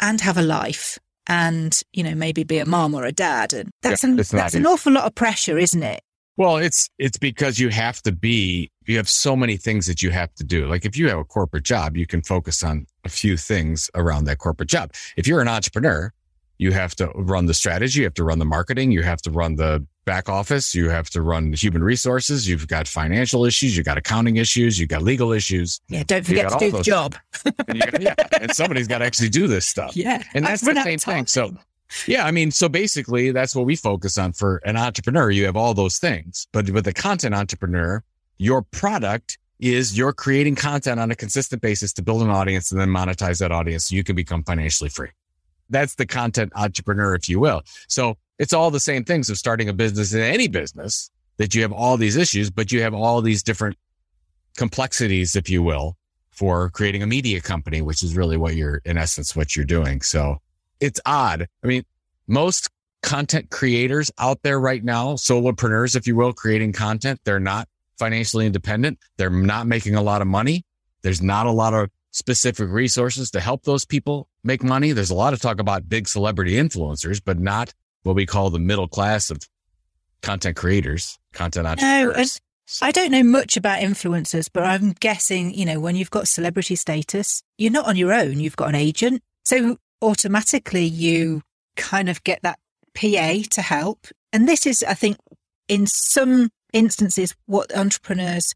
and 0.00 0.20
have 0.20 0.38
a 0.38 0.42
life 0.42 0.98
and, 1.26 1.80
you 1.92 2.02
know, 2.02 2.14
maybe 2.14 2.44
be 2.44 2.58
a 2.58 2.66
mom 2.66 2.94
or 2.94 3.04
a 3.04 3.12
dad. 3.12 3.52
And 3.52 3.70
that's, 3.82 4.04
yeah, 4.04 4.10
an, 4.10 4.16
that's 4.16 4.54
an 4.54 4.66
awful 4.66 4.92
lot 4.92 5.04
of 5.04 5.14
pressure, 5.14 5.58
isn't 5.58 5.82
it? 5.82 6.02
Well, 6.36 6.56
it's 6.56 6.88
it's 6.98 7.18
because 7.18 7.58
you 7.58 7.68
have 7.68 8.00
to 8.02 8.12
be 8.12 8.70
you 8.86 8.96
have 8.96 9.08
so 9.08 9.36
many 9.36 9.56
things 9.56 9.86
that 9.86 10.02
you 10.02 10.10
have 10.10 10.34
to 10.36 10.44
do. 10.44 10.66
Like 10.66 10.84
if 10.84 10.96
you 10.96 11.08
have 11.08 11.18
a 11.18 11.24
corporate 11.24 11.64
job, 11.64 11.96
you 11.96 12.06
can 12.06 12.22
focus 12.22 12.62
on 12.62 12.86
a 13.04 13.08
few 13.08 13.36
things 13.36 13.90
around 13.94 14.24
that 14.24 14.38
corporate 14.38 14.70
job. 14.70 14.92
If 15.16 15.26
you're 15.26 15.42
an 15.42 15.48
entrepreneur, 15.48 16.12
you 16.58 16.72
have 16.72 16.94
to 16.96 17.08
run 17.14 17.46
the 17.46 17.54
strategy, 17.54 18.00
you 18.00 18.04
have 18.04 18.14
to 18.14 18.24
run 18.24 18.38
the 18.38 18.46
marketing, 18.46 18.92
you 18.92 19.02
have 19.02 19.20
to 19.22 19.30
run 19.30 19.56
the 19.56 19.86
back 20.04 20.28
office, 20.28 20.74
you 20.74 20.88
have 20.88 21.10
to 21.10 21.22
run 21.22 21.52
human 21.52 21.82
resources, 21.82 22.48
you've 22.48 22.66
got 22.66 22.88
financial 22.88 23.44
issues, 23.44 23.76
you've 23.76 23.86
got 23.86 23.98
accounting 23.98 24.36
issues, 24.36 24.78
you've 24.78 24.88
got 24.88 25.02
legal 25.02 25.32
issues. 25.32 25.80
Yeah, 25.88 26.02
don't 26.04 26.24
forget 26.24 26.48
to 26.50 26.58
do 26.58 26.70
the 26.70 26.82
job. 26.82 27.14
and 27.68 27.80
got, 27.80 28.02
yeah, 28.02 28.14
and 28.40 28.54
somebody's 28.54 28.88
got 28.88 28.98
to 28.98 29.04
actually 29.04 29.28
do 29.28 29.46
this 29.46 29.66
stuff. 29.66 29.96
Yeah, 29.96 30.22
and 30.34 30.44
that's 30.44 30.62
the 30.62 30.80
same 30.82 30.98
thing. 30.98 31.26
So 31.26 31.56
yeah, 32.06 32.26
I 32.26 32.30
mean, 32.30 32.50
so 32.50 32.68
basically 32.68 33.32
that's 33.32 33.54
what 33.54 33.66
we 33.66 33.76
focus 33.76 34.18
on 34.18 34.32
for 34.32 34.56
an 34.64 34.76
entrepreneur. 34.76 35.30
You 35.30 35.44
have 35.44 35.56
all 35.56 35.74
those 35.74 35.98
things, 35.98 36.46
but 36.52 36.70
with 36.70 36.86
a 36.86 36.92
content 36.92 37.34
entrepreneur, 37.34 38.02
your 38.38 38.62
product 38.62 39.38
is 39.60 39.96
you're 39.96 40.12
creating 40.12 40.56
content 40.56 40.98
on 40.98 41.10
a 41.10 41.14
consistent 41.14 41.62
basis 41.62 41.92
to 41.92 42.02
build 42.02 42.22
an 42.22 42.30
audience 42.30 42.72
and 42.72 42.80
then 42.80 42.88
monetize 42.88 43.38
that 43.38 43.52
audience 43.52 43.88
so 43.88 43.94
you 43.94 44.02
can 44.02 44.16
become 44.16 44.42
financially 44.42 44.90
free. 44.90 45.10
That's 45.70 45.94
the 45.94 46.06
content 46.06 46.52
entrepreneur, 46.56 47.14
if 47.14 47.28
you 47.28 47.38
will. 47.38 47.62
So 47.86 48.16
it's 48.42 48.52
all 48.52 48.72
the 48.72 48.80
same 48.80 49.04
things 49.04 49.30
of 49.30 49.38
starting 49.38 49.68
a 49.68 49.72
business 49.72 50.12
in 50.12 50.20
any 50.20 50.48
business 50.48 51.12
that 51.36 51.54
you 51.54 51.62
have 51.62 51.70
all 51.70 51.96
these 51.96 52.16
issues, 52.16 52.50
but 52.50 52.72
you 52.72 52.82
have 52.82 52.92
all 52.92 53.22
these 53.22 53.40
different 53.40 53.76
complexities, 54.56 55.36
if 55.36 55.48
you 55.48 55.62
will, 55.62 55.96
for 56.30 56.68
creating 56.70 57.04
a 57.04 57.06
media 57.06 57.40
company, 57.40 57.80
which 57.82 58.02
is 58.02 58.16
really 58.16 58.36
what 58.36 58.56
you're, 58.56 58.82
in 58.84 58.98
essence, 58.98 59.36
what 59.36 59.54
you're 59.54 59.64
doing. 59.64 60.00
So 60.00 60.38
it's 60.80 61.00
odd. 61.06 61.46
I 61.62 61.66
mean, 61.68 61.84
most 62.26 62.68
content 63.04 63.50
creators 63.50 64.10
out 64.18 64.42
there 64.42 64.58
right 64.58 64.82
now, 64.82 65.14
solopreneurs, 65.14 65.94
if 65.94 66.08
you 66.08 66.16
will, 66.16 66.32
creating 66.32 66.72
content, 66.72 67.20
they're 67.22 67.38
not 67.38 67.68
financially 67.96 68.44
independent. 68.44 68.98
They're 69.18 69.30
not 69.30 69.68
making 69.68 69.94
a 69.94 70.02
lot 70.02 70.20
of 70.20 70.26
money. 70.26 70.64
There's 71.02 71.22
not 71.22 71.46
a 71.46 71.52
lot 71.52 71.74
of 71.74 71.90
specific 72.10 72.70
resources 72.70 73.30
to 73.30 73.40
help 73.40 73.62
those 73.62 73.84
people 73.84 74.26
make 74.42 74.64
money. 74.64 74.90
There's 74.90 75.10
a 75.10 75.14
lot 75.14 75.32
of 75.32 75.40
talk 75.40 75.60
about 75.60 75.88
big 75.88 76.08
celebrity 76.08 76.54
influencers, 76.54 77.22
but 77.24 77.38
not 77.38 77.72
what 78.02 78.16
we 78.16 78.26
call 78.26 78.50
the 78.50 78.58
middle 78.58 78.88
class 78.88 79.30
of 79.30 79.46
content 80.22 80.56
creators, 80.56 81.18
content 81.32 81.66
entrepreneurs. 81.66 82.40
No, 82.80 82.86
I 82.86 82.90
don't 82.90 83.10
know 83.10 83.22
much 83.22 83.56
about 83.56 83.80
influencers, 83.80 84.48
but 84.52 84.64
I'm 84.64 84.92
guessing, 84.92 85.52
you 85.52 85.64
know, 85.66 85.80
when 85.80 85.96
you've 85.96 86.10
got 86.10 86.28
celebrity 86.28 86.76
status, 86.76 87.42
you're 87.58 87.72
not 87.72 87.86
on 87.86 87.96
your 87.96 88.12
own. 88.12 88.40
You've 88.40 88.56
got 88.56 88.68
an 88.68 88.74
agent. 88.74 89.22
So 89.44 89.76
automatically 90.00 90.84
you 90.84 91.42
kind 91.76 92.08
of 92.08 92.22
get 92.24 92.40
that 92.42 92.58
PA 92.94 93.38
to 93.50 93.62
help. 93.62 94.06
And 94.32 94.48
this 94.48 94.66
is, 94.66 94.82
I 94.84 94.94
think, 94.94 95.16
in 95.68 95.86
some 95.86 96.50
instances, 96.72 97.34
what 97.46 97.76
entrepreneurs 97.76 98.54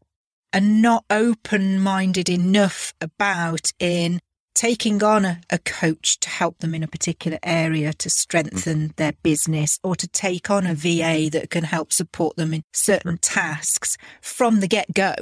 are 0.53 0.61
not 0.61 1.03
open 1.09 1.79
minded 1.79 2.29
enough 2.29 2.93
about 3.01 3.71
in 3.79 4.19
taking 4.57 5.03
on 5.03 5.23
a, 5.23 5.39
a, 5.51 5.59
coach 5.59 6.19
to 6.19 6.29
help 6.29 6.57
them 6.57 6.73
in 6.73 6.81
a 6.81 6.87
particular 6.87 7.37
area 7.43 7.93
to 7.93 8.09
strengthen 8.09 8.89
mm. 8.89 8.95
their 8.95 9.13
business 9.21 9.79
or 9.83 9.95
to 9.95 10.07
take 10.07 10.49
on 10.49 10.65
a 10.65 10.73
VA 10.73 11.29
that 11.31 11.51
can 11.51 11.63
help 11.63 11.93
support 11.93 12.35
them 12.37 12.55
in 12.55 12.63
certain 12.73 13.19
tasks 13.19 13.97
from 14.19 14.59
the 14.59 14.67
get 14.67 14.91
go. 14.95 15.13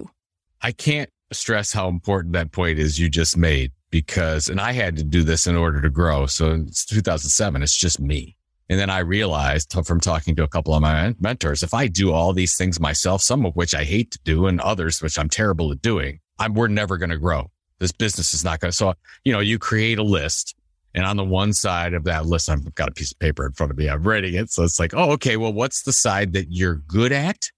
I 0.61 0.71
can't 0.71 1.09
stress 1.33 1.73
how 1.73 1.89
important 1.89 2.33
that 2.33 2.53
point 2.53 2.79
is 2.79 2.97
you 2.97 3.09
just 3.09 3.35
made 3.35 3.73
because, 3.91 4.47
and 4.47 4.61
I 4.61 4.71
had 4.71 4.95
to 4.97 5.03
do 5.03 5.21
this 5.21 5.47
in 5.47 5.57
order 5.57 5.81
to 5.81 5.89
grow. 5.89 6.27
So 6.27 6.53
it's 6.53 6.85
2007, 6.85 7.61
it's 7.61 7.77
just 7.77 7.99
me. 7.99 8.37
And 8.69 8.79
then 8.79 8.89
I 8.89 8.99
realized 8.99 9.75
from 9.85 9.99
talking 9.99 10.37
to 10.37 10.43
a 10.43 10.47
couple 10.47 10.73
of 10.73 10.81
my 10.81 11.13
mentors, 11.19 11.61
if 11.61 11.73
I 11.73 11.87
do 11.87 12.13
all 12.13 12.31
these 12.31 12.55
things 12.55 12.79
myself, 12.79 13.21
some 13.21 13.45
of 13.45 13.53
which 13.55 13.75
I 13.75 13.83
hate 13.83 14.11
to 14.11 14.19
do 14.23 14.47
and 14.47 14.61
others 14.61 15.01
which 15.01 15.19
I'm 15.19 15.29
terrible 15.29 15.73
at 15.73 15.81
doing, 15.81 16.19
I'm, 16.39 16.53
we're 16.53 16.67
never 16.69 16.97
going 16.97 17.09
to 17.09 17.17
grow. 17.17 17.51
This 17.79 17.91
business 17.91 18.33
is 18.33 18.43
not 18.43 18.59
going 18.59 18.71
to. 18.71 18.75
So, 18.75 18.93
you 19.23 19.33
know, 19.33 19.39
you 19.39 19.59
create 19.59 19.97
a 19.97 20.03
list 20.03 20.55
and 20.95 21.05
on 21.05 21.17
the 21.17 21.25
one 21.25 21.51
side 21.51 21.93
of 21.93 22.05
that 22.05 22.25
list, 22.25 22.49
I've 22.49 22.73
got 22.75 22.87
a 22.87 22.93
piece 22.93 23.11
of 23.11 23.19
paper 23.19 23.45
in 23.45 23.51
front 23.51 23.71
of 23.71 23.77
me. 23.77 23.89
I'm 23.89 24.03
writing 24.03 24.33
it. 24.35 24.49
So 24.49 24.63
it's 24.63 24.79
like, 24.79 24.93
oh, 24.93 25.11
okay. 25.11 25.35
Well, 25.35 25.51
what's 25.51 25.83
the 25.83 25.91
side 25.91 26.31
that 26.33 26.47
you're 26.49 26.75
good 26.75 27.11
at 27.11 27.51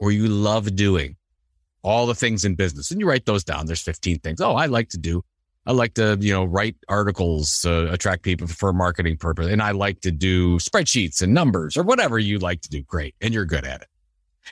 or 0.00 0.10
you 0.10 0.26
love 0.26 0.74
doing? 0.74 1.16
All 1.82 2.06
the 2.06 2.16
things 2.16 2.44
in 2.44 2.56
business. 2.56 2.90
And 2.90 2.98
you 2.98 3.06
write 3.06 3.26
those 3.26 3.44
down. 3.44 3.66
There's 3.66 3.82
15 3.82 4.18
things. 4.20 4.40
Oh, 4.40 4.54
I 4.54 4.66
like 4.66 4.88
to 4.88 4.98
do 4.98 5.22
I 5.66 5.72
like 5.72 5.94
to, 5.94 6.18
you 6.20 6.32
know, 6.32 6.44
write 6.44 6.76
articles, 6.88 7.64
uh, 7.64 7.88
attract 7.90 8.22
people 8.22 8.46
for 8.46 8.72
marketing 8.72 9.16
purpose. 9.16 9.46
And 9.46 9.62
I 9.62 9.70
like 9.70 10.00
to 10.02 10.10
do 10.10 10.58
spreadsheets 10.58 11.22
and 11.22 11.32
numbers 11.32 11.76
or 11.76 11.82
whatever 11.82 12.18
you 12.18 12.38
like 12.38 12.60
to 12.62 12.68
do. 12.68 12.82
Great. 12.82 13.14
And 13.22 13.32
you're 13.32 13.46
good 13.46 13.64
at 13.64 13.80
it. 13.80 13.88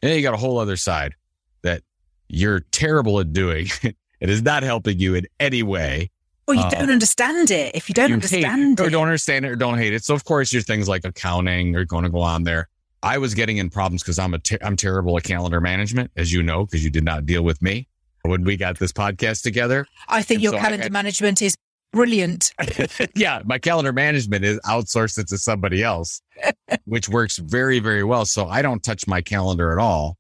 And 0.03 0.11
then 0.11 0.17
you 0.17 0.23
got 0.23 0.33
a 0.33 0.39
whole 0.39 0.59
other 0.59 0.77
side 0.77 1.15
that 1.63 1.83
you're 2.29 2.61
terrible 2.61 3.21
at 3.21 3.33
doing. 3.33 3.67
it 4.23 4.31
is 4.31 4.41
not 4.41 4.63
helping 4.63 5.01
you 5.01 5.17
in 5.17 5.27
any 5.41 5.65
way. 5.65 6.09
Well, 6.47 6.57
you 6.57 6.63
uh, 6.63 6.71
don't 6.71 6.91
understand 6.91 7.51
it. 7.51 7.75
If 7.75 7.89
you 7.89 7.95
don't 7.95 8.09
you 8.09 8.15
understand 8.15 8.79
it, 8.79 8.87
or 8.87 8.89
don't 8.89 9.03
understand 9.03 9.45
it 9.45 9.51
or 9.51 9.57
don't 9.57 9.79
hate 9.79 9.93
it. 9.93 10.05
So 10.05 10.15
of 10.15 10.25
course 10.25 10.53
your 10.53 10.63
things 10.63 10.89
like 10.89 11.05
accounting 11.05 11.75
are 11.75 11.85
going 11.85 12.05
to 12.05 12.11
go 12.11 12.21
on 12.21 12.45
there. 12.45 12.69
I 13.03 13.19
was 13.19 13.35
getting 13.35 13.57
in 13.57 13.69
problems 13.69 14.03
because 14.03 14.21
I'm 14.21 14.33
a 14.33 14.39
ter- 14.39 14.59
I'm 14.63 14.77
terrible 14.77 15.17
at 15.17 15.25
calendar 15.25 15.61
management, 15.61 16.13
as 16.17 16.33
you 16.33 16.41
know, 16.41 16.65
because 16.65 16.85
you 16.85 16.91
did 16.91 17.05
not 17.05 17.27
deal 17.27 17.43
with 17.43 17.61
me 17.61 17.89
when 18.23 18.45
we 18.45 18.57
got 18.57 18.79
this 18.79 18.93
podcast 18.93 19.43
together. 19.43 19.87
I 20.09 20.23
think 20.23 20.37
and 20.37 20.45
your 20.45 20.53
so 20.53 20.59
calendar 20.59 20.89
management 20.89 21.43
is 21.43 21.57
brilliant. 21.93 22.53
yeah, 23.17 23.43
my 23.45 23.59
calendar 23.59 23.93
management 23.93 24.45
is 24.45 24.61
outsourced 24.61 25.19
it 25.19 25.27
to 25.29 25.39
somebody 25.39 25.83
else, 25.83 26.23
which 26.85 27.09
works 27.09 27.39
very, 27.39 27.81
very 27.81 28.05
well. 28.05 28.25
So 28.25 28.47
I 28.47 28.63
don't 28.63 28.85
touch 28.85 29.09
my 29.09 29.21
calendar 29.21 29.73
at 29.73 29.79
all. 29.79 30.17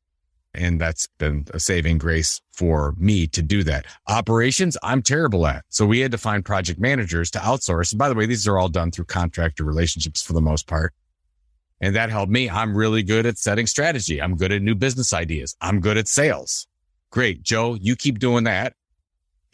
And 0.55 0.81
that's 0.81 1.07
been 1.19 1.47
a 1.55 1.61
saving 1.61 1.99
grace 1.99 2.41
for 2.53 2.95
me 2.99 3.27
to 3.29 3.43
do 3.43 3.63
that. 3.65 3.87
Operations, 4.07 4.77
I'm 4.83 5.03
terrible 5.03 5.47
at. 5.47 5.65
So 5.71 5.87
we 5.87 6.01
had 6.01 6.13
to 6.13 6.19
find 6.19 6.45
project 6.45 6.79
managers 6.79 7.31
to 7.33 7.39
outsource. 7.39 7.93
And 7.93 7.99
by 7.99 8.09
the 8.09 8.15
way, 8.15 8.27
these 8.27 8.47
are 8.47 8.59
all 8.59 8.69
done 8.69 8.91
through 8.91 9.07
contractor 9.07 9.65
relationships 9.65 10.23
for 10.23 10.35
the 10.35 10.43
most 10.43 10.67
part. 10.67 10.93
And 11.81 11.97
that 11.97 12.11
helped 12.11 12.31
me. 12.31 12.49
I'm 12.49 12.77
really 12.77 13.03
good 13.03 13.27
at 13.27 13.39
setting 13.39 13.67
strategy. 13.67 14.21
I'm 14.23 14.37
good 14.37 14.53
at 14.53 14.63
new 14.63 14.75
business 14.75 15.13
ideas. 15.13 15.57
I'm 15.61 15.81
good 15.81 15.97
at 15.97 16.07
sales. 16.07 16.67
Great. 17.11 17.43
Joe, 17.43 17.75
you 17.81 17.97
keep 17.97 18.19
doing 18.19 18.45
that. 18.45 18.75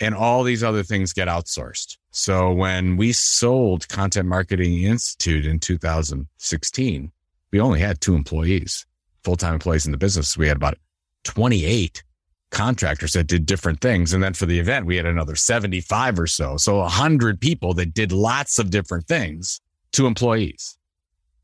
And 0.01 0.15
all 0.15 0.45
these 0.45 0.63
other 0.63 0.83
things 0.83 1.13
get 1.13 1.27
outsourced. 1.27 1.97
So 2.11 2.53
when 2.53 2.97
we 2.97 3.13
sold 3.13 3.89
Content 3.89 4.29
Marketing 4.29 4.83
Institute 4.83 5.47
in 5.47 5.59
2016, 5.59 7.13
we 7.51 7.61
only 7.61 7.81
had 7.81 8.01
two 8.01 8.15
employees, 8.15 8.87
full 9.25 9.37
time 9.37 9.55
employees 9.55 9.87
in 9.87 9.93
the 9.93 9.99
business. 9.99 10.37
We 10.37 10.49
had 10.49 10.57
about 10.57 10.79
28 11.25 12.03
contractors 12.51 13.13
that 13.13 13.27
did 13.27 13.45
different 13.45 13.81
things. 13.81 14.13
And 14.13 14.23
then 14.23 14.33
for 14.33 14.47
the 14.47 14.59
event, 14.59 14.87
we 14.87 14.97
had 14.97 15.07
another 15.07 15.37
75 15.37 16.19
or 16.19 16.27
so. 16.27 16.57
So 16.57 16.79
100 16.79 17.41
people 17.41 17.75
that 17.75 17.93
did 17.93 18.13
lots 18.13 18.59
of 18.59 18.71
different 18.71 19.07
things, 19.07 19.61
to 19.93 20.07
employees. 20.07 20.79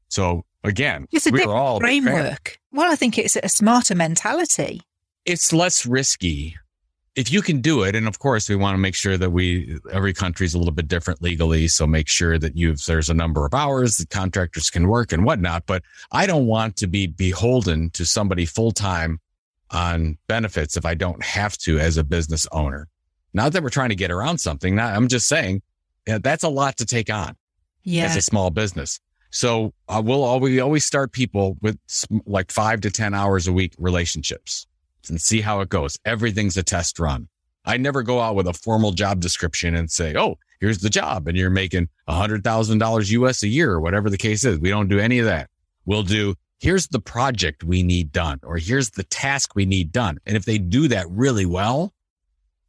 So 0.09 0.45
again, 0.63 1.07
it's 1.13 1.27
a 1.27 1.31
we 1.31 1.41
different 1.41 1.81
framework. 1.81 2.59
Well, 2.73 2.91
I 2.91 2.97
think 2.97 3.19
it's 3.19 3.37
a 3.37 3.49
smarter 3.49 3.95
mentality 3.95 4.83
it's 5.25 5.53
less 5.53 5.87
risky 5.87 6.57
if 7.17 7.33
you 7.33 7.43
can 7.43 7.61
do 7.61 7.83
it. 7.83 7.95
And 7.95 8.09
of 8.09 8.19
course, 8.19 8.49
we 8.49 8.57
want 8.57 8.75
to 8.75 8.79
make 8.79 8.95
sure 8.95 9.17
that 9.17 9.31
we, 9.31 9.79
every 9.93 10.13
country 10.13 10.47
is 10.47 10.55
a 10.55 10.59
little 10.59 10.73
bit 10.73 10.89
different 10.89 11.23
legally. 11.23 11.69
So 11.69 11.87
make 11.87 12.09
sure 12.09 12.39
that 12.39 12.57
you've 12.57 12.85
there's 12.85 13.09
a 13.09 13.15
number 13.15 13.47
of 13.47 13.55
hours 13.55 13.97
that 13.99 14.11
contractors 14.11 14.71
can 14.71 14.89
work 14.89 15.13
and 15.13 15.25
whatnot. 15.25 15.65
But 15.67 15.83
I 16.11 16.27
don't 16.27 16.47
want 16.47 16.77
to 16.77 16.87
be 16.87 17.07
beholden 17.07 17.91
to 17.91 18.05
somebody 18.05 18.47
full 18.47 18.73
time 18.73 19.21
on 19.75 20.17
benefits 20.29 20.77
if 20.77 20.87
I 20.87 20.95
don't 20.95 21.23
have 21.23 21.59
to 21.59 21.79
as 21.79 21.97
a 21.97 22.05
business 22.05 22.47
owner. 22.53 22.89
Not 23.35 23.53
that 23.53 23.63
we're 23.63 23.71
trying 23.71 23.89
to 23.89 23.97
get 23.97 24.11
around 24.11 24.39
something. 24.39 24.77
Not, 24.77 24.95
I'm 24.95 25.09
just 25.09 25.27
saying 25.27 25.63
yeah, 26.07 26.19
that's 26.23 26.45
a 26.45 26.49
lot 26.49 26.77
to 26.79 26.87
take 26.87 27.11
on 27.11 27.37
yeah. 27.83 28.05
as 28.05 28.17
a 28.17 28.23
small 28.23 28.51
business. 28.51 29.01
So 29.31 29.73
uh, 29.89 30.01
we'll 30.05 30.23
always, 30.23 30.53
we 30.53 30.61
always 30.61 30.85
start 30.85 31.13
people 31.13 31.57
with 31.61 31.79
like 32.27 32.53
five 32.53 32.81
to 32.83 32.91
10 32.91 33.15
hours 33.15 33.49
a 33.49 33.53
week 33.53 33.75
relationships 33.79 34.67
and 35.09 35.21
see 35.21 35.41
how 35.41 35.61
it 35.61 35.69
goes. 35.69 35.99
Everything's 36.05 36.57
a 36.57 36.63
test 36.63 36.99
run. 36.99 37.29
I 37.65 37.79
never 37.79 38.03
go 38.03 38.21
out 38.21 38.37
with 38.37 38.47
a 38.47 38.53
formal 38.53 38.93
job 38.93 39.21
description 39.21 39.75
and 39.75 39.91
say, 39.91 40.15
Oh, 40.15 40.39
here's 40.61 40.79
the 40.79 40.91
job. 40.91 41.27
And 41.27 41.37
you're 41.37 41.51
making 41.51 41.89
a 42.07 42.15
hundred 42.15 42.45
thousand 42.45 42.79
dollars 42.79 43.11
US 43.11 43.43
a 43.43 43.49
year 43.49 43.73
or 43.73 43.81
whatever 43.81 44.11
the 44.11 44.19
case 44.19 44.45
is. 44.45 44.59
We 44.59 44.69
don't 44.69 44.89
do 44.89 44.99
any 44.99 45.19
of 45.19 45.27
that. 45.27 45.49
We'll 45.87 46.03
do, 46.03 46.35
here's 46.61 46.89
the 46.89 47.01
project 47.01 47.65
we 47.65 47.83
need 47.83 48.13
done, 48.13 48.41
or 48.43 48.57
here's 48.57 48.91
the 48.91 49.05
task 49.05 49.55
we 49.55 49.67
need 49.67 49.93
done. 49.93 50.19
And 50.27 50.37
if 50.37 50.45
they 50.45 50.59
do 50.59 50.89
that 50.89 51.09
really 51.11 51.47
well, 51.47 51.93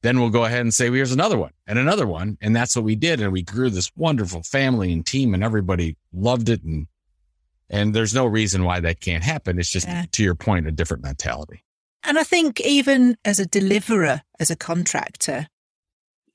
then 0.02 0.20
we'll 0.20 0.30
go 0.30 0.46
ahead 0.46 0.62
and 0.62 0.74
say, 0.74 0.90
well, 0.90 0.98
here's 0.98 1.12
another 1.12 1.38
one 1.38 1.52
and 1.66 1.80
another 1.80 2.06
one. 2.06 2.38
And 2.40 2.56
that's 2.56 2.76
what 2.76 2.86
we 2.86 2.96
did. 2.96 3.22
And 3.22 3.32
we 3.32 3.42
grew 3.42 3.72
this 3.72 3.92
wonderful 3.96 4.44
family 4.44 4.94
and 4.94 5.04
team 5.04 5.34
and 5.34 5.44
everybody 5.44 5.98
loved 6.14 6.50
it. 6.50 6.64
And, 6.64 6.86
and 7.72 7.96
there's 7.96 8.14
no 8.14 8.28
reason 8.28 8.64
why 8.66 8.80
that 8.82 9.02
can't 9.02 9.24
happen. 9.24 9.58
It's 9.58 9.72
just 9.72 9.88
yeah. 9.88 10.06
to 10.12 10.24
your 10.24 10.36
point, 10.36 10.68
a 10.68 10.72
different 10.72 11.02
mentality. 11.02 11.64
And 12.04 12.20
I 12.20 12.24
think 12.24 12.62
even 12.62 13.18
as 13.26 13.40
a 13.40 13.48
deliverer, 13.48 14.22
as 14.40 14.52
a 14.52 14.56
contractor, 14.56 15.48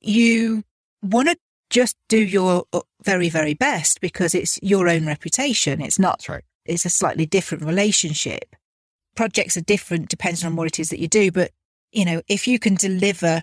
you 0.01 0.64
want 1.01 1.28
to 1.28 1.36
just 1.70 1.96
do 2.09 2.18
your 2.18 2.64
uh, 2.72 2.80
very, 3.05 3.28
very 3.28 3.55
best 3.55 4.01
because 4.01 4.34
it's 4.34 4.59
your 4.62 4.88
own 4.88 5.07
reputation. 5.07 5.80
It's 5.80 5.98
not, 5.98 6.28
right. 6.28 6.42
It's 6.70 6.84
a 6.84 6.90
slightly 6.90 7.26
different 7.26 7.64
relationship. 7.64 8.56
Projects 9.16 9.56
are 9.56 9.62
different 9.62 10.08
depending 10.08 10.46
on 10.46 10.56
what 10.56 10.66
it 10.66 10.78
is 10.78 10.90
that 10.90 11.00
you 11.00 11.08
do. 11.08 11.30
But, 11.30 11.50
you 11.92 12.04
know, 12.04 12.22
if 12.28 12.46
you 12.46 12.58
can 12.58 12.76
deliver 12.76 13.42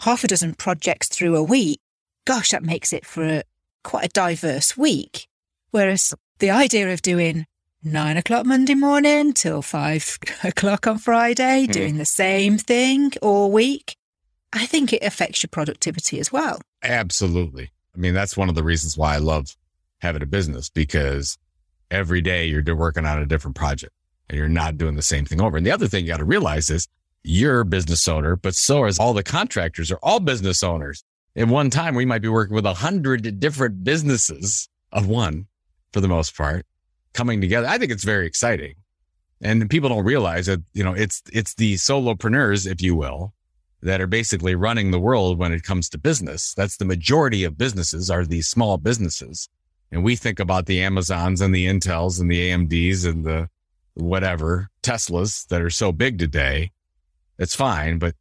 half 0.00 0.24
a 0.24 0.26
dozen 0.26 0.54
projects 0.54 1.08
through 1.08 1.36
a 1.36 1.42
week, 1.42 1.80
gosh, 2.24 2.50
that 2.50 2.62
makes 2.62 2.92
it 2.92 3.04
for 3.04 3.24
a, 3.24 3.42
quite 3.82 4.06
a 4.06 4.08
diverse 4.08 4.76
week. 4.76 5.28
Whereas 5.70 6.14
the 6.38 6.50
idea 6.50 6.92
of 6.92 7.02
doing 7.02 7.46
nine 7.82 8.16
o'clock 8.16 8.46
Monday 8.46 8.74
morning 8.74 9.32
till 9.32 9.60
five 9.60 10.18
o'clock 10.44 10.86
on 10.86 10.98
Friday, 10.98 11.66
mm. 11.66 11.72
doing 11.72 11.98
the 11.98 12.06
same 12.06 12.58
thing 12.58 13.12
all 13.20 13.50
week, 13.50 13.96
I 14.52 14.66
think 14.66 14.92
it 14.92 15.02
affects 15.02 15.42
your 15.42 15.48
productivity 15.50 16.18
as 16.18 16.32
well. 16.32 16.60
Absolutely. 16.82 17.70
I 17.94 17.98
mean, 17.98 18.14
that's 18.14 18.36
one 18.36 18.48
of 18.48 18.54
the 18.54 18.62
reasons 18.62 18.96
why 18.96 19.14
I 19.14 19.18
love 19.18 19.56
having 20.00 20.22
a 20.22 20.26
business 20.26 20.70
because 20.70 21.38
every 21.90 22.20
day 22.20 22.46
you're 22.46 22.76
working 22.76 23.06
on 23.06 23.18
a 23.20 23.26
different 23.26 23.56
project 23.56 23.92
and 24.28 24.38
you're 24.38 24.48
not 24.48 24.78
doing 24.78 24.96
the 24.96 25.02
same 25.02 25.24
thing 25.24 25.40
over. 25.40 25.56
And 25.56 25.66
the 25.66 25.70
other 25.70 25.86
thing 25.86 26.04
you 26.04 26.10
got 26.10 26.18
to 26.18 26.24
realize 26.24 26.70
is 26.70 26.88
you're 27.22 27.60
a 27.60 27.64
business 27.64 28.06
owner, 28.06 28.36
but 28.36 28.54
so 28.54 28.84
is 28.84 28.98
all 28.98 29.14
the 29.14 29.22
contractors 29.22 29.90
are 29.90 29.98
all 30.02 30.20
business 30.20 30.62
owners. 30.62 31.02
At 31.36 31.48
one 31.48 31.70
time, 31.70 31.94
we 31.94 32.04
might 32.04 32.22
be 32.22 32.28
working 32.28 32.54
with 32.54 32.66
a 32.66 32.74
hundred 32.74 33.40
different 33.40 33.82
businesses 33.82 34.68
of 34.92 35.08
one 35.08 35.46
for 35.92 36.00
the 36.00 36.08
most 36.08 36.36
part 36.36 36.66
coming 37.12 37.40
together. 37.40 37.66
I 37.66 37.78
think 37.78 37.90
it's 37.90 38.04
very 38.04 38.26
exciting. 38.26 38.74
And 39.40 39.68
people 39.68 39.88
don't 39.88 40.04
realize 40.04 40.46
that, 40.46 40.62
you 40.72 40.84
know, 40.84 40.94
it's, 40.94 41.22
it's 41.32 41.54
the 41.54 41.74
solopreneurs, 41.74 42.70
if 42.70 42.80
you 42.80 42.94
will, 42.94 43.34
that 43.82 44.00
are 44.00 44.06
basically 44.06 44.54
running 44.54 44.90
the 44.90 45.00
world 45.00 45.38
when 45.38 45.52
it 45.52 45.62
comes 45.62 45.88
to 45.90 45.98
business. 45.98 46.54
That's 46.54 46.76
the 46.76 46.84
majority 46.84 47.44
of 47.44 47.58
businesses 47.58 48.10
are 48.10 48.24
these 48.24 48.48
small 48.48 48.78
businesses. 48.78 49.48
And 49.90 50.02
we 50.02 50.16
think 50.16 50.40
about 50.40 50.66
the 50.66 50.82
Amazons 50.82 51.40
and 51.40 51.54
the 51.54 51.66
Intels 51.66 52.20
and 52.20 52.30
the 52.30 52.50
AMDs 52.50 53.06
and 53.06 53.24
the 53.24 53.48
whatever 53.94 54.70
Teslas 54.82 55.46
that 55.48 55.62
are 55.62 55.70
so 55.70 55.92
big 55.92 56.18
today. 56.18 56.72
It's 57.38 57.54
fine, 57.54 57.98
but 57.98 58.14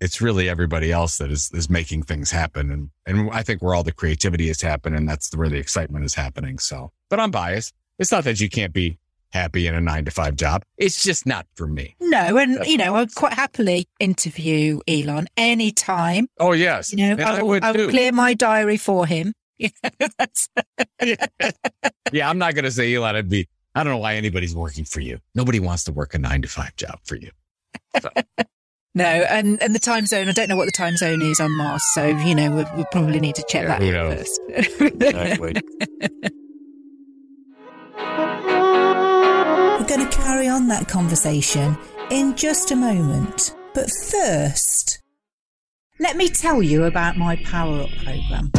it's 0.00 0.20
really 0.20 0.48
everybody 0.48 0.92
else 0.92 1.18
that 1.18 1.30
is, 1.30 1.50
is 1.52 1.70
making 1.70 2.02
things 2.02 2.30
happen. 2.30 2.70
And, 2.70 2.90
and 3.06 3.30
I 3.30 3.42
think 3.42 3.62
where 3.62 3.74
all 3.74 3.82
the 3.82 3.92
creativity 3.92 4.48
is 4.48 4.60
happening, 4.60 4.98
and 4.98 5.08
that's 5.08 5.34
where 5.34 5.48
the 5.48 5.56
excitement 5.56 6.04
is 6.04 6.14
happening. 6.14 6.58
So, 6.58 6.92
but 7.08 7.20
I'm 7.20 7.30
biased. 7.30 7.74
It's 7.98 8.12
not 8.12 8.24
that 8.24 8.40
you 8.40 8.48
can't 8.48 8.72
be 8.72 8.98
happy 9.34 9.66
in 9.66 9.74
a 9.74 9.80
nine 9.80 10.04
to 10.04 10.10
five 10.10 10.36
job. 10.36 10.62
It's 10.78 11.02
just 11.02 11.26
not 11.26 11.46
for 11.54 11.66
me. 11.66 11.96
No, 12.00 12.36
and 12.36 12.64
you 12.66 12.76
know, 12.76 12.94
I'd 12.94 13.14
quite 13.14 13.34
happily 13.34 13.88
interview 13.98 14.80
Elon 14.86 15.26
anytime. 15.36 16.28
Oh 16.38 16.52
yes, 16.52 16.92
you 16.92 16.98
know, 16.98 17.24
I, 17.24 17.38
I, 17.38 17.42
would 17.42 17.64
I 17.64 17.72
would 17.72 17.90
clear 17.90 18.12
my 18.12 18.34
diary 18.34 18.76
for 18.76 19.06
him. 19.06 19.32
yeah, 22.12 22.28
I'm 22.28 22.38
not 22.38 22.54
going 22.54 22.64
to 22.64 22.70
say 22.70 22.94
Elon. 22.94 23.16
I'd 23.16 23.28
be. 23.28 23.48
I 23.74 23.82
don't 23.82 23.92
know 23.92 23.98
why 23.98 24.14
anybody's 24.14 24.54
working 24.54 24.84
for 24.84 25.00
you. 25.00 25.18
Nobody 25.34 25.58
wants 25.58 25.84
to 25.84 25.92
work 25.92 26.14
a 26.14 26.18
nine 26.18 26.42
to 26.42 26.48
five 26.48 26.76
job 26.76 27.00
for 27.04 27.16
you. 27.16 27.30
So. 28.00 28.10
No, 28.96 29.04
and, 29.04 29.60
and 29.60 29.74
the 29.74 29.80
time 29.80 30.06
zone, 30.06 30.28
I 30.28 30.32
don't 30.32 30.48
know 30.48 30.56
what 30.56 30.66
the 30.66 30.72
time 30.72 30.96
zone 30.96 31.20
is 31.20 31.40
on 31.40 31.50
Mars. 31.50 31.82
So, 31.94 32.06
you 32.06 32.32
know, 32.32 32.52
we, 32.52 32.64
we 32.76 32.84
probably 32.92 33.18
need 33.18 33.34
to 33.34 33.44
check 33.48 33.64
yeah, 33.64 33.78
that 33.78 34.16
first. 34.16 34.40
exactly. 34.48 35.60
We're 39.84 39.88
going 39.88 40.08
to 40.08 40.16
carry 40.16 40.46
on 40.46 40.68
that 40.68 40.86
conversation 40.86 41.76
in 42.10 42.36
just 42.36 42.70
a 42.70 42.76
moment. 42.76 43.56
But 43.74 43.90
first, 43.90 45.00
let 45.98 46.16
me 46.16 46.28
tell 46.28 46.62
you 46.62 46.84
about 46.84 47.16
my 47.16 47.34
Power 47.44 47.80
Up 47.80 47.90
programme. 48.04 48.52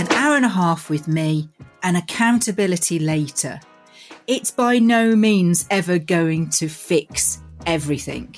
An 0.00 0.10
hour 0.12 0.34
and 0.34 0.46
a 0.46 0.48
half 0.48 0.88
with 0.88 1.08
me 1.08 1.50
and 1.82 1.94
accountability 1.94 2.98
later. 2.98 3.60
It's 4.26 4.50
by 4.50 4.78
no 4.78 5.14
means 5.14 5.66
ever 5.70 5.98
going 5.98 6.48
to 6.52 6.70
fix 6.70 7.42
everything. 7.66 8.34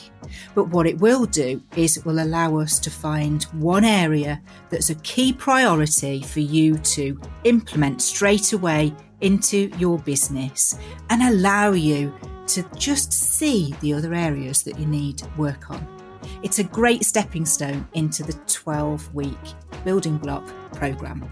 But 0.56 0.70
what 0.70 0.88
it 0.88 0.98
will 0.98 1.24
do 1.24 1.62
is 1.76 1.96
it 1.96 2.04
will 2.04 2.18
allow 2.18 2.58
us 2.58 2.80
to 2.80 2.90
find 2.90 3.44
one 3.52 3.84
area 3.84 4.42
that's 4.70 4.90
a 4.90 4.96
key 4.96 5.32
priority 5.32 6.22
for 6.22 6.40
you 6.40 6.78
to 6.78 7.20
implement 7.44 8.02
straight 8.02 8.52
away 8.52 8.92
into 9.20 9.70
your 9.78 10.00
business 10.00 10.76
and 11.10 11.22
allow 11.22 11.70
you 11.70 12.12
to 12.48 12.64
just 12.76 13.12
see 13.12 13.72
the 13.80 13.94
other 13.94 14.14
areas 14.14 14.64
that 14.64 14.80
you 14.80 14.86
need 14.86 15.22
work 15.36 15.70
on. 15.70 16.01
It's 16.42 16.58
a 16.58 16.64
great 16.64 17.04
stepping 17.04 17.46
stone 17.46 17.86
into 17.94 18.22
the 18.22 18.34
12 18.46 19.14
week 19.14 19.38
building 19.84 20.18
block 20.18 20.46
program. 20.72 21.28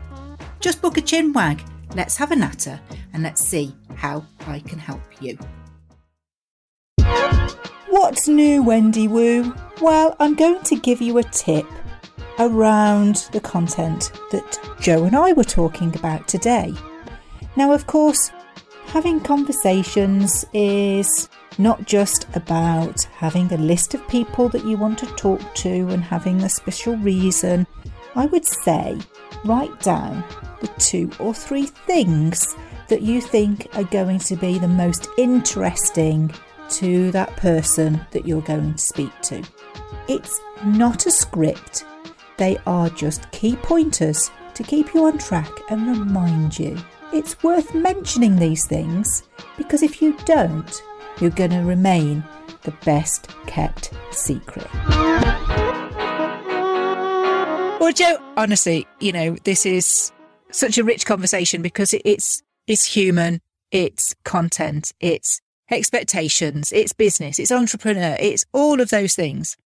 Just 0.60 0.82
book 0.82 0.96
a 0.96 1.00
chin 1.00 1.32
wag, 1.32 1.62
let's 1.94 2.16
have 2.16 2.32
a 2.32 2.36
natter, 2.36 2.80
and 3.12 3.22
let's 3.22 3.40
see 3.40 3.74
how 3.96 4.24
I 4.46 4.60
can 4.60 4.78
help 4.78 5.02
you. 5.20 5.38
What's 7.88 8.28
new, 8.28 8.62
Wendy 8.62 9.08
Woo? 9.08 9.54
Well, 9.80 10.16
I'm 10.20 10.34
going 10.34 10.62
to 10.62 10.76
give 10.76 11.00
you 11.00 11.18
a 11.18 11.22
tip 11.22 11.66
around 12.38 13.28
the 13.32 13.40
content 13.40 14.12
that 14.30 14.58
Joe 14.80 15.04
and 15.04 15.14
I 15.14 15.32
were 15.32 15.44
talking 15.44 15.94
about 15.96 16.26
today. 16.26 16.74
Now, 17.56 17.72
of 17.72 17.86
course, 17.86 18.30
having 18.86 19.20
conversations 19.20 20.44
is 20.52 21.28
not 21.58 21.86
just 21.86 22.26
about 22.34 23.02
having 23.04 23.52
a 23.52 23.56
list 23.56 23.94
of 23.94 24.06
people 24.08 24.48
that 24.50 24.64
you 24.64 24.76
want 24.76 24.98
to 24.98 25.06
talk 25.16 25.40
to 25.56 25.88
and 25.88 26.02
having 26.02 26.42
a 26.42 26.48
special 26.48 26.96
reason. 26.96 27.66
I 28.14 28.26
would 28.26 28.44
say 28.44 28.98
write 29.44 29.80
down 29.80 30.24
the 30.60 30.68
two 30.78 31.10
or 31.18 31.34
three 31.34 31.66
things 31.66 32.56
that 32.88 33.02
you 33.02 33.20
think 33.20 33.68
are 33.74 33.84
going 33.84 34.18
to 34.18 34.36
be 34.36 34.58
the 34.58 34.68
most 34.68 35.08
interesting 35.16 36.32
to 36.70 37.10
that 37.10 37.34
person 37.36 38.00
that 38.10 38.26
you're 38.26 38.42
going 38.42 38.74
to 38.74 38.78
speak 38.78 39.12
to. 39.22 39.42
It's 40.08 40.40
not 40.64 41.06
a 41.06 41.10
script, 41.10 41.84
they 42.36 42.58
are 42.66 42.88
just 42.90 43.30
key 43.32 43.56
pointers 43.56 44.30
to 44.54 44.62
keep 44.62 44.94
you 44.94 45.06
on 45.06 45.18
track 45.18 45.50
and 45.70 45.86
remind 45.86 46.58
you. 46.58 46.76
It's 47.12 47.42
worth 47.42 47.74
mentioning 47.74 48.36
these 48.36 48.66
things 48.66 49.24
because 49.56 49.82
if 49.82 50.00
you 50.00 50.16
don't, 50.24 50.82
you're 51.20 51.30
going 51.30 51.50
to 51.50 51.60
remain 51.60 52.24
the 52.62 52.72
best 52.84 53.28
kept 53.46 53.90
secret. 54.10 54.66
Well, 57.80 57.92
Joe, 57.92 58.18
honestly, 58.36 58.86
you 59.00 59.12
know, 59.12 59.36
this 59.44 59.66
is 59.66 60.12
such 60.50 60.78
a 60.78 60.84
rich 60.84 61.06
conversation 61.06 61.62
because 61.62 61.94
it's 62.04 62.42
it's 62.66 62.84
human, 62.84 63.40
it's 63.70 64.14
content, 64.24 64.92
it's 65.00 65.40
expectations, 65.70 66.72
it's 66.72 66.92
business, 66.92 67.38
it's 67.38 67.52
entrepreneur, 67.52 68.16
it's 68.20 68.44
all 68.52 68.80
of 68.80 68.90
those 68.90 69.14
things. 69.14 69.56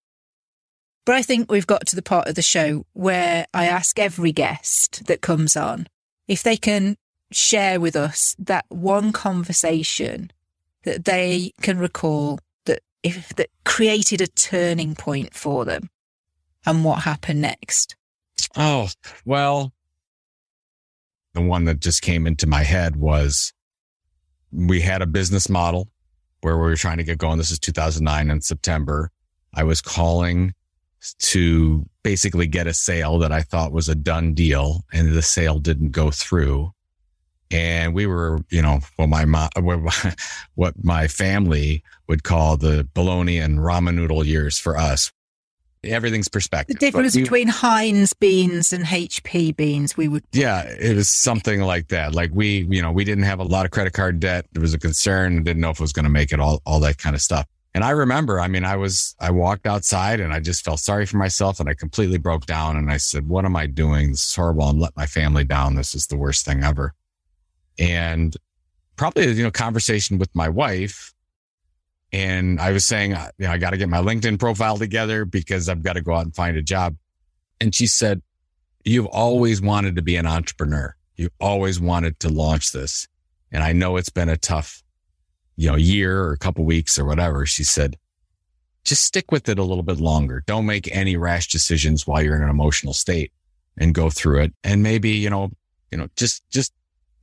But 1.04 1.16
I 1.16 1.22
think 1.22 1.50
we've 1.50 1.66
got 1.66 1.86
to 1.88 1.96
the 1.96 2.02
part 2.02 2.28
of 2.28 2.34
the 2.34 2.42
show 2.42 2.86
where 2.94 3.46
I 3.52 3.66
ask 3.66 3.98
every 3.98 4.32
guest 4.32 5.06
that 5.06 5.20
comes 5.20 5.56
on 5.56 5.86
if 6.28 6.42
they 6.42 6.56
can 6.56 6.96
share 7.30 7.78
with 7.78 7.96
us 7.96 8.34
that 8.38 8.64
one 8.68 9.12
conversation 9.12 10.30
that 10.84 11.04
they 11.04 11.52
can 11.60 11.78
recall 11.78 12.38
that 12.66 12.80
if 13.02 13.30
that 13.36 13.50
created 13.64 14.20
a 14.20 14.26
turning 14.26 14.94
point 14.94 15.34
for 15.34 15.64
them 15.64 15.90
and 16.66 16.84
what 16.84 17.02
happened 17.02 17.40
next. 17.40 17.96
Oh, 18.56 18.88
well, 19.24 19.72
the 21.34 21.42
one 21.42 21.64
that 21.64 21.80
just 21.80 22.02
came 22.02 22.26
into 22.26 22.46
my 22.46 22.62
head 22.62 22.96
was 22.96 23.52
we 24.52 24.80
had 24.80 25.02
a 25.02 25.06
business 25.06 25.48
model 25.48 25.88
where 26.40 26.56
we 26.56 26.62
were 26.62 26.76
trying 26.76 26.98
to 26.98 27.04
get 27.04 27.18
going. 27.18 27.38
This 27.38 27.50
is 27.50 27.58
2009 27.58 28.30
in 28.30 28.40
September. 28.40 29.10
I 29.54 29.64
was 29.64 29.80
calling 29.80 30.54
to 31.18 31.84
basically 32.02 32.46
get 32.46 32.66
a 32.66 32.74
sale 32.74 33.18
that 33.18 33.32
I 33.32 33.42
thought 33.42 33.72
was 33.72 33.88
a 33.88 33.94
done 33.94 34.34
deal 34.34 34.84
and 34.92 35.12
the 35.12 35.22
sale 35.22 35.58
didn't 35.58 35.90
go 35.90 36.10
through. 36.10 36.70
And 37.50 37.94
we 37.94 38.06
were, 38.06 38.40
you 38.50 38.62
know, 38.62 38.80
well, 38.98 39.06
my 39.06 39.24
mom, 39.24 39.50
what 40.54 40.74
my 40.82 41.08
family 41.08 41.82
would 42.08 42.24
call 42.24 42.56
the 42.56 42.88
bologna 42.94 43.38
and 43.38 43.58
ramen 43.58 43.94
noodle 43.94 44.24
years 44.26 44.58
for 44.58 44.76
us 44.76 45.12
everything's 45.86 46.28
perspective. 46.28 46.78
The 46.78 46.86
difference 46.86 47.14
between 47.14 47.48
Heinz 47.48 48.12
beans 48.12 48.72
and 48.72 48.84
HP 48.84 49.56
beans, 49.56 49.96
we 49.96 50.08
would. 50.08 50.24
Yeah, 50.32 50.62
it 50.62 50.96
was 50.96 51.08
something 51.08 51.60
like 51.60 51.88
that. 51.88 52.14
Like 52.14 52.30
we, 52.32 52.66
you 52.70 52.82
know, 52.82 52.92
we 52.92 53.04
didn't 53.04 53.24
have 53.24 53.40
a 53.40 53.44
lot 53.44 53.64
of 53.64 53.70
credit 53.70 53.92
card 53.92 54.20
debt. 54.20 54.46
There 54.52 54.62
was 54.62 54.74
a 54.74 54.78
concern, 54.78 55.42
didn't 55.42 55.60
know 55.60 55.70
if 55.70 55.78
it 55.78 55.82
was 55.82 55.92
going 55.92 56.04
to 56.04 56.10
make 56.10 56.32
it, 56.32 56.40
all, 56.40 56.62
all 56.66 56.80
that 56.80 56.98
kind 56.98 57.14
of 57.14 57.22
stuff. 57.22 57.46
And 57.74 57.82
I 57.82 57.90
remember, 57.90 58.40
I 58.40 58.46
mean, 58.46 58.64
I 58.64 58.76
was, 58.76 59.16
I 59.18 59.32
walked 59.32 59.66
outside 59.66 60.20
and 60.20 60.32
I 60.32 60.38
just 60.38 60.64
felt 60.64 60.78
sorry 60.78 61.06
for 61.06 61.16
myself 61.16 61.58
and 61.58 61.68
I 61.68 61.74
completely 61.74 62.18
broke 62.18 62.46
down 62.46 62.76
and 62.76 62.90
I 62.90 62.98
said, 62.98 63.28
what 63.28 63.44
am 63.44 63.56
I 63.56 63.66
doing? 63.66 64.12
This 64.12 64.24
is 64.24 64.34
horrible. 64.34 64.62
I'm 64.64 64.78
let 64.78 64.96
my 64.96 65.06
family 65.06 65.44
down. 65.44 65.74
This 65.74 65.94
is 65.94 66.06
the 66.06 66.16
worst 66.16 66.44
thing 66.44 66.62
ever. 66.62 66.94
And 67.78 68.36
probably, 68.96 69.30
you 69.32 69.42
know, 69.42 69.50
conversation 69.50 70.18
with 70.18 70.34
my 70.34 70.48
wife 70.48 71.14
and 72.14 72.60
I 72.60 72.70
was 72.70 72.84
saying, 72.84 73.12
uh, 73.12 73.30
you 73.38 73.46
know, 73.46 73.52
I 73.52 73.58
got 73.58 73.70
to 73.70 73.76
get 73.76 73.88
my 73.88 73.98
LinkedIn 73.98 74.38
profile 74.38 74.78
together 74.78 75.24
because 75.24 75.68
I've 75.68 75.82
got 75.82 75.94
to 75.94 76.00
go 76.00 76.14
out 76.14 76.24
and 76.24 76.32
find 76.32 76.56
a 76.56 76.62
job. 76.62 76.94
And 77.60 77.74
she 77.74 77.88
said, 77.88 78.22
you've 78.84 79.06
always 79.06 79.60
wanted 79.60 79.96
to 79.96 80.02
be 80.02 80.14
an 80.14 80.24
entrepreneur. 80.24 80.94
You 81.16 81.30
always 81.40 81.80
wanted 81.80 82.20
to 82.20 82.28
launch 82.28 82.70
this. 82.70 83.08
And 83.50 83.64
I 83.64 83.72
know 83.72 83.96
it's 83.96 84.10
been 84.10 84.28
a 84.28 84.36
tough, 84.36 84.84
you 85.56 85.68
know, 85.68 85.74
year 85.74 86.22
or 86.22 86.32
a 86.32 86.38
couple 86.38 86.64
weeks 86.64 87.00
or 87.00 87.04
whatever. 87.04 87.46
She 87.46 87.64
said, 87.64 87.96
just 88.84 89.02
stick 89.02 89.32
with 89.32 89.48
it 89.48 89.58
a 89.58 89.64
little 89.64 89.82
bit 89.82 89.98
longer. 89.98 90.44
Don't 90.46 90.66
make 90.66 90.88
any 90.94 91.16
rash 91.16 91.48
decisions 91.48 92.06
while 92.06 92.22
you're 92.22 92.36
in 92.36 92.44
an 92.44 92.48
emotional 92.48 92.92
state 92.92 93.32
and 93.76 93.92
go 93.92 94.08
through 94.08 94.42
it. 94.42 94.54
And 94.62 94.84
maybe, 94.84 95.10
you 95.10 95.30
know, 95.30 95.50
you 95.90 95.98
know, 95.98 96.06
just, 96.14 96.48
just 96.48 96.72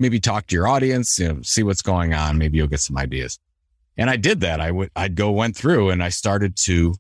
maybe 0.02 0.20
talk 0.20 0.48
to 0.48 0.56
your 0.56 0.68
audience, 0.68 1.18
you 1.20 1.32
know, 1.32 1.42
see 1.44 1.64
what's 1.64 1.82
going 1.82 2.14
on. 2.14 2.38
Maybe 2.38 2.58
you'll 2.58 2.68
get 2.68 2.82
some 2.82 2.98
ideas. 2.98 3.40
And 3.98 4.10
I 4.10 4.18
did 4.18 4.42
that. 4.42 4.60
I 4.60 4.72
would, 4.72 4.90
I'd 4.96 5.16
go 5.16 5.32
went 5.32 5.56
through 5.56 5.92
and 5.92 6.04
I 6.04 6.10
started 6.10 6.56
to 6.64 6.96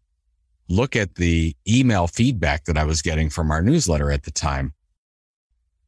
look 0.70 0.96
at 0.96 1.16
the 1.16 1.56
email 1.68 2.08
feedback 2.08 2.66
that 2.66 2.78
I 2.78 2.86
was 2.86 3.02
getting 3.02 3.30
from 3.30 3.52
our 3.52 3.62
newsletter 3.62 4.12
at 4.12 4.24
the 4.24 4.32
time. 4.32 4.74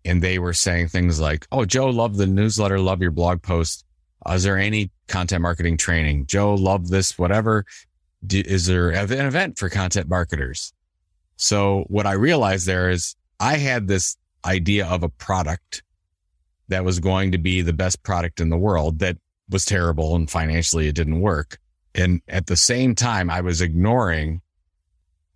And 0.04 0.22
they 0.22 0.40
were 0.40 0.54
saying 0.54 0.90
things 0.90 1.20
like, 1.20 1.48
Oh, 1.52 1.66
Joe, 1.66 1.90
love 1.90 2.18
the 2.18 2.28
newsletter. 2.28 2.80
Love 2.80 3.02
your 3.02 3.12
blog 3.12 3.42
post. 3.42 3.86
Uh, 4.28 4.34
is 4.34 4.44
there 4.44 4.58
any 4.58 4.92
content 5.08 5.42
marketing 5.42 5.78
training? 5.78 6.26
Joe, 6.26 6.56
love 6.56 6.90
this, 6.90 7.18
whatever. 7.18 7.66
Is 8.30 8.66
there 8.66 8.90
an 8.90 9.12
event 9.12 9.58
for 9.58 9.70
content 9.70 10.10
marketers? 10.10 10.74
So 11.36 11.86
what 11.88 12.06
I 12.06 12.14
realized 12.14 12.66
there 12.66 12.90
is 12.90 13.16
I 13.40 13.58
had 13.58 13.88
this 13.88 14.18
idea 14.46 14.88
of 14.88 15.04
a 15.04 15.10
product 15.10 15.84
that 16.74 16.84
was 16.84 17.00
going 17.00 17.32
to 17.32 17.38
be 17.38 17.62
the 17.62 17.72
best 17.72 18.02
product 18.02 18.42
in 18.42 18.50
the 18.50 18.58
world 18.58 18.98
that 18.98 19.16
was 19.48 19.64
terrible 19.64 20.16
and 20.16 20.28
financially 20.28 20.88
it 20.88 20.96
didn't 20.96 21.22
work. 21.22 21.60
And 21.94 22.20
at 22.28 22.48
the 22.48 22.58
same 22.58 22.96
time, 22.96 23.30
I 23.30 23.42
was 23.42 23.62
ignoring 23.62 24.42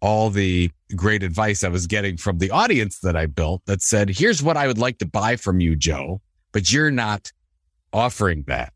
all 0.02 0.32
the 0.32 0.72
great 0.96 1.22
advice 1.22 1.64
I 1.64 1.70
was 1.70 1.86
getting 1.86 2.18
from 2.18 2.40
the 2.40 2.50
audience 2.50 3.02
that 3.02 3.16
I 3.16 3.28
built 3.28 3.62
that 3.68 3.84
said, 3.84 4.10
here's 4.10 4.42
what 4.42 4.58
I 4.58 4.66
would 4.66 4.80
like 4.80 4.98
to 4.98 5.06
buy 5.06 5.36
from 5.36 5.60
you, 5.60 5.76
Joe, 5.76 6.22
but 6.54 6.72
you're 6.72 6.90
not 6.90 7.32
offering 7.94 8.44
that. 8.48 8.74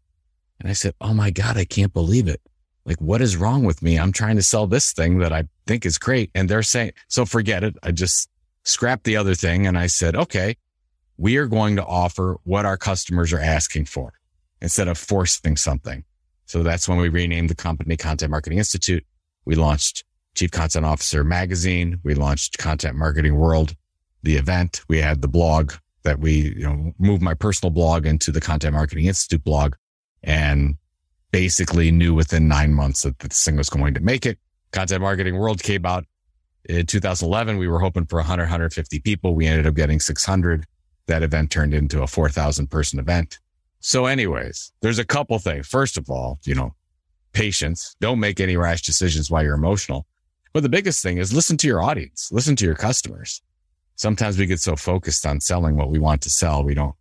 And 0.60 0.70
I 0.70 0.74
said, 0.74 0.94
Oh 1.02 1.16
my 1.16 1.32
God, 1.32 1.58
I 1.58 1.66
can't 1.66 1.94
believe 1.94 2.28
it. 2.28 2.42
Like, 2.86 3.02
what 3.02 3.22
is 3.22 3.38
wrong 3.38 3.64
with 3.64 3.82
me? 3.82 3.98
I'm 3.98 4.12
trying 4.12 4.36
to 4.36 4.44
sell 4.44 4.68
this 4.68 4.94
thing 4.94 5.18
that 5.18 5.34
I 5.34 5.46
think 5.66 5.84
is 5.84 5.98
great. 5.98 6.30
And 6.36 6.48
they're 6.48 6.62
saying, 6.62 6.92
so 7.08 7.26
forget 7.26 7.64
it. 7.64 7.76
I 7.82 7.92
just 7.92 8.30
scrapped 8.66 9.06
the 9.06 9.18
other 9.18 9.34
thing. 9.34 9.66
And 9.66 9.80
I 9.80 9.88
said, 9.88 10.16
okay, 10.16 10.58
we 11.22 11.38
are 11.38 11.46
going 11.46 11.76
to 11.76 11.86
offer 11.86 12.38
what 12.46 12.66
our 12.66 12.78
customers 12.78 13.32
are 13.32 13.40
asking 13.40 13.86
for 13.86 14.12
instead 14.60 14.88
of 14.88 14.98
forcing 14.98 15.56
something. 15.56 16.04
So 16.48 16.64
that's 16.64 16.90
when 16.90 16.98
we 16.98 17.10
renamed 17.10 17.52
the 17.52 17.56
company 17.56 17.96
Content 17.96 18.32
Marketing 18.32 18.58
Institute. 18.58 19.06
We 19.46 19.54
launched 19.54 20.04
Chief 20.34 20.50
Content 20.50 20.84
Officer 20.84 21.24
magazine. 21.24 22.00
We 22.04 22.16
launched 22.16 22.58
Content 22.58 22.96
Marketing 22.96 23.36
World, 23.36 23.76
the 24.24 24.36
event. 24.36 24.82
We 24.88 24.98
had 24.98 25.22
the 25.22 25.28
blog 25.28 25.74
that 26.02 26.20
we, 26.20 26.56
you 26.58 26.64
know, 26.64 26.92
moved 26.98 27.22
my 27.22 27.36
personal 27.36 27.70
blog 27.70 28.08
into 28.08 28.32
the 28.32 28.42
Content 28.42 28.74
Marketing 28.74 29.06
Institute 29.06 29.44
blog 29.44 29.76
and 30.24 30.76
basically 31.32 31.92
knew 31.92 32.16
within 32.16 32.48
nine 32.48 32.74
months 32.74 33.04
that 33.04 33.20
this 33.20 33.46
thing 33.46 33.58
was 33.58 33.70
going 33.70 33.94
to 33.94 34.02
make 34.02 34.26
it. 34.26 34.40
Content 34.72 35.02
Marketing 35.02 35.38
World 35.38 35.62
came 35.62 35.86
out 35.86 36.04
in 36.66 36.88
2011. 36.88 37.58
We 37.58 37.68
were 37.68 37.80
hoping 37.80 38.08
for 38.08 38.16
100, 38.16 38.46
150 38.46 39.00
people. 39.02 39.36
We 39.36 39.46
ended 39.46 39.68
up 39.68 39.76
getting 39.76 40.00
600. 40.00 40.66
That 41.08 41.24
event 41.24 41.52
turned 41.52 41.74
into 41.74 42.02
a 42.02 42.08
4,000 42.08 42.68
person 42.68 43.00
event. 43.00 43.40
So 43.80 44.06
anyways, 44.06 44.72
there's 44.82 45.00
a 45.00 45.06
couple 45.06 45.40
things. 45.40 45.68
First 45.68 45.98
of 45.98 46.10
all, 46.10 46.40
you 46.46 46.56
know, 46.56 46.76
patience. 47.34 47.96
Don't 48.00 48.20
make 48.20 48.40
any 48.40 48.58
rash 48.58 48.82
decisions 48.82 49.32
while 49.32 49.44
you're 49.44 49.56
emotional. 49.56 50.06
But 50.54 50.64
the 50.64 50.70
biggest 50.70 51.02
thing 51.02 51.18
is 51.18 51.34
listen 51.34 51.58
to 51.58 51.68
your 51.68 51.82
audience, 51.82 52.30
listen 52.32 52.56
to 52.58 52.66
your 52.66 52.76
customers. 52.76 53.42
Sometimes 53.96 54.38
we 54.38 54.46
get 54.46 54.60
so 54.60 54.76
focused 54.76 55.26
on 55.26 55.40
selling 55.40 55.76
what 55.76 55.90
we 55.90 56.00
want 56.00 56.22
to 56.24 56.30
sell. 56.30 56.64
We 56.64 56.74
don't 56.74 56.96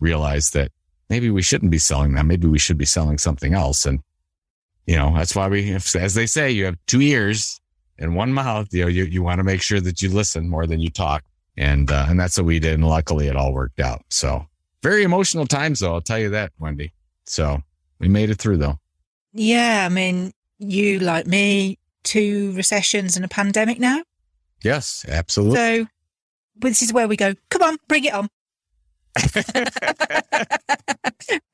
realize 0.00 0.50
that 0.50 0.70
maybe 1.10 1.30
we 1.30 1.42
shouldn't 1.42 1.72
be 1.72 1.78
selling 1.78 2.14
them. 2.14 2.28
Maybe 2.28 2.46
we 2.46 2.58
should 2.58 2.78
be 2.78 2.84
selling 2.84 3.18
something 3.18 3.54
else. 3.54 3.84
And, 3.84 4.00
you 4.86 4.96
know, 4.96 5.12
that's 5.14 5.34
why 5.34 5.48
we, 5.48 5.74
as 5.74 6.14
they 6.14 6.26
say, 6.26 6.50
you 6.50 6.66
have 6.66 6.76
two 6.86 7.00
ears 7.00 7.60
and 7.98 8.14
one 8.14 8.32
mouth. 8.32 8.68
You 8.72 8.82
know, 8.82 8.88
you, 8.88 9.04
you 9.04 9.22
want 9.22 9.38
to 9.38 9.44
make 9.44 9.62
sure 9.62 9.80
that 9.80 10.00
you 10.00 10.10
listen 10.10 10.48
more 10.48 10.66
than 10.66 10.80
you 10.80 10.90
talk. 10.90 11.24
And, 11.56 11.90
uh, 11.90 12.06
and 12.08 12.18
that's 12.18 12.36
what 12.36 12.46
we 12.46 12.58
did. 12.58 12.74
And 12.74 12.86
luckily 12.86 13.28
it 13.28 13.36
all 13.36 13.52
worked 13.52 13.80
out. 13.80 14.02
So 14.10 14.46
very 14.82 15.02
emotional 15.02 15.46
times 15.46 15.80
though. 15.80 15.94
I'll 15.94 16.00
tell 16.00 16.18
you 16.18 16.30
that, 16.30 16.52
Wendy. 16.58 16.92
So 17.26 17.62
we 17.98 18.08
made 18.08 18.30
it 18.30 18.38
through 18.38 18.58
though. 18.58 18.78
Yeah. 19.32 19.84
I 19.84 19.88
mean, 19.88 20.32
you 20.58 20.98
like 20.98 21.26
me, 21.26 21.78
two 22.02 22.52
recessions 22.52 23.16
and 23.16 23.24
a 23.24 23.28
pandemic 23.28 23.78
now. 23.78 24.02
Yes, 24.62 25.04
absolutely. 25.08 25.56
So 25.56 25.86
this 26.56 26.82
is 26.82 26.92
where 26.92 27.08
we 27.08 27.16
go. 27.16 27.34
Come 27.50 27.62
on, 27.62 27.76
bring 27.88 28.04
it 28.04 28.14
on. 28.14 28.28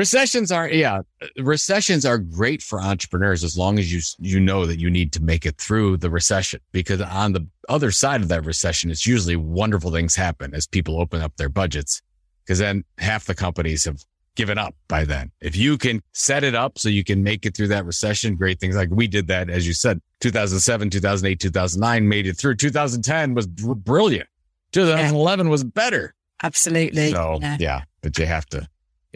recessions 0.00 0.50
are 0.50 0.66
yeah 0.70 1.02
recessions 1.36 2.06
are 2.06 2.16
great 2.16 2.62
for 2.62 2.80
entrepreneurs 2.80 3.44
as 3.44 3.54
long 3.62 3.78
as 3.78 3.92
you 3.92 4.00
you 4.18 4.40
know 4.40 4.64
that 4.64 4.78
you 4.78 4.88
need 4.88 5.12
to 5.12 5.22
make 5.22 5.44
it 5.44 5.56
through 5.58 5.98
the 5.98 6.08
recession 6.08 6.58
because 6.72 7.02
on 7.02 7.32
the 7.34 7.46
other 7.68 7.90
side 7.90 8.22
of 8.22 8.28
that 8.28 8.46
recession 8.46 8.90
it's 8.90 9.06
usually 9.06 9.36
wonderful 9.36 9.90
things 9.90 10.16
happen 10.16 10.54
as 10.54 10.66
people 10.66 10.98
open 10.98 11.20
up 11.20 11.36
their 11.36 11.50
budgets 11.50 12.00
because 12.42 12.58
then 12.58 12.82
half 12.96 13.26
the 13.26 13.34
companies 13.34 13.84
have 13.84 14.02
given 14.36 14.56
up 14.56 14.74
by 14.88 15.04
then. 15.04 15.30
If 15.42 15.54
you 15.54 15.76
can 15.76 16.00
set 16.12 16.44
it 16.44 16.54
up 16.54 16.78
so 16.78 16.88
you 16.88 17.04
can 17.04 17.22
make 17.22 17.44
it 17.44 17.54
through 17.54 17.68
that 17.68 17.84
recession 17.84 18.36
great 18.36 18.58
things. 18.58 18.74
Like 18.74 18.88
we 18.90 19.06
did 19.06 19.26
that 19.26 19.50
as 19.50 19.66
you 19.66 19.74
said 19.74 20.00
2007 20.20 20.88
2008 20.88 21.38
2009 21.38 22.08
made 22.08 22.26
it 22.26 22.38
through. 22.38 22.54
2010 22.54 23.34
was 23.34 23.46
brilliant. 23.46 24.28
2011 24.72 25.46
yeah. 25.46 25.50
was 25.50 25.62
better. 25.62 26.14
Absolutely. 26.42 27.10
So 27.10 27.38
yeah, 27.42 27.56
yeah 27.60 27.82
but 28.00 28.18
you 28.18 28.24
have 28.24 28.46
to 28.46 28.66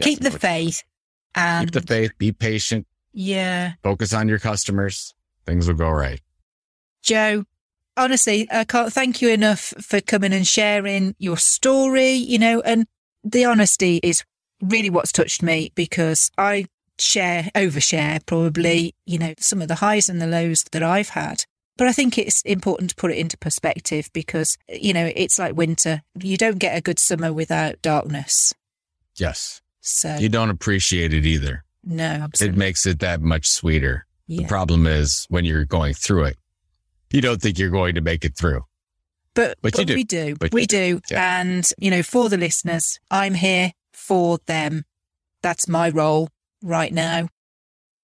keep 0.01 0.21
the 0.21 0.31
faith 0.31 0.83
and 1.35 1.67
keep 1.67 1.83
the 1.83 1.87
faith. 1.87 2.13
Be 2.19 2.33
patient. 2.33 2.87
Yeah. 3.13 3.73
Focus 3.83 4.13
on 4.13 4.29
your 4.29 4.39
customers. 4.39 5.15
Things 5.47 5.69
will 5.69 5.75
go 5.75 5.91
right. 5.91 6.21
Joe, 7.03 7.45
honestly, 7.97 8.49
I 8.51 8.65
can't 8.65 8.93
thank 8.93 9.23
you 9.23 9.29
enough 9.29 9.75
for 9.81 10.01
coming 10.01 10.33
and 10.33 10.47
sharing 10.47 11.15
your 11.19 11.37
story. 11.37 12.13
You 12.13 12.39
know, 12.39 12.61
and 12.61 12.87
the 13.23 13.45
honesty 13.45 14.01
is 14.03 14.25
really 14.63 14.91
what's 14.91 15.13
touched 15.13 15.43
me 15.43 15.71
because 15.75 16.31
I 16.39 16.67
share, 16.99 17.51
overshare 17.55 18.25
probably, 18.27 18.95
you 19.07 19.19
know, 19.19 19.35
some 19.39 19.61
of 19.61 19.69
the 19.69 19.77
highs 19.77 20.09
and 20.09 20.21
the 20.21 20.27
lows 20.27 20.65
that 20.73 20.83
I've 20.83 21.11
had. 21.11 21.45
But 21.77 21.89
I 21.89 21.93
think 21.93 22.17
it's 22.19 22.41
important 22.43 22.91
to 22.91 22.97
put 22.97 23.11
it 23.11 23.19
into 23.19 23.37
perspective 23.37 24.09
because, 24.13 24.57
you 24.69 24.93
know, 24.93 25.11
it's 25.15 25.39
like 25.41 25.57
winter. 25.57 26.03
You 26.21 26.37
don't 26.37 26.59
get 26.59 26.79
a 26.79 26.81
good 26.81 27.01
summer 27.01 27.33
without 27.33 27.83
darkness. 27.83 28.55
Yes. 29.17 29.61
So 29.87 30.17
you 30.17 30.31
don't 30.31 30.49
appreciate 30.49 31.13
it 31.13 31.27
either. 31.27 31.63
No, 31.85 32.05
absolutely. 32.05 32.57
It 32.57 32.59
makes 32.59 32.87
it 32.87 33.01
that 33.01 33.21
much 33.21 33.47
sweeter. 33.47 34.07
Yeah. 34.27 34.41
The 34.41 34.49
problem 34.49 34.87
is 34.87 35.27
when 35.29 35.45
you're 35.45 35.67
going 35.67 35.93
through 35.93 36.25
it, 36.25 36.39
you 37.11 37.21
don't 37.21 37.41
think 37.41 37.59
you're 37.59 37.69
going 37.69 37.95
to 37.97 38.01
make 38.01 38.25
it 38.25 38.35
through. 38.35 38.65
But, 39.35 39.59
but, 39.61 39.75
but 39.77 39.87
do. 39.87 39.95
we 39.95 40.05
do. 40.05 40.37
But 40.37 40.55
we 40.55 40.65
do. 40.65 41.03
Yeah. 41.11 41.41
And, 41.41 41.69
you 41.77 41.91
know, 41.91 42.03
for 42.03 42.31
the 42.31 42.39
listeners, 42.39 42.99
I'm 43.11 43.35
here 43.35 43.73
for 43.93 44.39
them. 44.47 44.85
That's 45.43 45.69
my 45.69 45.91
role 45.91 46.31
right 46.63 46.93
now 46.93 47.29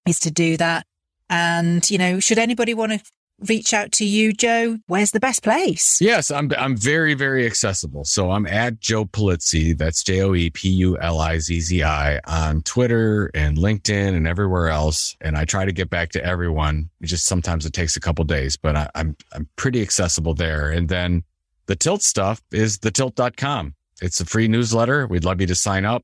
is 0.05 0.19
to 0.19 0.31
do 0.31 0.57
that. 0.57 0.85
And, 1.31 1.89
you 1.89 1.97
know, 1.97 2.19
should 2.19 2.37
anybody 2.37 2.75
want 2.75 2.91
to 2.91 3.01
reach 3.47 3.73
out 3.73 3.91
to 3.93 4.05
you, 4.05 4.33
Joe, 4.33 4.79
where's 4.87 5.11
the 5.11 5.19
best 5.19 5.43
place? 5.43 5.99
Yes, 6.01 6.31
I'm 6.31 6.51
I'm 6.57 6.77
very 6.77 7.13
very 7.13 7.45
accessible. 7.45 8.05
So 8.05 8.31
I'm 8.31 8.45
at 8.45 8.79
Joe 8.79 9.05
Pulizzi. 9.05 9.77
That's 9.77 10.03
J 10.03 10.21
O 10.21 10.33
E 10.33 10.49
P 10.49 10.69
U 10.69 10.97
L 10.99 11.19
I 11.19 11.39
Z 11.39 11.59
Z 11.59 11.83
I 11.83 12.19
on 12.27 12.61
Twitter 12.63 13.31
and 13.33 13.57
LinkedIn 13.57 14.15
and 14.15 14.27
everywhere 14.27 14.69
else. 14.69 15.15
And 15.21 15.37
I 15.37 15.45
try 15.45 15.65
to 15.65 15.71
get 15.71 15.89
back 15.89 16.09
to 16.11 16.23
everyone. 16.23 16.89
It 17.01 17.07
just 17.07 17.25
sometimes 17.25 17.65
it 17.65 17.73
takes 17.73 17.95
a 17.95 17.99
couple 17.99 18.23
days, 18.25 18.57
but 18.57 18.75
I, 18.75 18.89
I'm 18.95 19.15
I'm 19.33 19.47
pretty 19.55 19.81
accessible 19.81 20.33
there. 20.33 20.69
And 20.69 20.89
then 20.89 21.23
the 21.65 21.75
Tilt 21.75 22.01
stuff 22.01 22.41
is 22.51 22.79
the 22.79 22.91
thetilt.com. 22.91 23.75
It's 24.01 24.19
a 24.19 24.25
free 24.25 24.47
newsletter. 24.47 25.07
We'd 25.07 25.25
love 25.25 25.41
you 25.41 25.47
to 25.47 25.55
sign 25.55 25.85
up. 25.85 26.03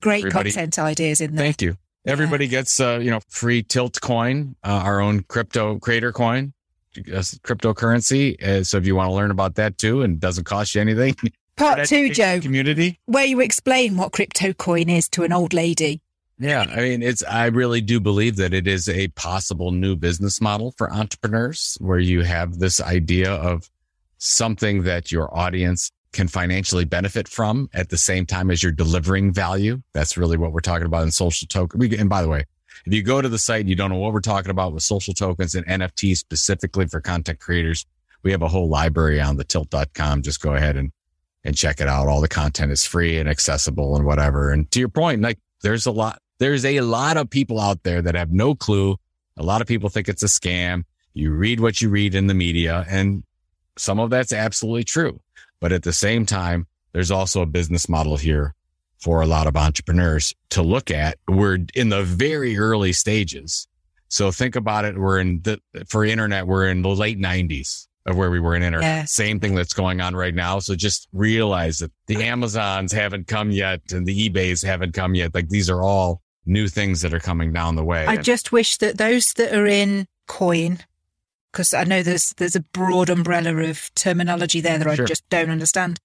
Great 0.00 0.24
Everybody, 0.24 0.52
content 0.52 0.78
ideas 0.78 1.20
in 1.20 1.34
there. 1.36 1.44
Thank 1.44 1.62
you. 1.62 1.76
Everybody 2.04 2.44
yeah. 2.44 2.50
gets, 2.50 2.78
uh, 2.78 3.00
you 3.00 3.10
know, 3.10 3.20
free 3.28 3.62
Tilt 3.62 4.00
coin, 4.00 4.54
uh, 4.62 4.82
our 4.84 5.00
own 5.00 5.22
crypto 5.22 5.78
creator 5.78 6.12
coin 6.12 6.52
cryptocurrency. 6.96 8.42
Uh, 8.42 8.64
so 8.64 8.78
if 8.78 8.86
you 8.86 8.94
want 8.94 9.08
to 9.08 9.14
learn 9.14 9.30
about 9.30 9.54
that 9.56 9.78
too, 9.78 10.02
and 10.02 10.20
doesn't 10.20 10.44
cost 10.44 10.74
you 10.74 10.80
anything. 10.80 11.16
Part 11.56 11.88
two, 11.88 12.10
Joe. 12.10 12.40
Community. 12.40 13.00
Where 13.06 13.24
you 13.24 13.40
explain 13.40 13.96
what 13.96 14.12
crypto 14.12 14.52
coin 14.52 14.90
is 14.90 15.08
to 15.10 15.24
an 15.24 15.32
old 15.32 15.54
lady. 15.54 16.02
Yeah. 16.38 16.66
I 16.70 16.76
mean, 16.76 17.02
it's, 17.02 17.24
I 17.24 17.46
really 17.46 17.80
do 17.80 17.98
believe 17.98 18.36
that 18.36 18.52
it 18.52 18.66
is 18.66 18.90
a 18.90 19.08
possible 19.08 19.70
new 19.70 19.96
business 19.96 20.40
model 20.40 20.74
for 20.76 20.92
entrepreneurs 20.92 21.78
where 21.80 21.98
you 21.98 22.22
have 22.22 22.58
this 22.58 22.78
idea 22.78 23.32
of 23.32 23.70
something 24.18 24.82
that 24.82 25.10
your 25.10 25.34
audience 25.34 25.90
can 26.12 26.28
financially 26.28 26.84
benefit 26.84 27.28
from 27.28 27.68
at 27.72 27.88
the 27.88 27.98
same 27.98 28.26
time 28.26 28.50
as 28.50 28.62
you're 28.62 28.72
delivering 28.72 29.32
value. 29.32 29.82
That's 29.92 30.16
really 30.16 30.36
what 30.36 30.52
we're 30.52 30.60
talking 30.60 30.86
about 30.86 31.04
in 31.04 31.10
social 31.10 31.46
token. 31.48 31.82
and 31.94 32.08
by 32.08 32.22
the 32.22 32.28
way, 32.28 32.44
if 32.86 32.94
you 32.94 33.02
go 33.02 33.20
to 33.20 33.28
the 33.28 33.38
site 33.38 33.60
and 33.60 33.68
you 33.68 33.74
don't 33.74 33.90
know 33.90 33.98
what 33.98 34.12
we're 34.12 34.20
talking 34.20 34.50
about 34.50 34.72
with 34.72 34.84
social 34.84 35.12
tokens 35.12 35.56
and 35.56 35.66
NFTs 35.66 36.18
specifically 36.18 36.86
for 36.86 37.00
content 37.00 37.40
creators, 37.40 37.84
we 38.22 38.30
have 38.30 38.42
a 38.42 38.48
whole 38.48 38.68
library 38.68 39.20
on 39.20 39.36
the 39.36 39.44
tilt.com. 39.44 40.22
Just 40.22 40.40
go 40.40 40.54
ahead 40.54 40.76
and, 40.76 40.92
and 41.44 41.56
check 41.56 41.80
it 41.80 41.88
out. 41.88 42.06
All 42.06 42.20
the 42.20 42.28
content 42.28 42.70
is 42.70 42.84
free 42.84 43.18
and 43.18 43.28
accessible 43.28 43.96
and 43.96 44.06
whatever. 44.06 44.52
And 44.52 44.70
to 44.70 44.78
your 44.78 44.88
point, 44.88 45.20
like 45.20 45.38
there's 45.62 45.86
a 45.86 45.90
lot, 45.90 46.20
there's 46.38 46.64
a 46.64 46.80
lot 46.80 47.16
of 47.16 47.28
people 47.28 47.60
out 47.60 47.82
there 47.82 48.00
that 48.02 48.14
have 48.14 48.30
no 48.30 48.54
clue. 48.54 48.96
A 49.36 49.42
lot 49.42 49.60
of 49.60 49.66
people 49.66 49.88
think 49.88 50.08
it's 50.08 50.22
a 50.22 50.26
scam. 50.26 50.84
You 51.12 51.32
read 51.32 51.58
what 51.58 51.82
you 51.82 51.88
read 51.88 52.14
in 52.14 52.28
the 52.28 52.34
media 52.34 52.86
and 52.88 53.24
some 53.76 53.98
of 53.98 54.10
that's 54.10 54.32
absolutely 54.32 54.84
true. 54.84 55.20
But 55.60 55.72
at 55.72 55.82
the 55.82 55.92
same 55.92 56.24
time, 56.24 56.66
there's 56.92 57.10
also 57.10 57.42
a 57.42 57.46
business 57.46 57.88
model 57.88 58.16
here 58.16 58.54
for 58.98 59.20
a 59.20 59.26
lot 59.26 59.46
of 59.46 59.56
entrepreneurs 59.56 60.34
to 60.50 60.62
look 60.62 60.90
at. 60.90 61.18
We're 61.28 61.58
in 61.74 61.90
the 61.90 62.02
very 62.02 62.58
early 62.58 62.92
stages. 62.92 63.68
So 64.08 64.30
think 64.30 64.56
about 64.56 64.84
it. 64.84 64.96
We're 64.96 65.18
in 65.18 65.40
the, 65.42 65.60
for 65.88 66.04
internet, 66.04 66.46
we're 66.46 66.68
in 66.68 66.82
the 66.82 66.88
late 66.88 67.18
nineties 67.18 67.88
of 68.06 68.16
where 68.16 68.30
we 68.30 68.38
were 68.38 68.54
in 68.54 68.62
internet. 68.62 68.84
Yes. 68.84 69.12
Same 69.12 69.40
thing 69.40 69.56
that's 69.56 69.74
going 69.74 70.00
on 70.00 70.14
right 70.14 70.34
now. 70.34 70.60
So 70.60 70.76
just 70.76 71.08
realize 71.12 71.78
that 71.78 71.90
the 72.06 72.22
Amazons 72.22 72.92
haven't 72.92 73.26
come 73.26 73.50
yet 73.50 73.80
and 73.92 74.06
the 74.06 74.28
eBays 74.28 74.64
haven't 74.64 74.94
come 74.94 75.14
yet. 75.16 75.34
Like 75.34 75.48
these 75.48 75.68
are 75.68 75.82
all 75.82 76.22
new 76.46 76.68
things 76.68 77.00
that 77.02 77.12
are 77.12 77.18
coming 77.18 77.52
down 77.52 77.74
the 77.74 77.84
way. 77.84 78.06
I 78.06 78.16
just 78.16 78.52
wish 78.52 78.76
that 78.76 78.96
those 78.96 79.32
that 79.32 79.52
are 79.52 79.66
in 79.66 80.06
coin, 80.28 80.78
because 81.50 81.74
I 81.74 81.82
know 81.82 82.04
there's, 82.04 82.32
there's 82.36 82.54
a 82.54 82.60
broad 82.60 83.10
umbrella 83.10 83.56
of 83.56 83.92
terminology 83.96 84.60
there 84.60 84.78
that 84.78 84.94
sure. 84.94 85.04
I 85.04 85.08
just 85.08 85.28
don't 85.28 85.50
understand. 85.50 85.98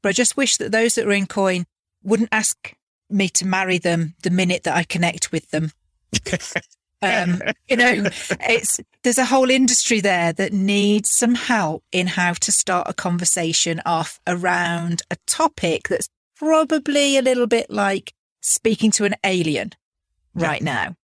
But 0.00 0.10
I 0.10 0.12
just 0.12 0.36
wish 0.36 0.58
that 0.58 0.70
those 0.70 0.94
that 0.94 1.06
are 1.06 1.12
in 1.12 1.26
coin 1.26 1.66
wouldn't 2.02 2.30
ask 2.32 2.74
me 3.10 3.28
to 3.30 3.46
marry 3.46 3.78
them 3.78 4.14
the 4.22 4.30
minute 4.30 4.64
that 4.64 4.76
I 4.76 4.84
connect 4.84 5.32
with 5.32 5.50
them. 5.50 5.72
um, 7.02 7.42
you 7.68 7.76
know, 7.76 8.04
it's 8.40 8.80
there's 9.02 9.18
a 9.18 9.24
whole 9.24 9.50
industry 9.50 10.00
there 10.00 10.32
that 10.34 10.52
needs 10.52 11.10
some 11.10 11.34
help 11.34 11.84
in 11.92 12.06
how 12.06 12.32
to 12.34 12.52
start 12.52 12.88
a 12.88 12.94
conversation 12.94 13.80
off 13.86 14.20
around 14.26 15.02
a 15.10 15.16
topic 15.26 15.88
that's 15.88 16.08
probably 16.36 17.16
a 17.16 17.22
little 17.22 17.46
bit 17.46 17.70
like 17.70 18.12
speaking 18.40 18.90
to 18.92 19.04
an 19.04 19.14
alien 19.24 19.72
right 20.34 20.62
now. 20.62 20.94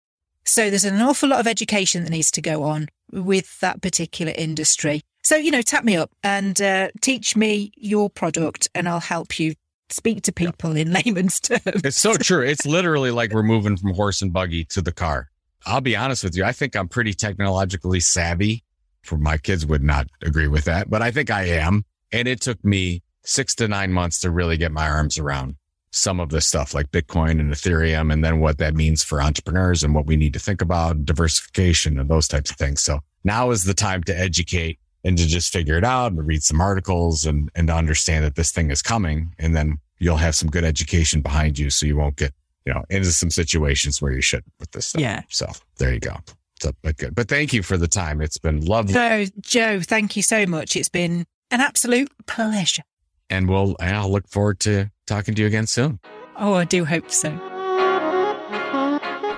So 0.45 0.69
there's 0.69 0.85
an 0.85 1.01
awful 1.01 1.29
lot 1.29 1.39
of 1.39 1.47
education 1.47 2.03
that 2.03 2.11
needs 2.11 2.31
to 2.31 2.41
go 2.41 2.63
on 2.63 2.87
with 3.11 3.59
that 3.59 3.81
particular 3.81 4.33
industry. 4.35 5.01
So, 5.23 5.35
you 5.35 5.49
know, 5.49 5.63
tap 5.63 5.83
me 5.83 5.97
up 5.97 6.11
and 6.23 6.61
uh, 6.61 6.89
teach 7.01 7.35
me 7.35 7.71
your 7.75 8.09
product 8.09 8.67
and 8.75 8.87
I'll 8.87 8.99
help 8.99 9.39
you 9.39 9.55
speak 9.89 10.23
to 10.23 10.31
people 10.31 10.75
in 10.75 10.91
layman's 10.91 11.39
terms. 11.39 11.61
It's 11.65 11.99
so 11.99 12.15
true. 12.15 12.41
It's 12.41 12.65
literally 12.65 13.11
like 13.11 13.33
we're 13.33 13.43
moving 13.43 13.77
from 13.77 13.93
horse 13.93 14.21
and 14.21 14.33
buggy 14.33 14.65
to 14.65 14.81
the 14.81 14.91
car. 14.91 15.29
I'll 15.65 15.81
be 15.81 15.95
honest 15.95 16.23
with 16.23 16.35
you. 16.35 16.43
I 16.43 16.51
think 16.51 16.75
I'm 16.75 16.87
pretty 16.87 17.13
technologically 17.13 17.99
savvy. 17.99 18.63
For 19.03 19.17
my 19.17 19.37
kids 19.37 19.67
would 19.67 19.83
not 19.83 20.07
agree 20.23 20.47
with 20.47 20.65
that, 20.65 20.89
but 20.89 21.03
I 21.03 21.11
think 21.11 21.29
I 21.29 21.43
am. 21.43 21.85
And 22.11 22.27
it 22.27 22.41
took 22.41 22.63
me 22.65 23.03
six 23.23 23.53
to 23.55 23.67
nine 23.67 23.91
months 23.91 24.19
to 24.21 24.31
really 24.31 24.57
get 24.57 24.71
my 24.71 24.89
arms 24.89 25.19
around 25.19 25.57
some 25.91 26.19
of 26.19 26.29
this 26.29 26.45
stuff 26.45 26.73
like 26.73 26.91
Bitcoin 26.91 27.39
and 27.39 27.53
Ethereum, 27.53 28.11
and 28.11 28.23
then 28.23 28.39
what 28.39 28.57
that 28.57 28.73
means 28.73 29.03
for 29.03 29.21
entrepreneurs 29.21 29.83
and 29.83 29.95
what 29.95 30.07
we 30.07 30.17
need 30.17 30.33
to 30.33 30.39
think 30.39 30.61
about, 30.61 31.05
diversification 31.05 31.99
and 31.99 32.09
those 32.09 32.27
types 32.27 32.51
of 32.51 32.57
things. 32.57 32.81
So 32.81 32.99
now 33.23 33.51
is 33.51 33.63
the 33.63 33.73
time 33.73 34.03
to 34.03 34.19
educate 34.19 34.79
and 35.05 35.17
to 35.19 35.25
just 35.27 35.53
figure 35.53 35.77
it 35.77 35.85
out 35.85 36.11
and 36.11 36.27
read 36.27 36.43
some 36.43 36.59
articles 36.59 37.25
and, 37.25 37.51
and 37.55 37.69
understand 37.69 38.25
that 38.25 38.35
this 38.35 38.51
thing 38.51 38.71
is 38.71 38.81
coming. 38.81 39.33
And 39.37 39.55
then 39.55 39.77
you'll 39.99 40.17
have 40.17 40.35
some 40.35 40.49
good 40.49 40.65
education 40.65 41.21
behind 41.21 41.59
you. 41.59 41.69
So 41.69 41.85
you 41.85 41.95
won't 41.95 42.15
get, 42.15 42.33
you 42.65 42.73
know, 42.73 42.83
into 42.89 43.11
some 43.11 43.29
situations 43.29 44.01
where 44.01 44.11
you 44.11 44.21
shouldn't 44.21 44.51
with 44.59 44.71
this 44.71 44.87
stuff. 44.87 45.01
Yeah. 45.01 45.21
So 45.29 45.45
there 45.77 45.93
you 45.93 45.99
go. 45.99 46.17
So, 46.59 46.71
but 46.81 46.97
good. 46.97 47.13
But 47.13 47.29
thank 47.29 47.53
you 47.53 47.61
for 47.61 47.77
the 47.77 47.87
time. 47.87 48.19
It's 48.19 48.39
been 48.39 48.65
lovely. 48.65 48.93
So, 48.93 49.25
Joe, 49.41 49.79
thank 49.79 50.15
you 50.15 50.23
so 50.23 50.47
much. 50.47 50.75
It's 50.75 50.89
been 50.89 51.25
an 51.51 51.61
absolute 51.61 52.11
pleasure. 52.25 52.83
And 53.29 53.47
we'll, 53.47 53.75
I'll 53.79 54.11
look 54.11 54.27
forward 54.27 54.59
to 54.61 54.89
talking 55.05 55.35
to 55.35 55.41
you 55.41 55.47
again 55.47 55.67
soon. 55.67 55.99
Oh, 56.37 56.53
I 56.53 56.65
do 56.65 56.83
hope 56.83 57.11
so. 57.11 57.29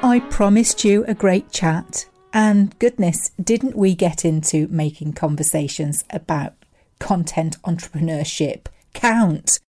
I 0.04 0.22
promised 0.30 0.86
you 0.86 1.04
a 1.08 1.14
great 1.14 1.52
chat. 1.52 2.08
And 2.34 2.78
goodness, 2.80 3.32
didn't 3.42 3.76
we 3.76 3.96
get 3.96 4.26
into 4.26 4.68
making 4.70 5.14
conversations 5.14 6.04
about 6.10 6.54
content 7.00 7.62
entrepreneurship 7.64 8.66
count? 8.94 9.60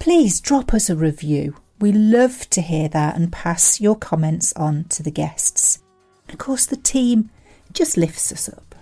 Please 0.00 0.40
drop 0.40 0.74
us 0.74 0.90
a 0.90 0.96
review. 0.96 1.58
We 1.78 1.92
love 1.92 2.50
to 2.50 2.60
hear 2.60 2.88
that 2.88 3.14
and 3.14 3.30
pass 3.30 3.80
your 3.80 3.94
comments 3.94 4.52
on 4.54 4.86
to 4.88 5.04
the 5.04 5.12
guests. 5.12 5.78
And 6.30 6.38
of 6.38 6.46
course, 6.46 6.64
the 6.64 6.76
team 6.76 7.28
just 7.72 7.96
lifts 7.96 8.30
us 8.30 8.48
up. 8.48 8.76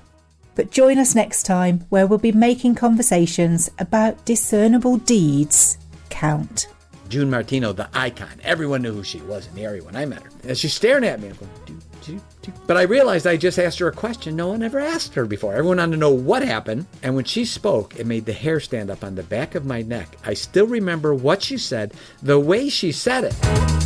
But 0.55 0.71
join 0.71 0.99
us 0.99 1.15
next 1.15 1.45
time 1.45 1.87
where 1.89 2.07
we'll 2.07 2.19
be 2.19 2.31
making 2.31 2.75
conversations 2.75 3.71
about 3.79 4.23
discernible 4.27 4.99
deeds 4.99 5.79
count. 6.11 6.69
June 7.09 7.31
Martino, 7.31 7.73
the 7.73 7.89
icon. 7.95 8.39
Everyone 8.45 8.83
knew 8.83 8.93
who 8.93 9.03
she 9.03 9.23
was 9.23 9.47
in 9.47 9.55
the 9.55 9.65
area 9.65 9.83
when 9.83 9.97
I 9.97 10.05
met 10.05 10.25
her. 10.25 10.31
And 10.47 10.59
she's 10.59 10.75
staring 10.75 11.05
at 11.05 11.21
me. 11.21 11.29
I'm 11.29 11.37
going, 11.37 11.51
doo, 11.65 11.79
doo, 12.05 12.21
doo. 12.43 12.53
But 12.67 12.77
I 12.77 12.83
realized 12.83 13.27
I 13.27 13.39
just 13.39 13.59
asked 13.59 13.79
her 13.79 13.89
a 13.89 13.93
question 13.93 14.37
no 14.37 14.49
one 14.49 14.63
ever 14.63 14.79
asked 14.79 15.15
her 15.15 15.25
before. 15.25 15.55
Everyone 15.55 15.79
wanted 15.79 15.93
to 15.93 16.01
know 16.01 16.11
what 16.11 16.43
happened. 16.43 16.85
And 17.03 17.17
when 17.17 17.25
she 17.25 17.47
spoke, 17.47 17.99
it 17.99 18.07
made 18.07 18.27
the 18.27 18.35
hair 18.35 18.61
stand 18.61 18.91
up 18.91 19.03
on 19.03 19.15
the 19.15 19.23
back 19.23 19.55
of 19.55 19.65
my 19.65 19.81
neck. 19.81 20.19
I 20.23 20.35
still 20.35 20.67
remember 20.67 21.15
what 21.15 21.43
she 21.43 21.57
said, 21.57 21.95
the 22.21 22.39
way 22.39 22.69
she 22.69 22.93
said 22.93 23.25
it. 23.25 23.78